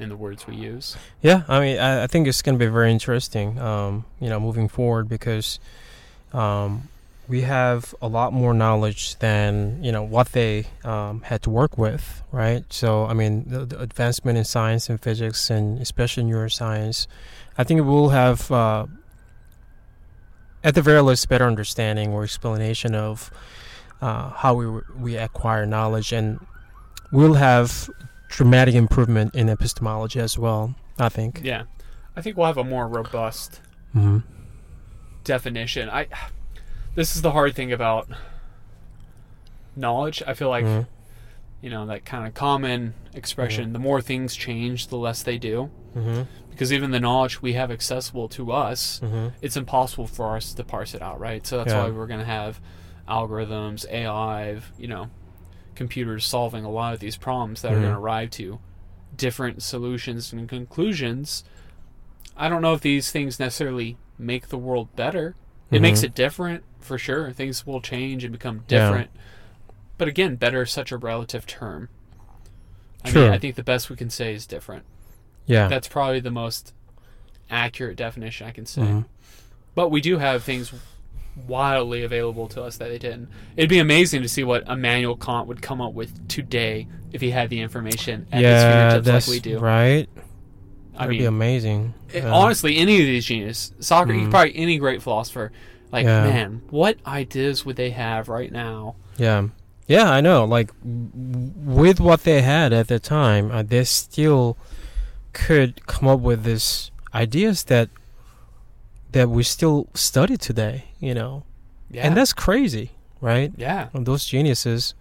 And 0.00 0.10
the 0.10 0.16
words 0.16 0.46
we 0.46 0.56
use. 0.56 0.96
Yeah, 1.22 1.42
I 1.48 1.60
mean, 1.60 1.78
I, 1.78 2.04
I 2.04 2.06
think 2.06 2.26
it's 2.26 2.42
going 2.42 2.58
to 2.58 2.64
be 2.64 2.70
very 2.70 2.90
interesting, 2.90 3.58
um, 3.58 4.04
you 4.20 4.28
know, 4.28 4.40
moving 4.40 4.68
forward 4.68 5.08
because 5.08 5.58
um, 6.32 6.88
we 7.28 7.42
have 7.42 7.94
a 8.02 8.08
lot 8.08 8.32
more 8.32 8.52
knowledge 8.52 9.16
than 9.20 9.82
you 9.84 9.92
know 9.92 10.02
what 10.02 10.32
they 10.32 10.66
um, 10.84 11.22
had 11.22 11.42
to 11.42 11.50
work 11.50 11.78
with, 11.78 12.22
right? 12.32 12.64
So, 12.70 13.06
I 13.06 13.14
mean, 13.14 13.44
the, 13.48 13.64
the 13.64 13.80
advancement 13.80 14.36
in 14.36 14.44
science 14.44 14.90
and 14.90 15.00
physics, 15.00 15.48
and 15.48 15.80
especially 15.80 16.24
neuroscience, 16.24 17.06
I 17.56 17.62
think 17.62 17.84
we'll 17.84 18.08
have, 18.08 18.50
uh, 18.50 18.86
at 20.64 20.74
the 20.74 20.82
very 20.82 21.00
least, 21.02 21.28
better 21.28 21.46
understanding 21.46 22.12
or 22.12 22.24
explanation 22.24 22.96
of 22.96 23.30
uh, 24.00 24.30
how 24.30 24.54
we 24.54 24.66
we 24.98 25.16
acquire 25.16 25.66
knowledge, 25.66 26.12
and 26.12 26.44
we'll 27.12 27.34
have 27.34 27.88
dramatic 28.30 28.74
improvement 28.74 29.34
in 29.34 29.48
epistemology 29.48 30.20
as 30.20 30.38
well. 30.38 30.74
I 30.98 31.08
think. 31.08 31.40
Yeah. 31.42 31.64
I 32.16 32.22
think 32.22 32.36
we'll 32.36 32.46
have 32.46 32.58
a 32.58 32.64
more 32.64 32.86
robust 32.88 33.60
Mm-hmm. 33.94 34.18
definition. 35.24 35.88
I 35.90 36.06
this 36.94 37.16
is 37.16 37.22
the 37.22 37.32
hard 37.32 37.54
thing 37.54 37.72
about 37.72 38.08
knowledge. 39.76 40.22
I 40.26 40.34
feel 40.34 40.48
like 40.48 40.64
Mhm. 40.64 40.86
you 41.60 41.70
know 41.70 41.86
that 41.86 42.04
kind 42.04 42.26
of 42.26 42.34
common 42.34 42.94
expression. 43.14 43.72
The 43.72 43.78
more 43.78 44.00
things 44.00 44.34
change, 44.36 44.88
the 44.88 44.96
less 44.96 45.22
they 45.22 45.38
do. 45.38 45.70
Mm-hmm. 45.96 46.22
Because 46.50 46.72
even 46.72 46.90
the 46.90 47.00
knowledge 47.00 47.42
we 47.42 47.54
have 47.54 47.70
accessible 47.70 48.28
to 48.30 48.52
us, 48.52 49.00
Mm-hmm. 49.02 49.28
it's 49.42 49.56
impossible 49.56 50.06
for 50.06 50.36
us 50.36 50.52
to 50.54 50.62
parse 50.64 50.94
it 50.94 51.02
out, 51.02 51.18
right? 51.18 51.44
So 51.46 51.58
that's 51.58 51.72
Yeah. 51.72 51.84
why 51.84 51.90
we're 51.90 52.06
going 52.06 52.20
to 52.20 52.26
have 52.26 52.60
algorithms, 53.08 53.86
AI, 53.90 54.60
you 54.78 54.86
know, 54.88 55.08
computers 55.84 56.26
solving 56.26 56.62
a 56.62 56.70
lot 56.70 56.92
of 56.92 57.00
these 57.00 57.16
problems 57.16 57.62
that 57.62 57.72
are 57.72 57.76
Mhm. 57.76 57.80
going 57.80 57.94
to 57.94 57.98
arrive 57.98 58.28
to 58.28 58.58
different 59.16 59.62
solutions 59.62 60.30
and 60.30 60.46
conclusions. 60.46 61.42
I 62.36 62.50
don't 62.50 62.60
know 62.60 62.74
if 62.74 62.82
these 62.82 63.10
things 63.10 63.40
necessarily 63.40 63.96
make 64.18 64.48
the 64.48 64.58
world 64.58 64.94
better. 64.94 65.36
It 65.70 65.80
makes 65.80 66.00
Mhm. 66.00 66.04
it 66.04 66.14
different 66.14 66.64
for 66.80 66.98
sure. 66.98 67.32
Things 67.32 67.66
will 67.66 67.80
change 67.80 68.24
and 68.24 68.32
become 68.32 68.56
Yeah. 68.68 68.84
different. 68.88 69.10
But 69.96 70.06
again, 70.08 70.36
better 70.36 70.60
is 70.60 70.70
such 70.70 70.92
a 70.92 70.98
relative 70.98 71.46
term. 71.46 71.88
I 73.02 73.08
Sure. 73.10 73.22
mean, 73.22 73.32
I 73.32 73.38
think 73.38 73.54
the 73.54 73.62
best 73.62 73.88
we 73.88 73.96
can 73.96 74.10
say 74.10 74.34
is 74.34 74.44
different. 74.44 74.84
Yeah. 75.46 75.66
That's 75.68 75.88
probably 75.88 76.20
the 76.20 76.30
most 76.30 76.74
accurate 77.48 77.96
definition 77.96 78.46
I 78.46 78.50
can 78.50 78.66
say. 78.66 78.82
Mhm. 78.82 79.04
But 79.74 79.88
we 79.88 80.02
do 80.02 80.18
have 80.18 80.42
things 80.44 80.74
wildly 81.46 82.02
available 82.04 82.48
to 82.48 82.62
us 82.62 82.76
that 82.78 82.88
they 82.88 82.98
didn't. 82.98 83.28
It'd 83.56 83.70
be 83.70 83.78
amazing 83.78 84.22
to 84.22 84.28
see 84.28 84.44
what 84.44 84.68
Immanuel 84.68 85.16
Kant 85.16 85.46
would 85.48 85.62
come 85.62 85.80
up 85.80 85.92
with 85.94 86.28
today 86.28 86.86
if 87.12 87.20
he 87.20 87.30
had 87.30 87.50
the 87.50 87.60
information 87.60 88.26
at 88.30 88.36
his 88.38 88.42
yeah, 88.44 88.72
fingertips 88.90 89.06
that's 89.06 89.28
like 89.28 89.34
we 89.34 89.40
do. 89.40 89.58
right. 89.58 90.08
I 90.96 91.04
That'd 91.06 91.18
be 91.18 91.24
amazing. 91.24 91.94
it- 92.12 92.22
Yeah. 92.24 92.32
honestly, 92.32 92.76
any 92.76 93.00
of 93.00 93.06
these 93.06 93.24
geniuses, 93.24 93.72
Socrates, 93.80 94.26
Mm. 94.26 94.30
probably 94.30 94.56
any 94.56 94.76
great 94.78 95.02
philosopher, 95.02 95.50
like 95.92 96.04
Yeah. 96.04 96.24
man, 96.24 96.62
what 96.70 96.98
ideas 97.06 97.64
would 97.64 97.76
they 97.76 97.90
have 97.90 98.28
right 98.28 98.52
now? 98.52 98.96
Yeah. 99.16 99.44
Yeah, 99.86 100.10
I 100.10 100.20
know. 100.20 100.44
Like 100.44 100.70
w- 100.82 101.52
with 101.56 102.00
what 102.00 102.24
they 102.24 102.42
had 102.42 102.72
at 102.72 102.88
the 102.88 102.98
time, 103.00 103.50
uh, 103.50 103.62
they 103.62 103.82
still 103.84 104.56
could 105.32 105.86
come 105.86 106.06
up 106.08 106.20
with 106.20 106.44
these 106.44 106.90
ideas 107.14 107.64
that 107.64 107.88
that 109.12 109.28
we 109.28 109.42
still 109.42 109.88
study 109.94 110.36
today. 110.36 110.84
You 111.00 111.14
know, 111.14 111.42
Yeah, 111.90 112.06
and 112.06 112.16
that's 112.16 112.32
crazy, 112.32 112.90
right? 113.20 113.52
yeah, 113.56 113.88
Of 113.94 114.04
those 114.04 114.24
geniuses, 114.24 114.94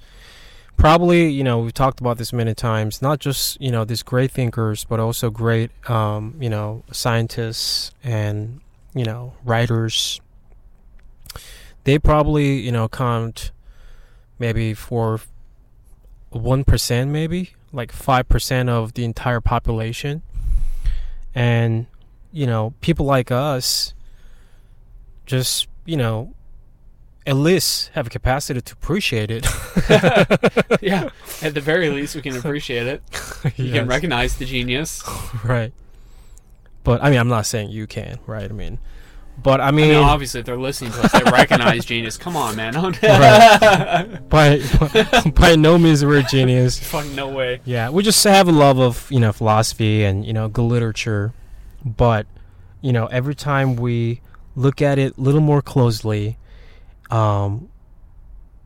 probably 0.78 1.30
you 1.30 1.44
know 1.44 1.60
we've 1.60 1.74
talked 1.74 2.00
about 2.00 2.18
this 2.18 2.32
many 2.34 2.54
times. 2.54 3.02
Not 3.02 3.20
just 3.20 3.60
you 3.62 3.72
know 3.72 3.86
these 3.86 4.04
great 4.04 4.32
thinkers, 4.32 4.86
but 4.86 5.00
also 5.00 5.30
great 5.30 5.72
um, 5.90 6.36
you 6.40 6.50
know 6.50 6.84
scientists 6.92 7.92
and 8.04 8.62
you 8.94 9.06
know 9.06 9.34
writers. 9.44 10.22
They 11.84 12.00
probably 12.00 12.60
you 12.60 12.72
know 12.72 12.88
count 12.88 13.52
maybe 14.38 14.74
for 14.74 15.20
one 16.32 16.64
percent, 16.64 17.12
maybe 17.12 17.52
like 17.72 17.92
five 17.92 18.28
percent 18.30 18.70
of 18.70 18.94
the 18.94 19.04
entire 19.04 19.42
population, 19.42 20.22
and 21.36 21.88
you 22.32 22.46
know 22.46 22.74
people 22.82 23.06
like 23.06 23.32
us 23.32 23.94
just 25.30 25.68
you 25.86 25.96
know 25.98 26.34
at 27.28 27.36
least 27.36 27.92
have 27.94 28.08
a 28.08 28.10
capacity 28.10 28.60
to 28.60 28.74
appreciate 28.74 29.30
it. 29.30 29.46
yeah. 30.82 31.10
At 31.44 31.54
the 31.54 31.62
very 31.62 31.90
least, 31.90 32.16
we 32.16 32.22
can 32.24 32.36
appreciate 32.36 32.88
it. 32.88 33.04
You 33.56 33.66
Yes. 33.66 33.78
can 33.78 33.88
recognize 33.88 34.38
the 34.38 34.46
genius. 34.46 35.04
right. 35.44 35.72
But 36.84 37.04
I 37.04 37.12
mean, 37.12 37.20
I'm 37.20 37.28
not 37.28 37.46
saying 37.46 37.70
you 37.70 37.86
can, 37.86 38.18
right? 38.26 38.50
I 38.50 38.54
mean, 38.54 38.80
but 39.44 39.62
I 39.62 39.68
I 39.68 39.72
mean, 39.72 39.90
mean, 39.90 39.98
obviously, 40.04 40.40
if 40.40 40.46
they're 40.48 40.58
listening 40.58 40.92
to 40.94 41.02
us, 41.04 41.12
they 41.12 41.24
recognize 41.32 41.86
genius. 41.86 42.18
Come 42.18 42.36
on, 42.36 42.56
man. 42.56 42.74
Right. 42.74 44.20
by 44.30 44.60
by 45.36 45.56
no 45.56 45.78
means 45.78 46.04
we're 46.04 46.24
genius. 46.24 46.80
Fucking 46.80 47.16
no 47.16 47.30
way. 47.30 47.62
Yeah, 47.64 47.90
we 47.92 48.02
just 48.02 48.24
have 48.24 48.48
a 48.48 48.52
love 48.52 48.80
of 48.80 49.10
you 49.12 49.20
know 49.20 49.32
philosophy 49.32 50.04
and 50.04 50.26
you 50.26 50.34
know 50.34 50.48
good 50.48 50.64
literature, 50.64 51.34
but 51.86 52.26
you 52.82 52.92
know 52.92 53.06
every 53.08 53.36
time 53.36 53.76
we 53.76 54.22
look 54.60 54.82
at 54.82 55.00
it 55.00 55.18
a 55.18 55.22
little 55.22 55.42
more 55.42 55.62
closely, 55.62 56.38
um, 57.10 57.70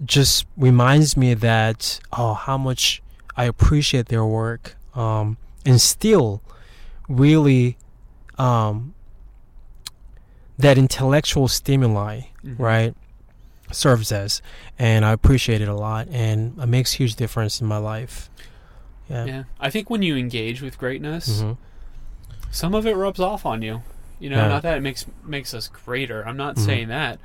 just 0.04 0.46
reminds 0.58 1.16
me 1.16 1.34
that 1.36 2.00
oh 2.12 2.34
how 2.34 2.58
much 2.58 3.02
I 3.38 3.46
appreciate 3.46 4.08
their 4.08 4.26
work, 4.26 4.76
um, 4.96 5.38
and 5.66 5.80
still 5.80 6.42
really 7.08 7.78
um, 8.40 8.94
that 10.58 10.78
intellectual 10.78 11.48
stimuli 11.48 12.22
Mhm. 12.44 12.60
right 12.60 12.96
serves 13.72 14.12
as 14.12 14.42
and 14.78 15.04
i 15.04 15.12
appreciate 15.12 15.60
it 15.62 15.68
a 15.68 15.74
lot 15.74 16.08
and 16.12 16.58
it 16.60 16.68
makes 16.68 16.94
huge 16.94 17.16
difference 17.16 17.60
in 17.60 17.66
my 17.68 17.78
life 17.78 18.30
yeah, 19.10 19.26
Yeah. 19.26 19.44
I 19.60 19.70
think 19.70 19.90
when 19.90 20.02
you 20.02 20.16
engage 20.16 20.62
with 20.62 20.78
greatness, 20.78 21.42
Mhm. 21.42 21.58
some 22.52 22.74
of 22.74 22.86
it 22.88 22.96
rubs 22.96 23.20
off 23.20 23.46
on 23.46 23.62
you. 23.62 23.82
You 24.20 24.30
know, 24.30 24.38
Yeah. 24.38 24.48
not 24.48 24.62
that 24.64 24.78
it 24.78 24.82
makes 24.82 25.06
makes 25.26 25.54
us 25.54 25.68
greater. 25.68 26.26
I'm 26.28 26.38
not 26.38 26.56
Mhm. 26.56 26.66
saying 26.66 26.88
that, 26.90 27.20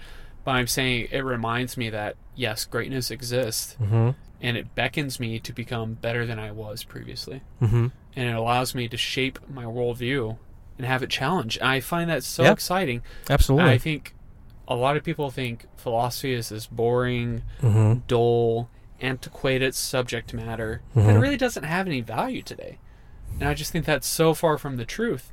but 0.45 0.53
I'm 0.53 0.67
saying 0.67 1.09
it 1.11 1.25
reminds 1.25 1.77
me 1.77 1.91
that 1.91 2.17
yes, 2.35 2.65
greatness 2.65 3.11
exists, 3.11 3.77
Mhm. 3.81 4.15
and 4.41 4.57
it 4.57 4.75
beckons 4.75 5.19
me 5.21 5.39
to 5.41 5.53
become 5.53 5.95
better 5.95 6.25
than 6.27 6.39
I 6.39 6.51
was 6.53 6.85
previously, 6.85 7.43
Mhm. 7.61 7.91
and 8.17 8.29
it 8.29 8.35
allows 8.35 8.75
me 8.75 8.89
to 8.89 8.97
shape 8.97 9.39
my 9.49 9.65
worldview 9.65 10.39
and 10.77 10.87
have 10.87 11.03
it 11.03 11.11
challenged. 11.11 11.59
And 11.59 11.69
I 11.69 11.81
find 11.81 12.09
that 12.11 12.23
so 12.25 12.45
exciting. 12.53 13.03
absolutely 13.29 13.71
I 13.73 13.79
think 13.79 14.15
a 14.69 14.75
lot 14.77 14.97
of 14.97 15.03
people 15.03 15.31
think 15.31 15.67
philosophy 15.77 16.33
is 16.35 16.51
this 16.51 16.67
boring, 16.67 17.43
Mhm. 17.63 18.03
dull, 18.07 18.69
antiquated 19.01 19.75
subject 19.75 20.33
matter 20.35 20.83
that 20.95 21.01
Mhm. 21.17 21.21
really 21.21 21.37
doesn't 21.37 21.63
have 21.65 21.87
any 21.87 22.01
value 22.01 22.43
today. 22.43 22.79
And 23.41 23.49
I 23.49 23.55
just 23.55 23.71
think 23.73 23.85
that's 23.85 24.07
so 24.07 24.35
far 24.35 24.59
from 24.59 24.77
the 24.77 24.85
truth. 24.85 25.33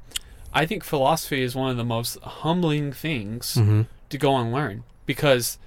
I 0.55 0.65
think 0.65 0.83
philosophy 0.83 1.41
is 1.43 1.53
one 1.53 1.69
of 1.69 1.77
the 1.77 1.83
most 1.83 2.17
humbling 2.21 2.91
things 2.93 3.55
Mhm. 3.55 3.87
to 4.09 4.17
go 4.17 4.35
and 4.37 4.51
learn 4.51 4.83
because, 5.05 5.59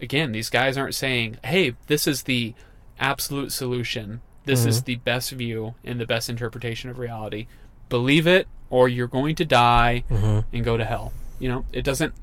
again, 0.00 0.32
these 0.32 0.48
guys 0.48 0.78
aren't 0.78 0.94
saying, 0.94 1.38
hey, 1.44 1.74
this 1.88 2.06
is 2.06 2.22
the 2.22 2.54
absolute 3.00 3.52
solution. 3.52 4.20
This 4.44 4.64
is 4.64 4.80
Mhm. 4.80 4.84
the 4.84 4.94
best 4.96 5.30
view 5.32 5.74
and 5.84 6.00
the 6.00 6.06
best 6.06 6.30
interpretation 6.30 6.88
of 6.88 6.98
reality. 6.98 7.48
Believe 7.88 8.26
it 8.28 8.46
or 8.70 8.88
you're 8.88 9.08
going 9.08 9.34
to 9.36 9.44
die 9.44 10.04
Mhm. 10.10 10.44
and 10.52 10.64
go 10.64 10.76
to 10.76 10.84
hell. 10.84 11.12
You 11.40 11.48
know, 11.50 11.64
it 11.72 11.82
doesn't 11.82 12.14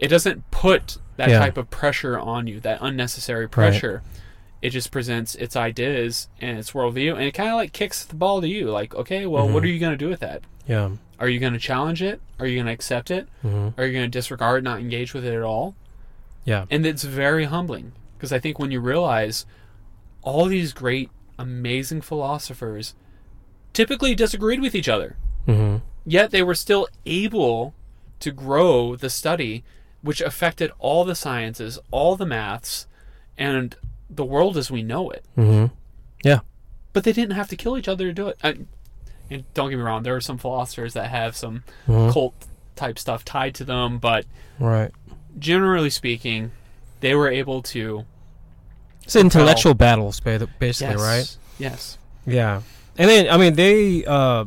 it 0.00 0.06
doesn't 0.06 0.48
put 0.52 0.96
that 1.16 1.28
Yeah. 1.28 1.40
type 1.40 1.56
of 1.56 1.70
pressure 1.70 2.16
on 2.16 2.46
you, 2.46 2.60
that 2.60 2.78
unnecessary 2.80 3.48
pressure. 3.48 4.00
It 4.62 4.70
just 4.70 4.92
presents 4.92 5.34
its 5.34 5.56
ideas 5.56 6.28
and 6.40 6.56
its 6.56 6.70
worldview, 6.70 7.14
and 7.14 7.22
it 7.22 7.32
kind 7.32 7.48
of 7.48 7.56
like 7.56 7.72
kicks 7.72 8.04
the 8.04 8.14
ball 8.14 8.40
to 8.40 8.46
you. 8.46 8.70
Like, 8.70 8.94
okay, 8.94 9.26
well, 9.26 9.48
what 9.48 9.62
Mhm. 9.62 9.66
are 9.66 9.70
you 9.70 9.80
going 9.80 9.90
to 9.92 9.96
do 9.96 10.08
with 10.08 10.20
that? 10.20 10.42
yeah 10.68 10.90
Are 11.18 11.28
you 11.28 11.38
going 11.40 11.52
to 11.52 11.58
challenge 11.58 12.02
it? 12.02 12.20
Are 12.38 12.46
you 12.46 12.56
going 12.56 12.66
to 12.66 12.72
accept 12.72 13.10
it? 13.10 13.26
Mhm. 13.44 13.74
Are 13.76 13.86
you 13.86 13.92
going 13.92 14.04
to 14.04 14.08
disregard, 14.18 14.62
not 14.64 14.80
engage 14.80 15.14
with 15.14 15.24
it 15.24 15.34
at 15.34 15.42
all? 15.42 15.74
Yeah. 16.44 16.64
And 16.70 16.86
it's 16.86 17.02
very 17.04 17.44
humbling 17.44 17.92
because 18.16 18.32
I 18.32 18.38
think 18.38 18.58
when 18.58 18.70
you 18.70 18.80
realize 18.80 19.44
all 20.22 20.46
these 20.46 20.72
great, 20.72 21.10
amazing 21.38 22.00
philosophers 22.02 22.94
typically 23.72 24.14
disagreed 24.14 24.60
with 24.60 24.74
each 24.74 24.88
other, 24.88 25.16
Mm-hmm. 25.46 25.76
yet 26.04 26.30
they 26.30 26.42
were 26.42 26.54
still 26.54 26.88
able 27.06 27.74
to 28.20 28.30
grow 28.30 28.96
the 28.96 29.08
study, 29.08 29.64
which 30.02 30.20
affected 30.20 30.70
all 30.78 31.04
the 31.04 31.14
sciences, 31.14 31.78
all 31.90 32.16
the 32.16 32.26
maths, 32.26 32.86
and 33.38 33.74
the 34.10 34.24
world 34.24 34.56
as 34.58 34.70
we 34.70 34.82
know 34.82 35.10
it. 35.10 35.24
Mm-hmm. 35.36 35.72
Yeah. 36.22 36.40
But 36.92 37.04
they 37.04 37.12
didn't 37.12 37.34
have 37.36 37.48
to 37.48 37.56
kill 37.56 37.78
each 37.78 37.88
other 37.88 38.04
to 38.06 38.12
do 38.12 38.28
it. 38.28 38.36
I, 38.44 38.58
and 39.30 39.44
don't 39.54 39.70
get 39.70 39.76
me 39.76 39.82
wrong, 39.82 40.02
there 40.02 40.16
are 40.16 40.20
some 40.20 40.38
philosophers 40.38 40.94
that 40.94 41.08
have 41.10 41.36
some 41.36 41.62
Mhm. 41.86 42.12
cult 42.12 42.34
type 42.76 42.98
stuff 42.98 43.24
tied 43.24 43.54
to 43.56 43.64
them, 43.64 43.98
but 43.98 44.24
Right. 44.58 44.90
generally 45.38 45.90
speaking, 45.90 46.50
they 47.00 47.14
were 47.14 47.28
able 47.28 47.62
to. 47.62 48.04
It's 49.04 49.16
intellectual 49.16 49.74
battles, 49.74 50.20
basically, 50.20 50.94
yes, 50.94 51.00
right? 51.00 51.36
Yes. 51.58 51.98
Yeah, 52.26 52.60
and 52.98 53.08
then 53.08 53.28
I 53.30 53.36
mean 53.38 53.54
they, 53.54 54.04
uh, 54.04 54.44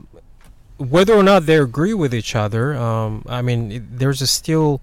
whether 0.78 1.14
or 1.14 1.24
not 1.24 1.46
they 1.46 1.58
agree 1.58 1.94
with 1.94 2.14
each 2.14 2.36
other, 2.36 2.76
um, 2.76 3.24
I 3.28 3.42
mean 3.42 3.72
it, 3.72 4.00
there's 4.00 4.22
a 4.22 4.28
still 4.28 4.80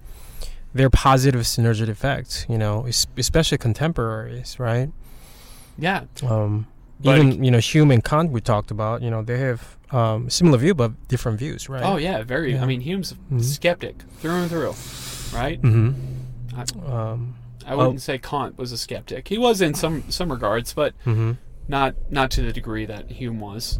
their 0.73 0.89
positive 0.89 1.41
synergistic 1.41 1.87
effects. 1.89 2.45
You 2.49 2.57
know, 2.57 2.85
especially 3.17 3.57
contemporaries, 3.57 4.59
right? 4.59 4.89
Yeah. 5.77 6.03
Um, 6.27 6.67
even 7.03 7.41
you 7.43 7.49
know 7.51 7.59
Hume 7.59 7.91
and 7.91 8.03
Kant 8.03 8.31
we 8.31 8.41
talked 8.41 8.71
about. 8.71 9.01
You 9.01 9.09
know 9.09 9.21
they 9.23 9.39
have 9.39 9.77
um, 9.91 10.29
similar 10.29 10.57
view 10.57 10.73
but 10.73 11.07
different 11.07 11.39
views, 11.39 11.67
right? 11.69 11.83
Oh 11.83 11.97
yeah, 11.97 12.23
very. 12.23 12.53
Yeah. 12.53 12.63
I 12.63 12.65
mean, 12.65 12.81
Hume's 12.81 13.11
a 13.11 13.15
Mhm. 13.33 13.43
skeptic 13.43 13.95
through 14.19 14.35
and 14.35 14.49
through, 14.49 14.73
right? 15.37 15.61
Mm-hmm. 15.61 15.93
I- 16.55 16.91
Um, 17.11 17.35
I 17.65 17.75
wouldn't 17.75 18.01
say 18.01 18.17
Kant 18.17 18.57
was 18.57 18.71
a 18.71 18.77
skeptic. 18.77 19.27
He 19.27 19.37
was 19.37 19.61
in 19.61 19.73
some 19.75 20.03
some 20.09 20.31
regards, 20.31 20.73
but 20.73 20.93
mm-hmm. 21.05 21.33
not 21.67 21.95
not 22.09 22.31
to 22.31 22.41
the 22.41 22.51
degree 22.53 22.85
that 22.85 23.11
Hume 23.11 23.39
was. 23.39 23.79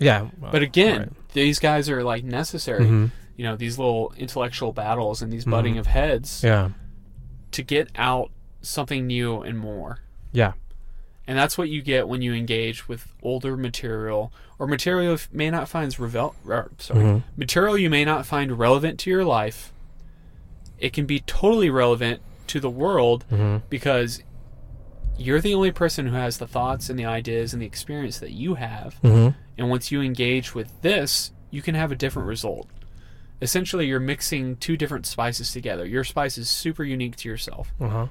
Yeah, 0.00 0.28
But 0.38 0.62
again, 0.62 1.14
these 1.32 1.58
guys 1.58 1.88
are 1.90 2.04
like 2.04 2.22
necessary. 2.24 2.86
hmm 2.86 3.06
You 3.36 3.44
know, 3.44 3.56
these 3.56 3.78
little 3.78 4.12
intellectual 4.16 4.72
battles 4.72 5.22
and 5.22 5.32
these 5.32 5.44
butting 5.44 5.74
Mhm. 5.76 5.80
of 5.80 5.86
heads 5.86 6.42
yeah, 6.44 6.70
to 7.52 7.62
get 7.62 7.88
out 7.96 8.30
something 8.62 9.06
new 9.06 9.40
and 9.42 9.58
more. 9.58 10.00
yeah, 10.32 10.52
And 11.28 11.36
that's 11.38 11.56
what 11.58 11.68
you 11.68 11.82
get 11.82 12.08
when 12.08 12.22
you 12.22 12.32
engage 12.32 12.88
with 12.88 13.12
older 13.22 13.54
material 13.56 14.32
or 14.58 14.66
material 14.66 15.12
you 15.12 15.18
may 15.30 15.50
not 15.50 15.68
find 15.68 15.96
revel- 16.00 16.34
er, 16.48 16.70
sorry, 16.78 17.04
Mhm. 17.04 17.22
material 17.36 17.76
you 17.76 17.90
may 17.90 18.04
not 18.04 18.24
find 18.26 18.58
relevant 18.58 18.98
to 19.00 19.10
your 19.10 19.24
life. 19.26 19.70
It 20.78 20.92
can 20.94 21.04
be 21.06 21.20
totally 21.20 21.68
relevant 21.70 22.22
to 22.48 22.60
the 22.60 22.70
world 22.70 23.24
hmm 23.28 23.58
because 23.68 24.22
you're 25.18 25.40
the 25.40 25.52
only 25.54 25.70
person 25.72 26.06
who 26.06 26.14
has 26.14 26.38
the 26.38 26.46
thoughts 26.46 26.88
and 26.88 26.98
the 26.98 27.04
ideas 27.04 27.52
and 27.52 27.60
the 27.60 27.66
experience 27.66 28.18
that 28.20 28.30
you 28.32 28.54
have. 28.54 28.94
hmm 29.02 29.28
And 29.58 29.68
once 29.68 29.90
you 29.92 30.00
engage 30.00 30.54
with 30.54 30.80
this, 30.82 31.32
you 31.50 31.60
can 31.60 31.74
have 31.74 31.90
a 31.92 31.96
different 31.96 32.26
result. 32.28 32.68
Essentially, 33.42 33.86
you're 33.86 34.00
mixing 34.00 34.56
two 34.56 34.76
different 34.76 35.04
spices 35.06 35.52
together. 35.52 35.84
Your 35.84 36.04
spice 36.04 36.38
is 36.38 36.48
super 36.48 36.84
unique 36.84 37.16
to 37.16 37.28
yourself, 37.28 37.72
uh 37.80 37.88
huh, 37.88 38.06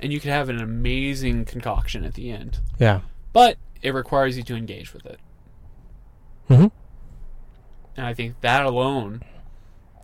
and 0.00 0.12
you 0.12 0.20
can 0.20 0.30
have 0.30 0.48
an 0.48 0.60
amazing 0.60 1.44
concoction 1.44 2.04
at 2.04 2.14
the 2.14 2.30
end. 2.30 2.58
yeah, 2.78 3.00
But 3.32 3.56
it 3.82 3.94
requires 3.94 4.36
you 4.36 4.42
to 4.44 4.54
engage 4.56 4.92
with 4.92 5.06
it. 5.06 5.18
hmm 6.48 6.66
And 7.96 8.06
I 8.06 8.14
think 8.14 8.40
that 8.40 8.64
alone 8.66 9.22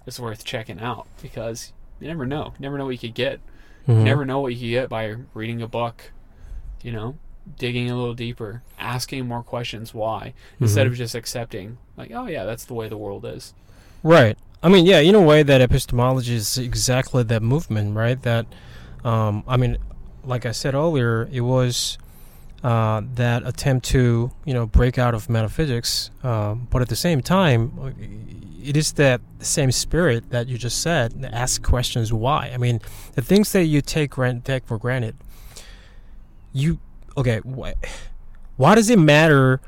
is 0.07 0.18
worth 0.20 0.45
checking 0.45 0.80
out 0.80 1.07
because 1.22 1.72
you 2.01 2.09
never 2.09 2.24
know. 2.26 2.55
You 2.59 2.62
never 2.62 2.78
know 2.78 2.84
what 2.86 2.91
you 2.93 2.99
could 2.99 3.14
get. 3.14 3.41
hmm 3.86 3.93
You 3.99 4.05
never 4.05 4.24
know 4.24 4.41
what 4.41 4.53
you 4.55 4.59
could 4.59 4.70
get 4.82 4.88
by 4.88 5.14
reading 5.34 5.61
a 5.62 5.68
book, 5.68 6.12
you 6.82 6.93
know, 6.93 7.16
digging 7.59 7.91
a 7.91 7.97
little 7.97 8.14
deeper, 8.14 8.62
asking 8.78 9.26
more 9.26 9.43
questions 9.43 9.93
why, 9.93 10.34
instead 10.61 10.86
Mhm. 10.86 10.91
of 10.93 10.97
just 10.97 11.14
accepting, 11.14 11.78
like, 11.97 12.11
oh, 12.14 12.26
yeah, 12.26 12.45
that's 12.45 12.64
the 12.64 12.74
way 12.74 12.88
the 12.88 12.97
world 12.97 13.24
is. 13.24 13.55
Right. 14.03 14.38
I 14.62 14.68
mean, 14.68 14.84
yeah, 14.86 15.01
in 15.01 15.14
a 15.14 15.20
way, 15.20 15.43
that 15.43 15.61
epistemology 15.62 16.34
is 16.34 16.59
exactly 16.59 17.22
that 17.24 17.43
movement, 17.43 17.97
right? 17.97 18.20
That, 18.22 18.47
um, 19.05 19.44
I 19.46 19.57
mean, 19.57 19.78
like 20.24 20.46
I 20.46 20.53
said 20.53 20.74
earlier, 20.74 21.28
it 21.32 21.40
was 21.40 21.98
uh, 22.62 23.03
that 23.14 23.46
attempt 23.46 23.86
to, 23.86 24.30
you 24.44 24.55
know, 24.55 24.66
break 24.66 24.98
out 24.98 25.14
of 25.14 25.30
metaphysics, 25.30 26.11
um, 26.22 26.68
but 26.70 26.82
at 26.82 26.88
the 26.88 26.96
same 26.96 27.22
time, 27.22 27.94
it 28.62 28.76
is 28.76 28.92
that 28.92 29.20
same 29.38 29.72
spirit 29.72 30.30
that 30.30 30.46
you 30.48 30.59
just 30.59 30.82
said. 30.82 31.28
Ask 31.32 31.62
questions 31.62 32.12
why. 32.12 32.51
I 32.53 32.59
mean, 32.59 32.80
the 33.14 33.22
things 33.22 33.53
that 33.53 33.64
you 33.64 33.80
take 33.80 34.11
grant 34.11 34.44
take 34.44 34.66
for 34.66 34.78
granted. 34.78 35.16
You 36.53 36.78
okay? 37.16 37.38
Wh- 37.38 37.72
why 38.57 38.74
does 38.74 38.90
it 38.90 38.98
matter 38.98 39.61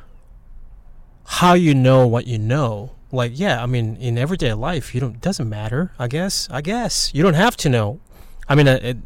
how 1.24 1.54
you 1.54 1.74
know 1.74 2.06
what 2.06 2.26
you 2.26 2.38
know? 2.38 2.92
Like, 3.10 3.32
yeah, 3.34 3.62
I 3.62 3.66
mean, 3.66 3.96
in 3.96 4.18
everyday 4.18 4.52
life, 4.52 4.94
you 4.94 5.00
don't 5.00 5.20
doesn't 5.20 5.48
matter. 5.48 5.92
I 5.98 6.08
guess. 6.08 6.48
I 6.50 6.60
guess 6.60 7.10
you 7.14 7.22
don't 7.22 7.34
have 7.34 7.56
to 7.58 7.68
know. 7.68 8.00
I 8.48 8.54
mean, 8.54 8.68
uh, 8.68 8.80
it, 8.82 8.96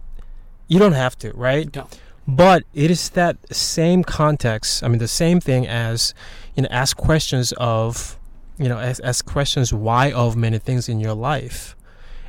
you 0.69 0.79
don't 0.79 0.93
have 0.93 1.17
to, 1.19 1.33
right? 1.33 1.71
Don't. 1.71 2.01
But 2.29 2.65
it 2.75 2.91
is 2.91 3.11
that 3.11 3.37
same 3.55 4.03
context. 4.03 4.83
I 4.83 4.89
mean, 4.89 4.99
the 4.99 5.07
same 5.09 5.41
thing 5.41 5.67
as 5.67 6.13
you 6.57 6.63
know, 6.65 6.69
ask 6.71 6.97
questions 6.97 7.53
of, 7.57 8.19
you 8.59 8.69
know, 8.69 8.79
ask, 8.79 9.01
ask 9.05 9.25
questions 9.25 9.73
why 9.73 10.11
of 10.11 10.37
many 10.37 10.59
things 10.59 10.89
in 10.89 10.99
your 10.99 11.15
life, 11.15 11.77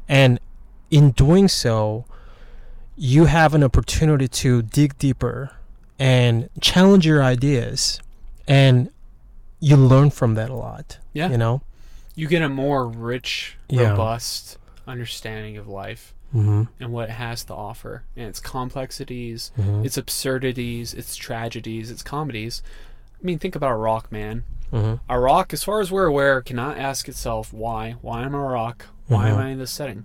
and 0.08 0.40
in 0.92 1.12
doing 1.12 1.48
so, 1.48 2.06
you 2.96 3.26
have 3.26 3.54
an 3.54 3.64
opportunity 3.64 4.28
to 4.28 4.62
dig 4.62 4.98
deeper 4.98 5.52
and 6.00 6.50
challenge 6.62 7.06
your 7.06 7.24
ideas, 7.24 8.00
and 8.48 8.90
you 9.60 9.76
learn 9.76 10.10
from 10.12 10.36
that 10.36 10.50
a 10.50 10.56
lot. 10.56 11.00
Yeah. 11.14 11.30
You 11.30 11.38
know. 11.38 11.62
You 12.16 12.28
get 12.28 12.42
a 12.42 12.50
more 12.50 12.88
rich, 12.88 13.58
Yeah. 13.70 13.90
robust 13.90 14.58
understanding 14.88 15.58
of 15.58 15.68
life 15.68 16.14
Mm-hmm. 16.36 16.64
and 16.82 16.92
what 16.92 17.10
it 17.10 17.14
has 17.14 17.44
to 17.46 17.54
offer, 17.54 18.04
and 18.18 18.28
its 18.28 18.40
complexities, 18.42 19.52
Mm-hmm. 19.58 19.86
its 19.86 19.98
absurdities, 19.98 20.94
its 20.94 21.16
tragedies, 21.16 21.90
its 21.90 22.04
comedies. 22.04 22.62
I 23.22 23.26
mean, 23.26 23.40
think 23.40 23.56
about 23.56 23.72
a 23.72 23.76
rock, 23.78 24.12
man. 24.12 24.44
mm-hmm. 24.72 24.96
A 25.10 25.20
rock, 25.20 25.54
as 25.54 25.64
far 25.64 25.80
as 25.80 25.90
we're 25.92 26.06
aware, 26.06 26.42
cannot 26.42 26.78
ask 26.78 27.08
itself 27.08 27.54
why. 27.54 27.96
Why 28.02 28.24
am 28.24 28.36
I 28.36 28.40
a 28.40 28.42
rock? 28.42 28.88
Why 29.08 29.30
am 29.30 29.38
Mhm. 29.38 29.40
I 29.40 29.48
in 29.50 29.58
this 29.60 29.72
setting? 29.72 30.04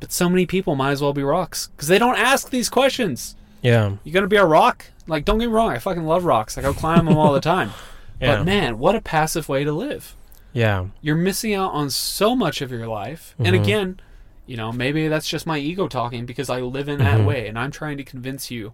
But 0.00 0.12
so 0.12 0.28
many 0.28 0.46
people 0.46 0.76
might 0.76 0.92
as 0.92 1.02
well 1.02 1.12
be 1.14 1.22
rocks 1.22 1.68
because 1.74 1.88
they 1.88 1.98
don't 1.98 2.18
ask 2.18 2.50
these 2.50 2.68
questions. 2.68 3.34
Yeah. 3.62 3.96
you're 4.04 4.12
gonna 4.14 4.28
be 4.28 4.36
a 4.36 4.44
rock? 4.44 4.84
Like, 5.08 5.24
don't 5.24 5.38
get 5.38 5.46
me 5.48 5.52
wrong, 5.52 5.72
I 5.72 5.78
fucking 5.78 6.04
love 6.04 6.24
rocks. 6.24 6.56
Like, 6.56 6.64
I 6.66 6.72
climb 6.72 7.06
them 7.06 7.16
all 7.16 7.32
the 7.32 7.40
time. 7.40 7.70
Yeah. 8.20 8.38
But 8.38 8.46
man, 8.46 8.78
what 8.80 8.96
a 8.96 9.00
passive 9.00 9.48
way 9.48 9.62
to 9.62 9.70
live. 9.72 10.16
yeah. 10.52 10.86
You're 11.00 11.14
missing 11.14 11.54
out 11.54 11.72
on 11.72 11.88
so 11.88 12.34
much 12.34 12.60
of 12.60 12.70
your 12.72 12.88
life. 12.88 13.34
And 13.38 13.54
Mhm. 13.54 13.62
again, 13.62 14.00
you 14.48 14.56
know, 14.56 14.72
maybe 14.72 15.06
that's 15.08 15.28
just 15.28 15.46
my 15.46 15.58
ego 15.58 15.86
talking 15.88 16.24
because 16.24 16.48
I 16.48 16.60
live 16.62 16.88
in 16.88 16.98
that 17.00 17.20
Mhm. 17.20 17.26
way 17.26 17.46
and 17.48 17.58
I'm 17.58 17.70
trying 17.70 17.98
to 17.98 18.02
convince 18.02 18.50
you. 18.50 18.72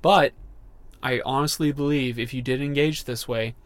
But 0.00 0.32
I 1.02 1.20
honestly 1.26 1.72
believe 1.72 2.16
if 2.16 2.32
you 2.32 2.40
did 2.40 2.62
engage 2.62 3.02
this 3.02 3.26
way, 3.26 3.56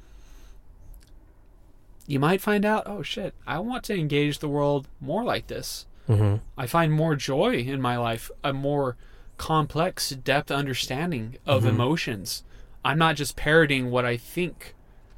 you 2.07 2.19
might 2.19 2.41
find 2.41 2.65
out, 2.65 2.85
oh 2.87 3.03
shit, 3.03 3.35
I 3.47 3.59
want 3.59 3.85
to 3.85 3.95
engage 3.95 4.39
the 4.39 4.49
world 4.49 4.89
more 5.01 5.23
like 5.23 5.49
this. 5.49 5.87
Mm-hmm. 6.09 6.37
I 6.57 6.67
find 6.67 6.93
more 6.93 7.15
joy 7.15 7.57
in 7.57 7.83
my 7.83 7.99
life, 7.99 8.31
a 8.43 8.55
more 8.55 8.97
complex 9.37 10.09
depth 10.11 10.51
understanding 10.51 11.37
of 11.45 11.65
Mhm. 11.65 11.69
emotions. 11.69 12.43
I'm 12.83 12.97
not 12.99 13.17
just 13.17 13.37
parroting 13.37 13.91
what 13.91 14.07
I 14.07 14.17
think 14.17 14.75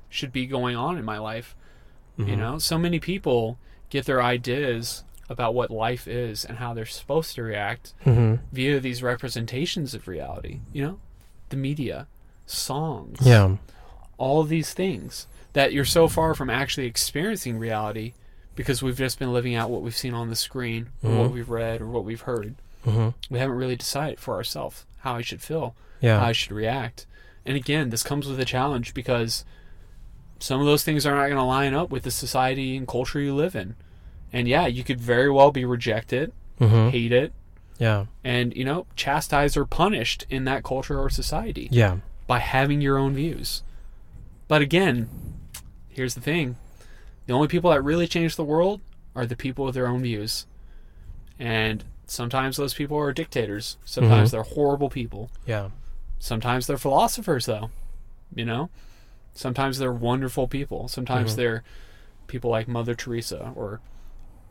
should 0.09 0.33
be 0.33 0.47
going 0.47 0.75
on 0.75 0.99
in 0.99 1.05
my 1.05 1.19
life. 1.19 1.55
You 2.17 2.25
Mhm. 2.25 2.39
know, 2.39 2.59
so 2.59 2.77
many 2.77 2.99
people 2.99 3.59
get 3.91 4.07
their 4.07 4.21
ideas 4.21 5.05
about 5.31 5.55
what 5.55 5.71
life 5.71 6.07
is 6.07 6.45
and 6.45 6.59
how 6.59 6.75
they're 6.75 6.85
supposed 6.85 7.35
to 7.37 7.43
react 7.43 7.95
Mm-hmm. 8.05 8.45
via 8.53 8.81
these 8.81 9.03
representations 9.03 9.95
of 9.95 10.07
reality. 10.07 10.61
You 10.73 10.83
know, 10.85 10.99
the 11.49 11.57
media, 11.57 12.07
songs, 12.47 13.19
Yeah. 13.23 13.57
all 14.19 14.43
these 14.43 14.75
things 14.75 15.27
that 15.55 15.73
you're 15.73 15.85
so 15.87 16.09
far 16.09 16.35
from 16.35 16.51
actually 16.51 16.87
experiencing 16.87 17.59
reality 17.59 18.13
because 18.57 18.83
we've 18.83 18.99
just 18.99 19.19
been 19.19 19.33
living 19.33 19.55
out 19.55 19.71
what 19.71 19.83
we've 19.83 19.97
seen 19.97 20.13
on 20.15 20.29
the 20.29 20.37
screen 20.37 20.89
or 21.03 21.11
what 21.11 21.31
Mhm. 21.31 21.33
we've 21.35 21.49
read 21.49 21.81
or 21.81 21.87
what 21.87 22.05
we've 22.05 22.21
heard. 22.23 22.57
Mm-hmm. 22.87 23.09
We 23.33 23.39
haven't 23.39 23.57
really 23.57 23.77
decided 23.77 24.19
for 24.21 24.35
ourselves 24.35 24.85
how 24.99 25.15
I 25.15 25.23
should 25.23 25.41
feel, 25.41 25.75
how 26.03 26.09
Yeah. 26.09 26.25
I 26.25 26.33
should 26.33 26.53
react. 26.53 27.07
And 27.47 27.57
again, 27.57 27.91
this 27.91 28.03
comes 28.03 28.27
with 28.27 28.39
a 28.39 28.45
challenge 28.45 28.93
because 28.95 29.45
some 30.41 30.61
of 30.61 30.67
those 30.67 30.83
things 30.85 31.07
are 31.07 31.15
not 31.15 31.27
going 31.27 31.37
to 31.37 31.43
line 31.43 31.75
up 31.75 31.91
with 31.91 32.03
the 32.03 32.11
society 32.11 32.77
and 32.77 32.87
culture 32.89 33.21
you 33.21 33.35
live 33.35 33.55
in. 33.55 33.77
And 34.33 34.47
yeah, 34.49 34.67
you 34.67 34.85
could 34.85 35.01
very 35.01 35.31
well 35.31 35.51
be 35.51 35.65
rejected, 35.65 36.33
Mm-hmm. 36.61 36.89
hate 36.91 37.13
it, 37.13 37.33
Yeah. 37.79 38.05
and 38.23 38.55
you 38.55 38.65
know, 38.65 38.87
chastised 38.97 39.57
or 39.57 39.65
punished 39.65 40.27
in 40.29 40.45
that 40.45 40.63
culture 40.63 40.99
or 41.01 41.09
society 41.09 41.69
Yeah. 41.71 41.99
by 42.27 42.39
having 42.39 42.81
your 42.83 42.99
own 42.99 43.15
views. 43.15 43.63
But 44.47 44.61
again, 44.63 45.09
here's 45.89 46.15
the 46.15 46.21
thing 46.21 46.57
the 47.27 47.33
only 47.33 47.49
people 47.49 47.71
that 47.71 47.83
really 47.83 48.07
change 48.09 48.37
the 48.37 48.45
world 48.45 48.81
are 49.15 49.25
the 49.27 49.37
people 49.37 49.65
with 49.65 49.75
their 49.75 49.87
own 49.87 50.03
views. 50.03 50.47
And 51.39 51.85
sometimes 52.07 52.57
those 52.57 52.75
people 52.75 52.99
are 52.99 53.13
dictators. 53.13 53.77
Sometimes 53.85 54.29
Mhm. 54.29 54.33
they're 54.33 54.43
horrible 54.43 54.91
people. 54.91 55.31
Yeah. 55.47 55.69
Sometimes 56.19 56.67
they're 56.67 56.77
philosophers, 56.79 57.47
though. 57.47 57.71
You 58.35 58.45
know, 58.45 58.69
sometimes 59.33 59.79
they're 59.79 59.93
wonderful 59.93 60.47
people. 60.49 60.89
Sometimes 60.89 61.33
Mhm. 61.33 61.37
they're 61.37 61.65
people 62.27 62.51
like 62.51 62.69
Mother 62.69 62.95
Teresa, 62.95 63.53
or 63.57 63.81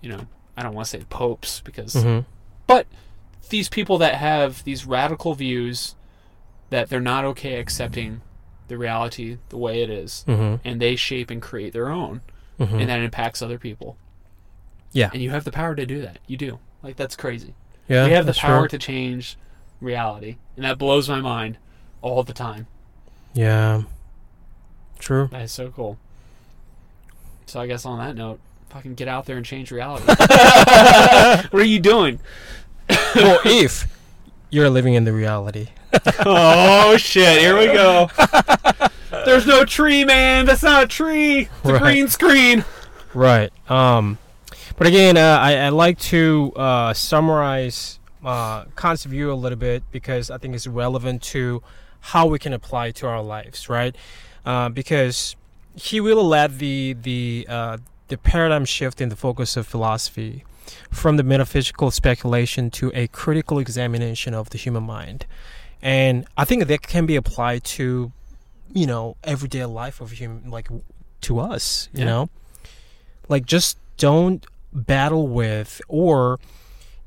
you 0.01 0.09
know, 0.09 0.27
I 0.57 0.63
don't 0.63 0.73
want 0.73 0.87
to 0.87 0.97
say 0.99 1.05
popes 1.09 1.61
because, 1.61 1.93
hmm 1.93 2.19
but 2.67 2.85
these 3.49 3.67
people 3.67 3.97
that 3.97 4.13
have 4.15 4.63
these 4.63 4.85
radical 4.85 5.33
views 5.33 5.95
that 6.69 6.87
they're 6.89 6.99
not 6.99 7.25
okay 7.25 7.55
accepting 7.59 8.21
the 8.67 8.77
reality 8.77 9.37
the 9.49 9.57
way 9.57 9.81
it 9.81 9.89
is, 9.89 10.23
hmm 10.27 10.55
and 10.63 10.79
they 10.79 10.95
shape 10.95 11.31
and 11.31 11.41
create 11.41 11.73
their 11.73 11.89
own, 11.89 12.21
hmm 12.57 12.63
and 12.63 12.89
that 12.89 12.99
impacts 12.99 13.41
other 13.41 13.57
people. 13.57 13.97
Yeah. 14.91 15.09
and 15.13 15.21
you 15.21 15.29
have 15.31 15.43
the 15.43 15.51
power 15.51 15.75
to 15.75 15.85
do 15.85 16.01
that. 16.01 16.17
You 16.27 16.35
do. 16.37 16.59
Like 16.81 16.95
that's 16.95 17.15
crazy. 17.15 17.53
Yeah. 17.87 18.05
we 18.05 18.11
have 18.11 18.25
the 18.25 18.33
power 18.33 18.61
true. 18.67 18.69
to 18.69 18.77
change 18.77 19.37
reality, 19.81 20.37
and 20.55 20.65
that 20.65 20.77
blows 20.77 21.09
my 21.09 21.21
mind 21.21 21.57
all 22.01 22.23
the 22.23 22.33
time. 22.33 22.67
Yeah. 23.33 23.83
True. 24.99 25.29
That 25.31 25.43
is 25.43 25.51
so 25.51 25.69
cool. 25.69 25.97
So 27.45 27.59
I 27.59 27.67
guess 27.67 27.85
on 27.85 27.97
that 27.99 28.15
note, 28.15 28.39
fucking 28.69 28.95
get 28.95 29.07
out 29.07 29.25
there 29.25 29.37
and 29.37 29.45
change 29.45 29.71
reality. 29.71 30.05
what 30.07 31.53
are 31.53 31.63
you 31.63 31.79
doing? 31.79 32.19
well, 33.15 33.39
if 33.45 33.87
you're 34.49 34.69
living 34.69 34.93
in 34.93 35.03
the 35.03 35.13
reality. 35.13 35.67
Oh 36.25 36.97
shit! 36.97 37.39
Here 37.39 37.57
we 37.57 37.65
go. 37.67 38.09
There's 39.25 39.45
no 39.45 39.65
tree, 39.65 40.05
man. 40.05 40.45
That's 40.45 40.63
not 40.63 40.83
a 40.83 40.87
tree. 40.87 41.49
It's 41.63 41.69
a 41.69 41.79
green 41.79 42.07
screen. 42.07 42.63
Right. 43.13 43.51
Um, 43.69 44.19
but 44.77 44.87
again, 44.87 45.17
uh, 45.17 45.39
I, 45.41 45.55
I 45.57 45.69
like 45.69 45.97
to 45.99 46.53
uh, 46.55 46.93
summarize 46.93 47.99
uh, 48.23 48.65
Kant's 48.75 49.03
view 49.05 49.31
a 49.31 49.33
little 49.33 49.57
bit 49.57 49.83
because 49.91 50.29
I 50.29 50.37
think 50.37 50.55
it's 50.55 50.67
relevant 50.67 51.21
to 51.23 51.63
how 51.99 52.27
we 52.27 52.39
can 52.39 52.53
apply 52.53 52.87
it 52.87 52.95
to 52.97 53.07
our 53.07 53.21
lives, 53.21 53.67
right? 53.67 53.95
Uh, 54.45 54.69
because 54.69 55.35
he 55.75 55.99
will 55.99 56.23
let 56.23 56.59
the 56.59 56.95
the 57.01 57.45
uh, 57.49 57.77
the 58.09 58.17
paradigm 58.17 58.65
shift 58.65 59.01
in 59.01 59.09
the 59.09 59.15
focus 59.15 59.55
of 59.57 59.65
philosophy 59.67 60.43
from 60.91 61.17
the 61.17 61.23
metaphysical 61.23 61.89
speculation 61.91 62.69
to 62.71 62.91
a 62.93 63.07
critical 63.07 63.57
examination 63.59 64.33
of 64.33 64.49
the 64.51 64.57
human 64.57 64.83
mind, 64.83 65.25
and 65.81 66.25
I 66.37 66.45
think 66.45 66.67
that 66.67 66.81
can 66.83 67.05
be 67.05 67.15
applied 67.15 67.63
to 67.75 68.11
you 68.73 68.85
know 68.85 69.15
everyday 69.23 69.65
life 69.65 69.99
of 70.01 70.11
human 70.11 70.49
like 70.51 70.67
to 71.21 71.39
us, 71.39 71.89
you 71.93 71.99
Yeah. 72.01 72.05
know 72.05 72.29
like 73.27 73.45
just 73.45 73.77
don't 73.97 74.45
battle 74.73 75.27
with 75.27 75.81
or 75.87 76.39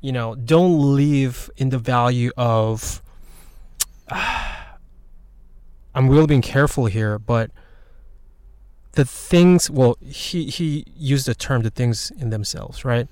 you 0.01 0.11
know 0.11 0.35
don't 0.35 0.77
live 0.95 1.49
in 1.57 1.69
the 1.69 1.77
value 1.77 2.31
of 2.37 3.01
i'm 5.95 6.09
really 6.09 6.27
being 6.27 6.41
careful 6.41 6.85
here 6.85 7.17
but 7.19 7.51
the 8.93 9.05
things 9.05 9.69
well 9.69 9.97
he 10.01 10.45
he 10.45 10.85
used 10.95 11.25
the 11.25 11.35
term 11.35 11.61
the 11.61 11.69
things 11.69 12.11
in 12.19 12.29
themselves 12.29 12.83
right 12.85 13.07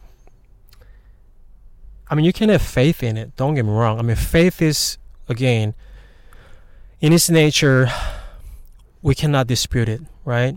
i 2.09 2.15
mean 2.15 2.25
you 2.25 2.33
can 2.33 2.49
have 2.49 2.61
faith 2.61 3.03
in 3.03 3.17
it 3.17 3.35
don't 3.35 3.55
get 3.55 3.65
me 3.65 3.71
wrong 3.71 3.99
i 3.99 4.01
mean 4.01 4.15
faith 4.15 4.61
is 4.61 4.97
again 5.27 5.73
in 6.99 7.13
its 7.13 7.29
nature 7.29 7.87
we 9.01 9.15
cannot 9.15 9.47
dispute 9.47 9.89
it 9.89 10.01
right 10.25 10.55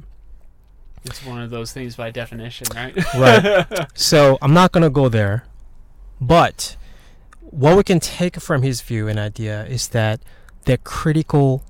It's 1.05 1.25
one 1.25 1.43
of 1.43 1.51
those 1.51 1.71
things 1.73 1.97
by 1.97 2.11
definition, 2.11 2.67
right? 2.75 2.95
Right. 3.15 3.45
so 3.95 4.39
I'm 4.41 4.55
not 4.55 4.73
gonna 4.73 4.89
go 4.89 5.11
there, 5.11 5.45
but 6.19 6.77
what 7.41 7.77
we 7.77 7.83
can 7.85 8.01
take 8.01 8.41
from 8.41 8.63
his 8.63 8.81
view 8.81 9.07
and 9.09 9.19
idea 9.19 9.67
is 9.67 9.89
that 9.89 10.21
the 10.65 10.79
critical 10.79 11.63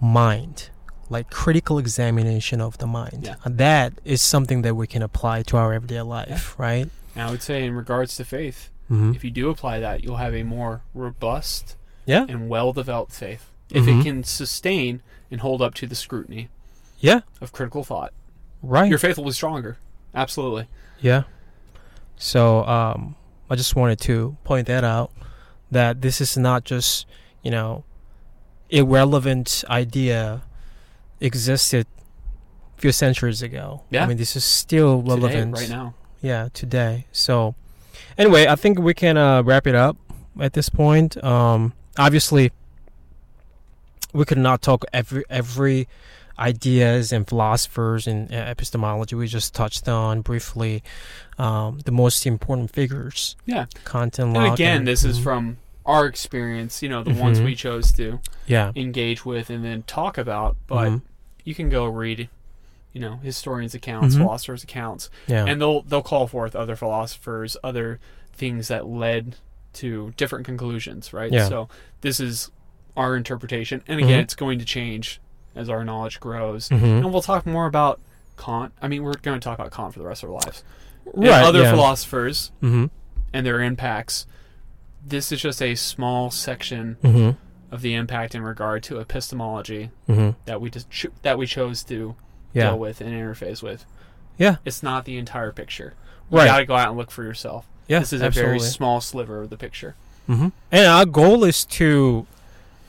mind, 0.00 0.70
like 1.10 1.30
critical 1.30 1.78
examination 1.78 2.60
of 2.60 2.78
the 2.78 2.86
mind, 2.86 3.20
Yeah. 3.24 3.34
and 3.44 3.58
that 3.58 3.92
is 4.04 4.20
something 4.22 4.62
that 4.62 4.74
we 4.74 4.86
can 4.86 5.02
apply 5.02 5.42
to 5.44 5.56
our 5.56 5.72
everyday 5.72 6.02
life, 6.02 6.54
right? 6.58 6.88
And 7.14 7.22
I 7.26 7.30
would 7.30 7.42
say, 7.42 7.64
in 7.64 7.74
regards 7.74 8.16
to 8.16 8.24
faith, 8.24 8.70
Mm-hmm. 8.90 9.12
if 9.14 9.22
you 9.22 9.30
do 9.30 9.50
apply 9.50 9.80
that, 9.80 10.02
you'll 10.02 10.16
have 10.16 10.34
a 10.34 10.42
more 10.44 10.80
robust 10.94 11.76
Yeah. 12.06 12.24
and 12.28 12.48
well-developed 12.48 13.12
faith. 13.12 13.50
If 13.70 13.84
Mhm. 13.84 14.00
it 14.00 14.02
can 14.04 14.24
sustain 14.24 15.02
and 15.30 15.40
hold 15.42 15.60
up 15.60 15.74
to 15.74 15.86
the 15.86 15.94
scrutiny 15.94 16.48
Yeah. 16.98 17.20
of 17.42 17.52
critical 17.52 17.84
thought, 17.84 18.12
Right. 18.62 18.88
your 18.88 18.98
faith 18.98 19.18
will 19.18 19.26
be 19.26 19.32
stronger. 19.32 19.76
Absolutely. 20.14 20.68
Yeah. 21.00 21.24
So 22.16 22.64
um, 22.66 23.14
I 23.50 23.56
just 23.56 23.76
wanted 23.76 24.00
to 24.00 24.36
point 24.44 24.66
that 24.68 24.84
out 24.84 25.10
that 25.70 26.00
this 26.00 26.20
is 26.20 26.36
not 26.38 26.64
just 26.64 27.06
you 27.42 27.50
know 27.50 27.84
irrelevant 28.70 29.64
idea 29.70 30.42
existed 31.20 31.86
a 32.76 32.80
few 32.80 32.92
centuries 32.92 33.42
ago. 33.42 33.82
Yeah. 33.90 34.04
I 34.04 34.06
mean 34.08 34.16
this 34.18 34.36
is 34.36 34.44
still 34.44 35.02
relevant 35.02 35.54
Today, 35.56 35.60
right 35.66 35.70
now. 35.70 35.94
Yeah, 36.22 36.48
today. 36.52 37.06
So 37.12 37.54
anyway, 38.16 38.46
I 38.46 38.56
think 38.56 38.78
we 38.78 38.94
can 38.94 39.16
uh, 39.16 39.42
wrap 39.42 39.66
it 39.66 39.74
up 39.74 39.96
at 40.40 40.52
this 40.52 40.68
point. 40.68 41.22
Um, 41.22 41.72
obviously, 41.98 42.52
we 44.12 44.24
could 44.24 44.38
not 44.38 44.62
talk 44.62 44.84
every 44.92 45.24
every 45.30 45.88
ideas 46.38 47.12
and 47.12 47.26
philosophers 47.28 48.06
and 48.06 48.32
uh, 48.32 48.36
epistemology. 48.36 49.16
We 49.16 49.26
just 49.26 49.54
touched 49.54 49.88
on 49.88 50.22
briefly 50.22 50.82
um, 51.36 51.80
the 51.84 51.90
most 51.92 52.26
important 52.26 52.70
figures. 52.72 53.36
Yeah. 53.44 53.66
content 53.84 54.36
and 54.36 54.52
again, 54.52 54.78
and- 54.78 54.88
this 54.88 55.04
is 55.04 55.18
Mhm. 55.18 55.22
from 55.24 55.56
our 55.84 56.06
experience, 56.06 56.82
you 56.82 56.88
know, 56.88 57.02
the 57.02 57.14
ones 57.14 57.40
Mhm. 57.40 57.44
we 57.46 57.54
chose 57.54 57.90
to 57.92 58.20
yeah. 58.46 58.72
engage 58.76 59.24
with 59.24 59.48
and 59.50 59.64
then 59.64 59.82
talk 59.86 60.18
about. 60.18 60.56
But 60.66 60.88
Mhm. 60.88 61.02
You 61.48 61.54
can 61.54 61.70
go 61.70 61.86
read, 61.86 62.28
you 62.92 63.00
know, 63.00 63.16
historians' 63.22 63.74
accounts, 63.74 64.14
Mhm. 64.14 64.18
philosophers' 64.18 64.62
accounts, 64.62 65.08
yeah. 65.26 65.46
and 65.46 65.58
they'll 65.60 65.80
they'll 65.82 66.02
call 66.02 66.26
forth 66.26 66.54
other 66.54 66.76
philosophers, 66.76 67.56
other 67.64 67.98
things 68.34 68.68
that 68.68 68.86
led 68.86 69.36
to 69.74 70.12
different 70.18 70.44
conclusions, 70.44 71.12
right? 71.12 71.32
Yeah. 71.32 71.48
So 71.48 71.68
this 72.02 72.20
is 72.20 72.50
our 72.96 73.16
interpretation, 73.16 73.82
and 73.88 73.98
again, 73.98 74.20
Mhm. 74.20 74.22
it's 74.24 74.34
going 74.34 74.58
to 74.58 74.64
change 74.64 75.20
as 75.56 75.68
our 75.70 75.84
knowledge 75.84 76.20
grows, 76.20 76.68
Mhm. 76.68 76.82
and 77.04 77.12
we'll 77.12 77.22
talk 77.22 77.46
more 77.46 77.66
about 77.66 77.98
Kant. 78.36 78.72
I 78.82 78.88
mean, 78.88 79.02
we're 79.02 79.14
going 79.14 79.40
to 79.40 79.44
talk 79.44 79.58
about 79.58 79.72
Kant 79.72 79.92
for 79.94 79.98
the 80.00 80.04
rest 80.06 80.22
of 80.22 80.28
our 80.28 80.34
lives, 80.34 80.62
and 81.14 81.24
right. 81.24 81.44
other 81.44 81.62
yeah. 81.62 81.70
philosophers 81.72 82.52
hmm 82.60 82.86
and 83.32 83.44
their 83.46 83.60
impacts. 83.62 84.26
This 85.06 85.32
is 85.32 85.40
just 85.40 85.62
a 85.62 85.74
small 85.74 86.30
section 86.30 86.96
hmm 87.02 87.30
of 87.70 87.82
the 87.82 87.94
impact 87.94 88.34
in 88.34 88.42
regard 88.42 88.82
to 88.84 88.98
epistemology 89.00 89.90
hmm 90.06 90.30
that 90.46 90.60
we 90.60 90.70
just 90.70 90.90
cho- 90.90 91.10
that 91.22 91.36
we 91.38 91.46
chose 91.46 91.82
to 91.84 92.14
Yeah. 92.54 92.70
deal 92.70 92.78
with 92.78 93.00
and 93.00 93.10
interface 93.12 93.62
with. 93.62 93.84
Yeah. 94.38 94.56
It's 94.64 94.82
not 94.82 95.04
the 95.04 95.18
entire 95.18 95.52
picture. 95.52 95.94
You 96.30 96.38
Right. 96.38 96.46
got 96.46 96.58
to 96.58 96.66
go 96.66 96.76
out 96.76 96.88
and 96.88 96.96
look 96.98 97.10
for 97.10 97.22
yourself. 97.24 97.66
Yeah. 97.88 98.00
this 98.00 98.12
is 98.12 98.20
a 98.20 98.28
very 98.30 98.58
small 98.60 99.00
sliver 99.00 99.42
of 99.42 99.50
the 99.50 99.56
picture. 99.56 99.94
hmm 100.26 100.48
And 100.70 100.86
our 100.86 101.06
goal 101.06 101.44
is 101.44 101.64
to 101.66 102.26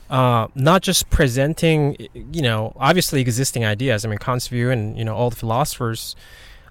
uh, 0.09 0.47
not 0.55 0.82
just 0.82 1.09
presenting, 1.11 1.95
you 2.34 2.41
know, 2.41 2.73
obviously 2.77 3.21
existing 3.21 3.63
ideas. 3.63 4.03
I 4.03 4.09
mean, 4.09 4.17
Kant's 4.17 4.47
view 4.47 4.71
and 4.71 4.97
you 4.97 5.05
know 5.05 5.15
all 5.15 5.30
the 5.30 5.36
philosophers 5.36 6.15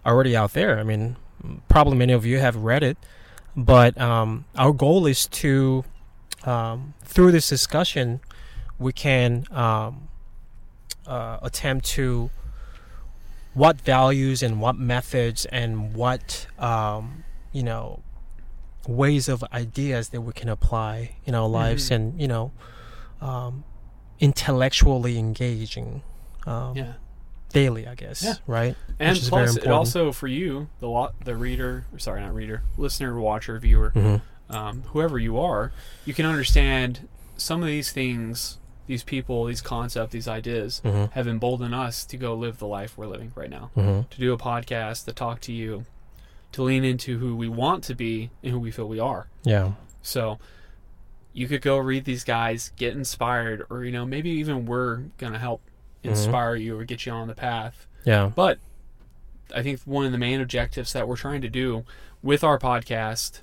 are 0.04 0.12
already 0.14 0.36
out 0.36 0.54
there. 0.54 0.78
I 0.78 0.82
mean, 0.82 1.14
probably 1.68 1.96
many 1.96 2.12
of 2.12 2.26
you 2.26 2.38
have 2.40 2.56
read 2.56 2.82
it, 2.82 2.96
but 3.56 3.96
um, 4.00 4.44
our 4.56 4.72
goal 4.72 5.06
is 5.06 5.26
to 5.28 5.84
um, 6.49 6.94
through 7.05 7.32
this 7.32 7.49
discussion, 7.49 8.20
we 8.78 8.92
can 8.92 9.44
um, 9.51 10.09
uh, 11.07 11.38
attempt 11.42 11.84
to 11.86 12.30
what 13.55 13.80
values 13.80 14.42
and 14.42 14.61
what 14.61 14.76
methods 14.76 15.44
and 15.46 15.94
what 15.94 16.46
um, 16.59 17.24
you 17.53 17.62
know 17.62 18.03
ways 18.86 19.28
of 19.28 19.44
ideas 19.53 20.11
that 20.11 20.20
we 20.22 20.32
can 20.32 20.49
apply 20.49 21.16
in 21.26 21.34
our 21.34 21.49
lives 21.49 21.88
Mhm. 21.90 21.94
and 21.96 22.20
you 22.20 22.28
know 22.28 22.53
um, 23.20 23.64
intellectually 24.20 25.18
engaging 25.18 26.03
um, 26.46 26.76
Yeah, 26.76 26.92
daily 27.53 27.86
i 27.86 27.94
guess 27.94 28.22
Yeah. 28.22 28.34
right 28.46 28.76
and 28.99 29.18
plus 29.28 29.57
it 29.57 29.66
also 29.66 30.12
for 30.12 30.28
you, 30.28 30.68
the 30.80 30.88
lot, 30.88 31.14
the 31.24 31.36
reader, 31.36 31.84
or 31.92 31.99
sorry, 31.99 32.20
not 32.20 32.34
reader, 32.34 32.62
listener, 32.76 33.18
watcher, 33.20 33.59
viewer, 33.59 33.90
mm-hmm. 33.94 34.16
Um, 34.51 34.82
whoever 34.92 35.18
you 35.18 35.38
are, 35.38 35.72
you 36.05 36.14
can 36.14 36.26
understand 36.26 37.07
some 37.36 37.61
of 37.62 37.66
these 37.68 37.92
things, 37.92 38.59
these 38.86 39.03
people, 39.03 39.44
these 39.44 39.61
concepts, 39.61 40.12
these 40.12 40.28
ideas 40.28 40.80
Mm-hmm. 40.84 41.12
have 41.12 41.28
emboldened 41.28 41.74
us 41.74 42.05
to 42.07 42.16
go 42.16 42.34
live 42.34 42.59
the 42.59 42.66
life 42.66 42.96
we're 42.96 43.07
living 43.07 43.32
right 43.34 43.51
now. 43.51 43.70
Mm-hmm. 43.76 44.09
To 44.11 44.18
do 44.18 44.32
a 44.32 44.38
podcast, 44.38 45.05
to 45.05 45.12
talk 45.12 45.40
to 45.42 45.53
you, 45.53 45.84
to 46.53 46.62
lean 46.62 46.84
into 46.84 47.18
who 47.18 47.36
we 47.36 47.49
want 47.49 47.84
to 47.84 47.94
be 47.94 48.30
and 48.42 48.53
who 48.53 48.59
we 48.59 48.70
feel 48.70 48.88
we 48.88 48.99
are. 48.99 49.28
yeah 49.44 49.72
So 50.03 50.38
you 51.34 51.46
could 51.46 51.61
go 51.62 51.76
read 51.76 52.05
these 52.07 52.24
guys, 52.24 52.72
get 52.76 52.94
inspired, 52.94 53.64
or 53.70 53.84
you 53.84 53.92
know, 53.92 54.07
maybe 54.07 54.30
even 54.30 54.64
we're 54.66 55.03
gonna 55.18 55.38
help 55.38 55.61
Mhm. 56.03 56.11
inspire 56.11 56.55
you 56.57 56.78
or 56.78 56.84
get 56.84 57.05
you 57.05 57.12
on 57.12 57.28
the 57.28 57.34
path. 57.34 57.86
yeah 58.05 58.30
But 58.34 58.59
I 59.55 59.62
think 59.62 59.80
one 59.84 60.07
of 60.07 60.12
the 60.12 60.18
main 60.18 60.40
objectives 60.40 60.92
that 60.94 61.07
we're 61.07 61.16
trying 61.16 61.42
to 61.42 61.49
do 61.49 61.84
with 62.22 62.42
our 62.42 62.59
podcast 62.59 63.40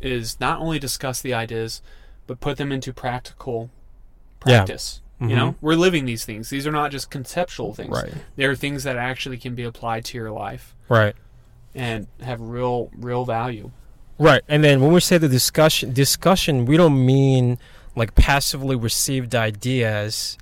is 0.00 0.38
not 0.40 0.60
only 0.60 0.78
discuss 0.78 1.20
the 1.20 1.34
ideas, 1.34 1.82
but 2.26 2.40
put 2.40 2.56
them 2.56 2.72
into 2.72 2.92
practical 2.92 3.70
Yeah. 4.46 4.58
practice. 4.58 5.00
You 5.18 5.34
know, 5.34 5.54
we're 5.62 5.76
living 5.76 6.04
these 6.04 6.26
things. 6.26 6.50
These 6.50 6.66
are 6.66 6.72
not 6.72 6.90
just 6.90 7.10
conceptual 7.10 7.72
things. 7.72 7.90
Right. 7.90 8.12
They're 8.36 8.54
things 8.54 8.84
that 8.84 8.96
actually 8.98 9.38
can 9.38 9.54
be 9.54 9.62
applied 9.62 10.04
to 10.06 10.18
your 10.18 10.30
life 10.30 10.74
Right. 10.90 11.14
and 11.74 12.06
have 12.20 12.38
real, 12.38 12.90
real 12.94 13.24
value. 13.24 13.70
Right. 14.18 14.42
And 14.46 14.62
then 14.62 14.82
when 14.82 14.92
we 14.92 15.00
say 15.00 15.16
the 15.16 15.28
discussion 15.28 15.94
discussion, 15.94 16.66
we 16.66 16.76
don't 16.76 17.04
mean 17.04 17.58
like 17.94 18.14
passively 18.14 18.76
received 18.76 19.34
ideas 19.34 20.36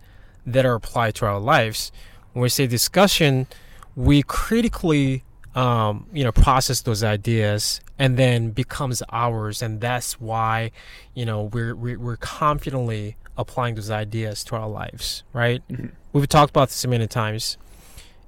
that 0.44 0.66
are 0.66 0.74
applied 0.74 1.14
to 1.16 1.26
our 1.26 1.38
lives. 1.38 1.92
When 2.32 2.42
we 2.42 2.48
say 2.48 2.66
discussion, 2.66 3.46
we 3.94 4.22
critically 4.24 5.22
um, 5.54 6.08
you 6.12 6.24
know, 6.24 6.32
process 6.32 6.80
those 6.80 7.04
ideas 7.04 7.80
and 7.98 8.16
then 8.16 8.50
becomes 8.50 9.02
ours 9.12 9.62
and 9.62 9.80
that's 9.80 10.20
why, 10.20 10.70
you 11.14 11.24
know, 11.24 11.44
we're 11.44 11.74
we're, 11.74 11.98
we're 11.98 12.16
confidently 12.16 13.16
applying 13.36 13.74
those 13.74 13.90
ideas 13.90 14.44
to 14.44 14.56
our 14.56 14.68
lives, 14.68 15.22
right? 15.32 15.62
Mhm. 15.68 15.92
We've 16.12 16.28
talked 16.28 16.50
about 16.50 16.68
this 16.68 16.86
many 16.86 17.06
times. 17.06 17.56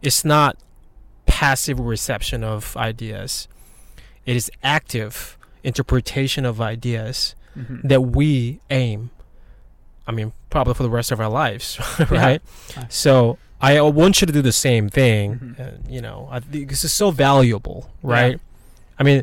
It's 0.02 0.24
not 0.24 0.56
passive 1.26 1.78
reception 1.80 2.42
of 2.44 2.76
ideas. 2.76 3.48
It 4.24 4.36
is 4.36 4.50
active 4.62 5.36
interpretation 5.62 6.44
of 6.44 6.60
ideas 6.60 7.34
Mm-hmm. 7.56 7.88
that 7.88 8.02
we 8.02 8.60
aim. 8.68 9.08
I 10.06 10.12
mean, 10.12 10.34
probably 10.50 10.74
for 10.74 10.82
the 10.82 10.90
rest 10.90 11.10
of 11.10 11.20
our 11.20 11.28
lives, 11.30 11.80
right? 12.10 12.42
Yeah. 12.76 12.84
So 12.90 13.38
I 13.62 13.80
want 13.80 14.20
you 14.20 14.26
to 14.26 14.32
do 14.32 14.42
the 14.42 14.52
same 14.52 14.90
thing. 14.90 15.38
Mhm. 15.56 15.60
Uh, 15.60 15.78
you 15.88 16.02
know, 16.02 16.28
I 16.30 16.40
this 16.40 16.84
is 16.84 16.92
so 16.92 17.10
valuable, 17.10 17.90
right? 18.02 18.38
I 18.98 19.02
mean, 19.04 19.22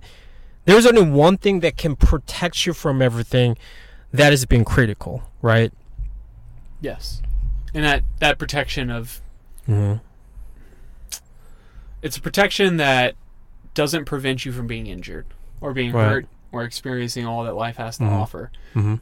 there's 0.65 0.85
only 0.85 1.01
one 1.03 1.37
thing 1.37 1.59
that 1.61 1.77
can 1.77 1.95
protect 1.95 2.65
you 2.65 2.73
from 2.73 3.01
everything. 3.01 3.57
That 4.11 4.31
is 4.33 4.45
being 4.45 4.63
critical, 4.63 5.23
right? 5.41 5.73
Yes. 6.81 7.21
And 7.73 7.83
that, 7.83 8.03
that 8.19 8.37
protection 8.37 8.89
of 8.91 9.21
Mm-hmm. 9.67 9.99
it's 12.01 12.17
a 12.17 12.21
protection 12.21 12.77
that 12.77 13.15
doesn't 13.73 14.05
prevent 14.05 14.45
you 14.45 14.51
from 14.51 14.67
being 14.67 14.87
injured 14.87 15.25
or 15.61 15.73
being 15.73 15.93
Right. 15.93 16.07
hurt 16.09 16.25
or 16.51 16.63
experiencing 16.63 17.25
all 17.25 17.43
that 17.45 17.55
life 17.55 17.77
has 17.77 17.97
to 17.97 18.03
Mhm. 18.03 18.11
offer. 18.11 18.51
Mm-hmm. 18.75 18.95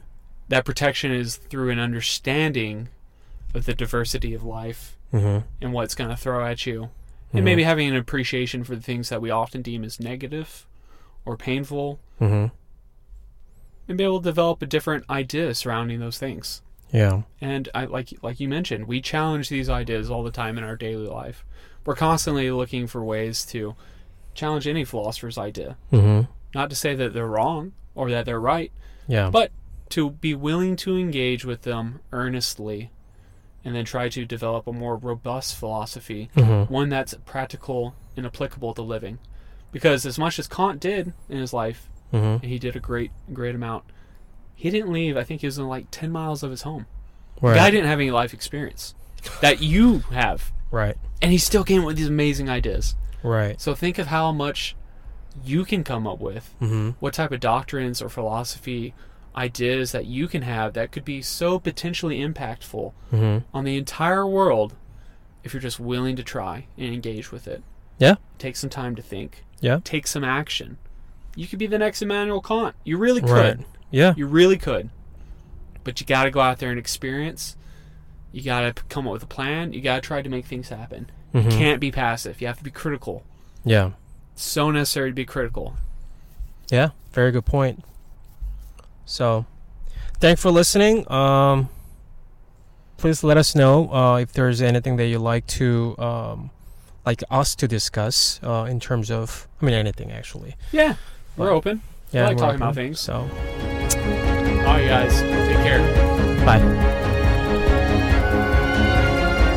That 0.48 0.64
protection 0.64 1.10
is 1.12 1.36
through 1.36 1.70
an 1.70 1.78
understanding 1.78 2.88
of 3.54 3.64
the 3.66 3.74
diversity 3.74 4.34
of 4.34 4.44
life 4.44 4.96
Mm-hmm. 5.12 5.46
and 5.60 5.72
what's 5.74 5.94
going 5.94 6.08
to 6.10 6.16
throw 6.16 6.46
at 6.46 6.64
you. 6.64 6.90
And 7.34 7.44
maybe 7.44 7.62
having 7.64 7.88
an 7.88 7.96
appreciation 7.96 8.62
for 8.62 8.74
the 8.76 8.82
things 8.82 9.08
that 9.08 9.20
we 9.22 9.30
often 9.30 9.62
deem 9.62 9.84
as 9.84 9.98
negative 9.98 10.66
or 11.24 11.36
painful 11.36 12.00
Mm-hmm. 12.20 12.54
and 13.88 13.98
be 13.98 14.04
able 14.04 14.20
to 14.20 14.24
develop 14.28 14.62
a 14.62 14.66
different 14.66 15.04
idea 15.10 15.54
surrounding 15.54 15.98
those 15.98 16.18
things. 16.18 16.62
Yeah. 16.92 17.22
And 17.40 17.68
I 17.74 17.86
like 17.86 18.12
like 18.22 18.38
you 18.38 18.48
mentioned, 18.48 18.86
we 18.86 19.00
challenge 19.00 19.48
these 19.48 19.68
ideas 19.68 20.10
all 20.10 20.22
the 20.22 20.30
time 20.30 20.56
in 20.58 20.62
our 20.64 20.76
daily 20.76 21.06
life. 21.06 21.44
We're 21.84 21.96
constantly 21.96 22.50
looking 22.50 22.86
for 22.86 23.02
ways 23.02 23.44
to 23.46 23.74
challenge 24.34 24.68
any 24.68 24.84
philosopher's 24.84 25.36
idea. 25.38 25.76
Mm-hmm. 25.92 26.30
Not 26.54 26.70
to 26.70 26.76
say 26.76 26.94
that 26.94 27.12
they're 27.12 27.26
wrong 27.26 27.72
or 27.94 28.08
that 28.10 28.24
they're 28.24 28.40
right, 28.40 28.70
Yeah. 29.08 29.30
but 29.30 29.50
to 29.90 30.10
be 30.10 30.34
willing 30.34 30.76
to 30.76 30.96
engage 30.96 31.44
with 31.44 31.62
them 31.62 32.00
earnestly 32.12 32.90
and 33.64 33.74
then 33.74 33.84
try 33.84 34.08
to 34.10 34.24
develop 34.24 34.66
a 34.66 34.72
more 34.72 34.96
robust 34.96 35.56
philosophy, 35.56 36.30
mm-hmm. 36.36 36.72
one 36.72 36.88
that's 36.88 37.14
practical 37.26 37.94
and 38.16 38.26
applicable 38.26 38.74
to 38.74 38.82
living. 38.82 39.18
Because 39.72 40.06
as 40.06 40.18
much 40.18 40.38
as 40.38 40.46
Kant 40.46 40.78
did 40.80 41.12
in 41.28 41.38
his 41.38 41.52
life, 41.52 41.88
Mm-hmm. 42.12 42.42
and 42.42 42.44
he 42.44 42.58
did 42.58 42.76
a 42.76 42.80
great 42.80 43.10
great 43.32 43.54
amount, 43.54 43.84
he 44.54 44.68
didn't 44.70 44.92
leave, 44.92 45.16
I 45.16 45.24
think 45.24 45.40
he 45.40 45.46
was 45.46 45.56
in 45.58 45.66
like 45.66 45.86
10 45.90 46.10
miles 46.12 46.42
of 46.42 46.50
his 46.50 46.60
home. 46.62 46.84
Right. 47.40 47.54
The 47.54 47.58
guy 47.58 47.70
didn't 47.70 47.86
have 47.88 47.98
any 48.00 48.10
life 48.10 48.34
experience 48.34 48.94
that 49.40 49.62
you 49.62 50.00
have. 50.10 50.52
Right. 50.70 50.96
And 51.22 51.32
he 51.32 51.38
still 51.38 51.64
came 51.64 51.80
up 51.80 51.86
with 51.86 51.96
these 51.96 52.08
amazing 52.08 52.50
ideas. 52.50 52.96
Right. 53.22 53.58
So 53.58 53.74
think 53.74 53.98
of 53.98 54.08
how 54.08 54.30
much 54.30 54.76
you 55.42 55.64
can 55.64 55.82
come 55.84 56.06
up 56.06 56.20
with, 56.20 56.54
Mm-hmm. 56.60 56.90
what 57.00 57.14
type 57.14 57.32
of 57.32 57.40
doctrines 57.40 58.02
or 58.02 58.10
philosophy 58.10 58.92
ideas 59.34 59.92
that 59.92 60.04
you 60.04 60.28
can 60.28 60.42
have 60.42 60.74
that 60.74 60.92
could 60.92 61.06
be 61.06 61.22
so 61.22 61.58
potentially 61.58 62.18
impactful 62.18 62.92
Mm-hmm. 63.10 63.38
on 63.56 63.64
the 63.64 63.78
entire 63.78 64.26
world 64.26 64.74
if 65.42 65.54
you're 65.54 65.62
just 65.62 65.80
willing 65.80 66.14
to 66.16 66.22
try 66.22 66.66
and 66.76 66.92
engage 66.92 67.32
with 67.32 67.48
it. 67.48 67.62
Yeah. 68.02 68.16
Take 68.38 68.56
some 68.56 68.68
time 68.68 68.96
to 68.96 69.02
think. 69.02 69.44
Yeah. 69.60 69.78
Take 69.84 70.06
some 70.08 70.24
action. 70.24 70.78
You 71.36 71.46
could 71.46 71.58
be 71.58 71.68
the 71.68 71.78
next 71.78 72.02
Immanuel 72.02 72.40
Kant. 72.40 72.74
You 72.84 72.98
really 72.98 73.20
could. 73.20 73.30
Right. 73.30 73.66
Yeah. 73.90 74.14
You 74.16 74.26
really 74.26 74.58
could. 74.58 74.90
But 75.84 76.00
you 76.00 76.06
got 76.06 76.24
to 76.24 76.30
go 76.30 76.40
out 76.40 76.58
there 76.58 76.70
and 76.70 76.78
experience. 76.78 77.56
You 78.32 78.42
got 78.42 78.60
to 78.76 78.82
come 78.84 79.06
up 79.06 79.12
with 79.12 79.22
a 79.22 79.26
plan. 79.26 79.72
You 79.72 79.80
got 79.80 79.96
to 79.96 80.00
try 80.00 80.20
to 80.20 80.28
make 80.28 80.46
things 80.46 80.68
happen. 80.68 81.10
Mm-hmm. 81.32 81.50
You 81.50 81.56
can't 81.56 81.80
be 81.80 81.92
passive. 81.92 82.40
You 82.40 82.48
have 82.48 82.58
to 82.58 82.64
be 82.64 82.70
critical. 82.70 83.22
Yeah. 83.64 83.92
It's 84.34 84.42
so 84.42 84.70
necessary 84.70 85.10
to 85.10 85.14
be 85.14 85.24
critical. 85.24 85.76
Yeah. 86.70 86.90
Very 87.12 87.30
good 87.30 87.46
point. 87.46 87.84
So, 89.04 89.46
thanks 90.18 90.40
for 90.40 90.50
listening. 90.50 91.10
Um, 91.10 91.68
please 92.96 93.22
let 93.22 93.36
us 93.36 93.54
know 93.54 93.92
uh, 93.92 94.16
if 94.18 94.32
there's 94.32 94.60
anything 94.60 94.96
that 94.96 95.06
you'd 95.06 95.20
like 95.20 95.46
to 95.48 95.96
um, 95.98 96.50
like 97.04 97.22
us 97.30 97.54
to 97.56 97.66
discuss 97.68 98.40
uh, 98.42 98.66
in 98.68 98.78
terms 98.80 99.10
of 99.10 99.48
I 99.60 99.64
mean 99.64 99.74
anything 99.74 100.12
actually. 100.12 100.56
Yeah. 100.72 100.94
We're 101.36 101.46
Well, 101.46 101.56
open. 101.56 101.82
Yeah, 102.12 102.26
like 102.28 102.36
we're 102.36 102.42
talking 102.42 102.56
about 102.60 102.74
things. 102.74 103.00
So, 103.00 103.14
All 103.14 103.28
right, 103.28 104.86
guys. 104.86 105.20
Take 105.22 105.62
care. 105.64 105.80
bye. 106.44 106.58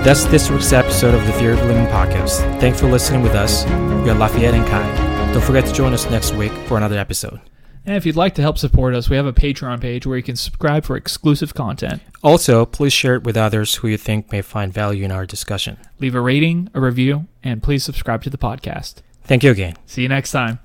That's 0.04 0.24
this 0.26 0.50
week's 0.52 0.72
episode 0.72 1.16
of 1.16 1.26
the 1.26 1.34
Theory 1.34 1.54
of 1.54 1.66
Living 1.66 1.88
podcast. 1.88 2.40
Thanks 2.60 2.80
for 2.80 2.88
listening 2.88 3.24
with 3.24 3.34
us. 3.34 3.66
We 3.66 4.10
are 4.10 4.14
Lafayette 4.14 4.54
and 4.54 4.66
Kai. 4.68 5.34
Don't 5.34 5.44
forget 5.44 5.66
to 5.66 5.74
join 5.74 5.94
us 5.94 6.10
next 6.10 6.34
week 6.36 6.52
for 6.68 6.78
another 6.78 6.98
episode. 6.98 7.42
And 7.86 7.96
if 7.96 8.06
you'd 8.06 8.16
like 8.16 8.36
to 8.36 8.42
help 8.42 8.58
support 8.58 8.96
us, 8.96 9.10
we 9.10 9.16
have 9.16 9.26
a 9.26 9.34
Patreon 9.34 9.80
page 9.80 10.06
where 10.06 10.18
you 10.18 10.24
can 10.24 10.36
subscribe 10.36 10.86
for 10.86 10.98
exclusive 10.98 11.54
content. 11.54 12.02
Also, 12.24 12.66
please 12.66 12.94
share 12.94 13.16
it 13.16 13.24
with 13.24 13.38
others 13.38 13.76
who 13.76 13.88
you 13.88 13.98
think 13.98 14.32
may 14.32 14.42
find 14.42 14.74
value 14.74 15.06
in 15.06 15.12
our 15.12 15.26
discussion. 15.26 15.78
Leave 16.00 16.16
a 16.16 16.22
rating, 16.22 16.70
a 16.74 16.82
review, 16.82 17.28
and 17.44 17.62
please 17.62 17.84
subscribe 17.84 18.24
to 18.24 18.30
the 18.30 18.38
podcast. 18.38 18.96
Thank 19.24 19.44
you 19.44 19.52
again. 19.52 19.76
See 19.86 20.02
you 20.02 20.10
next 20.10 20.32
time. 20.32 20.60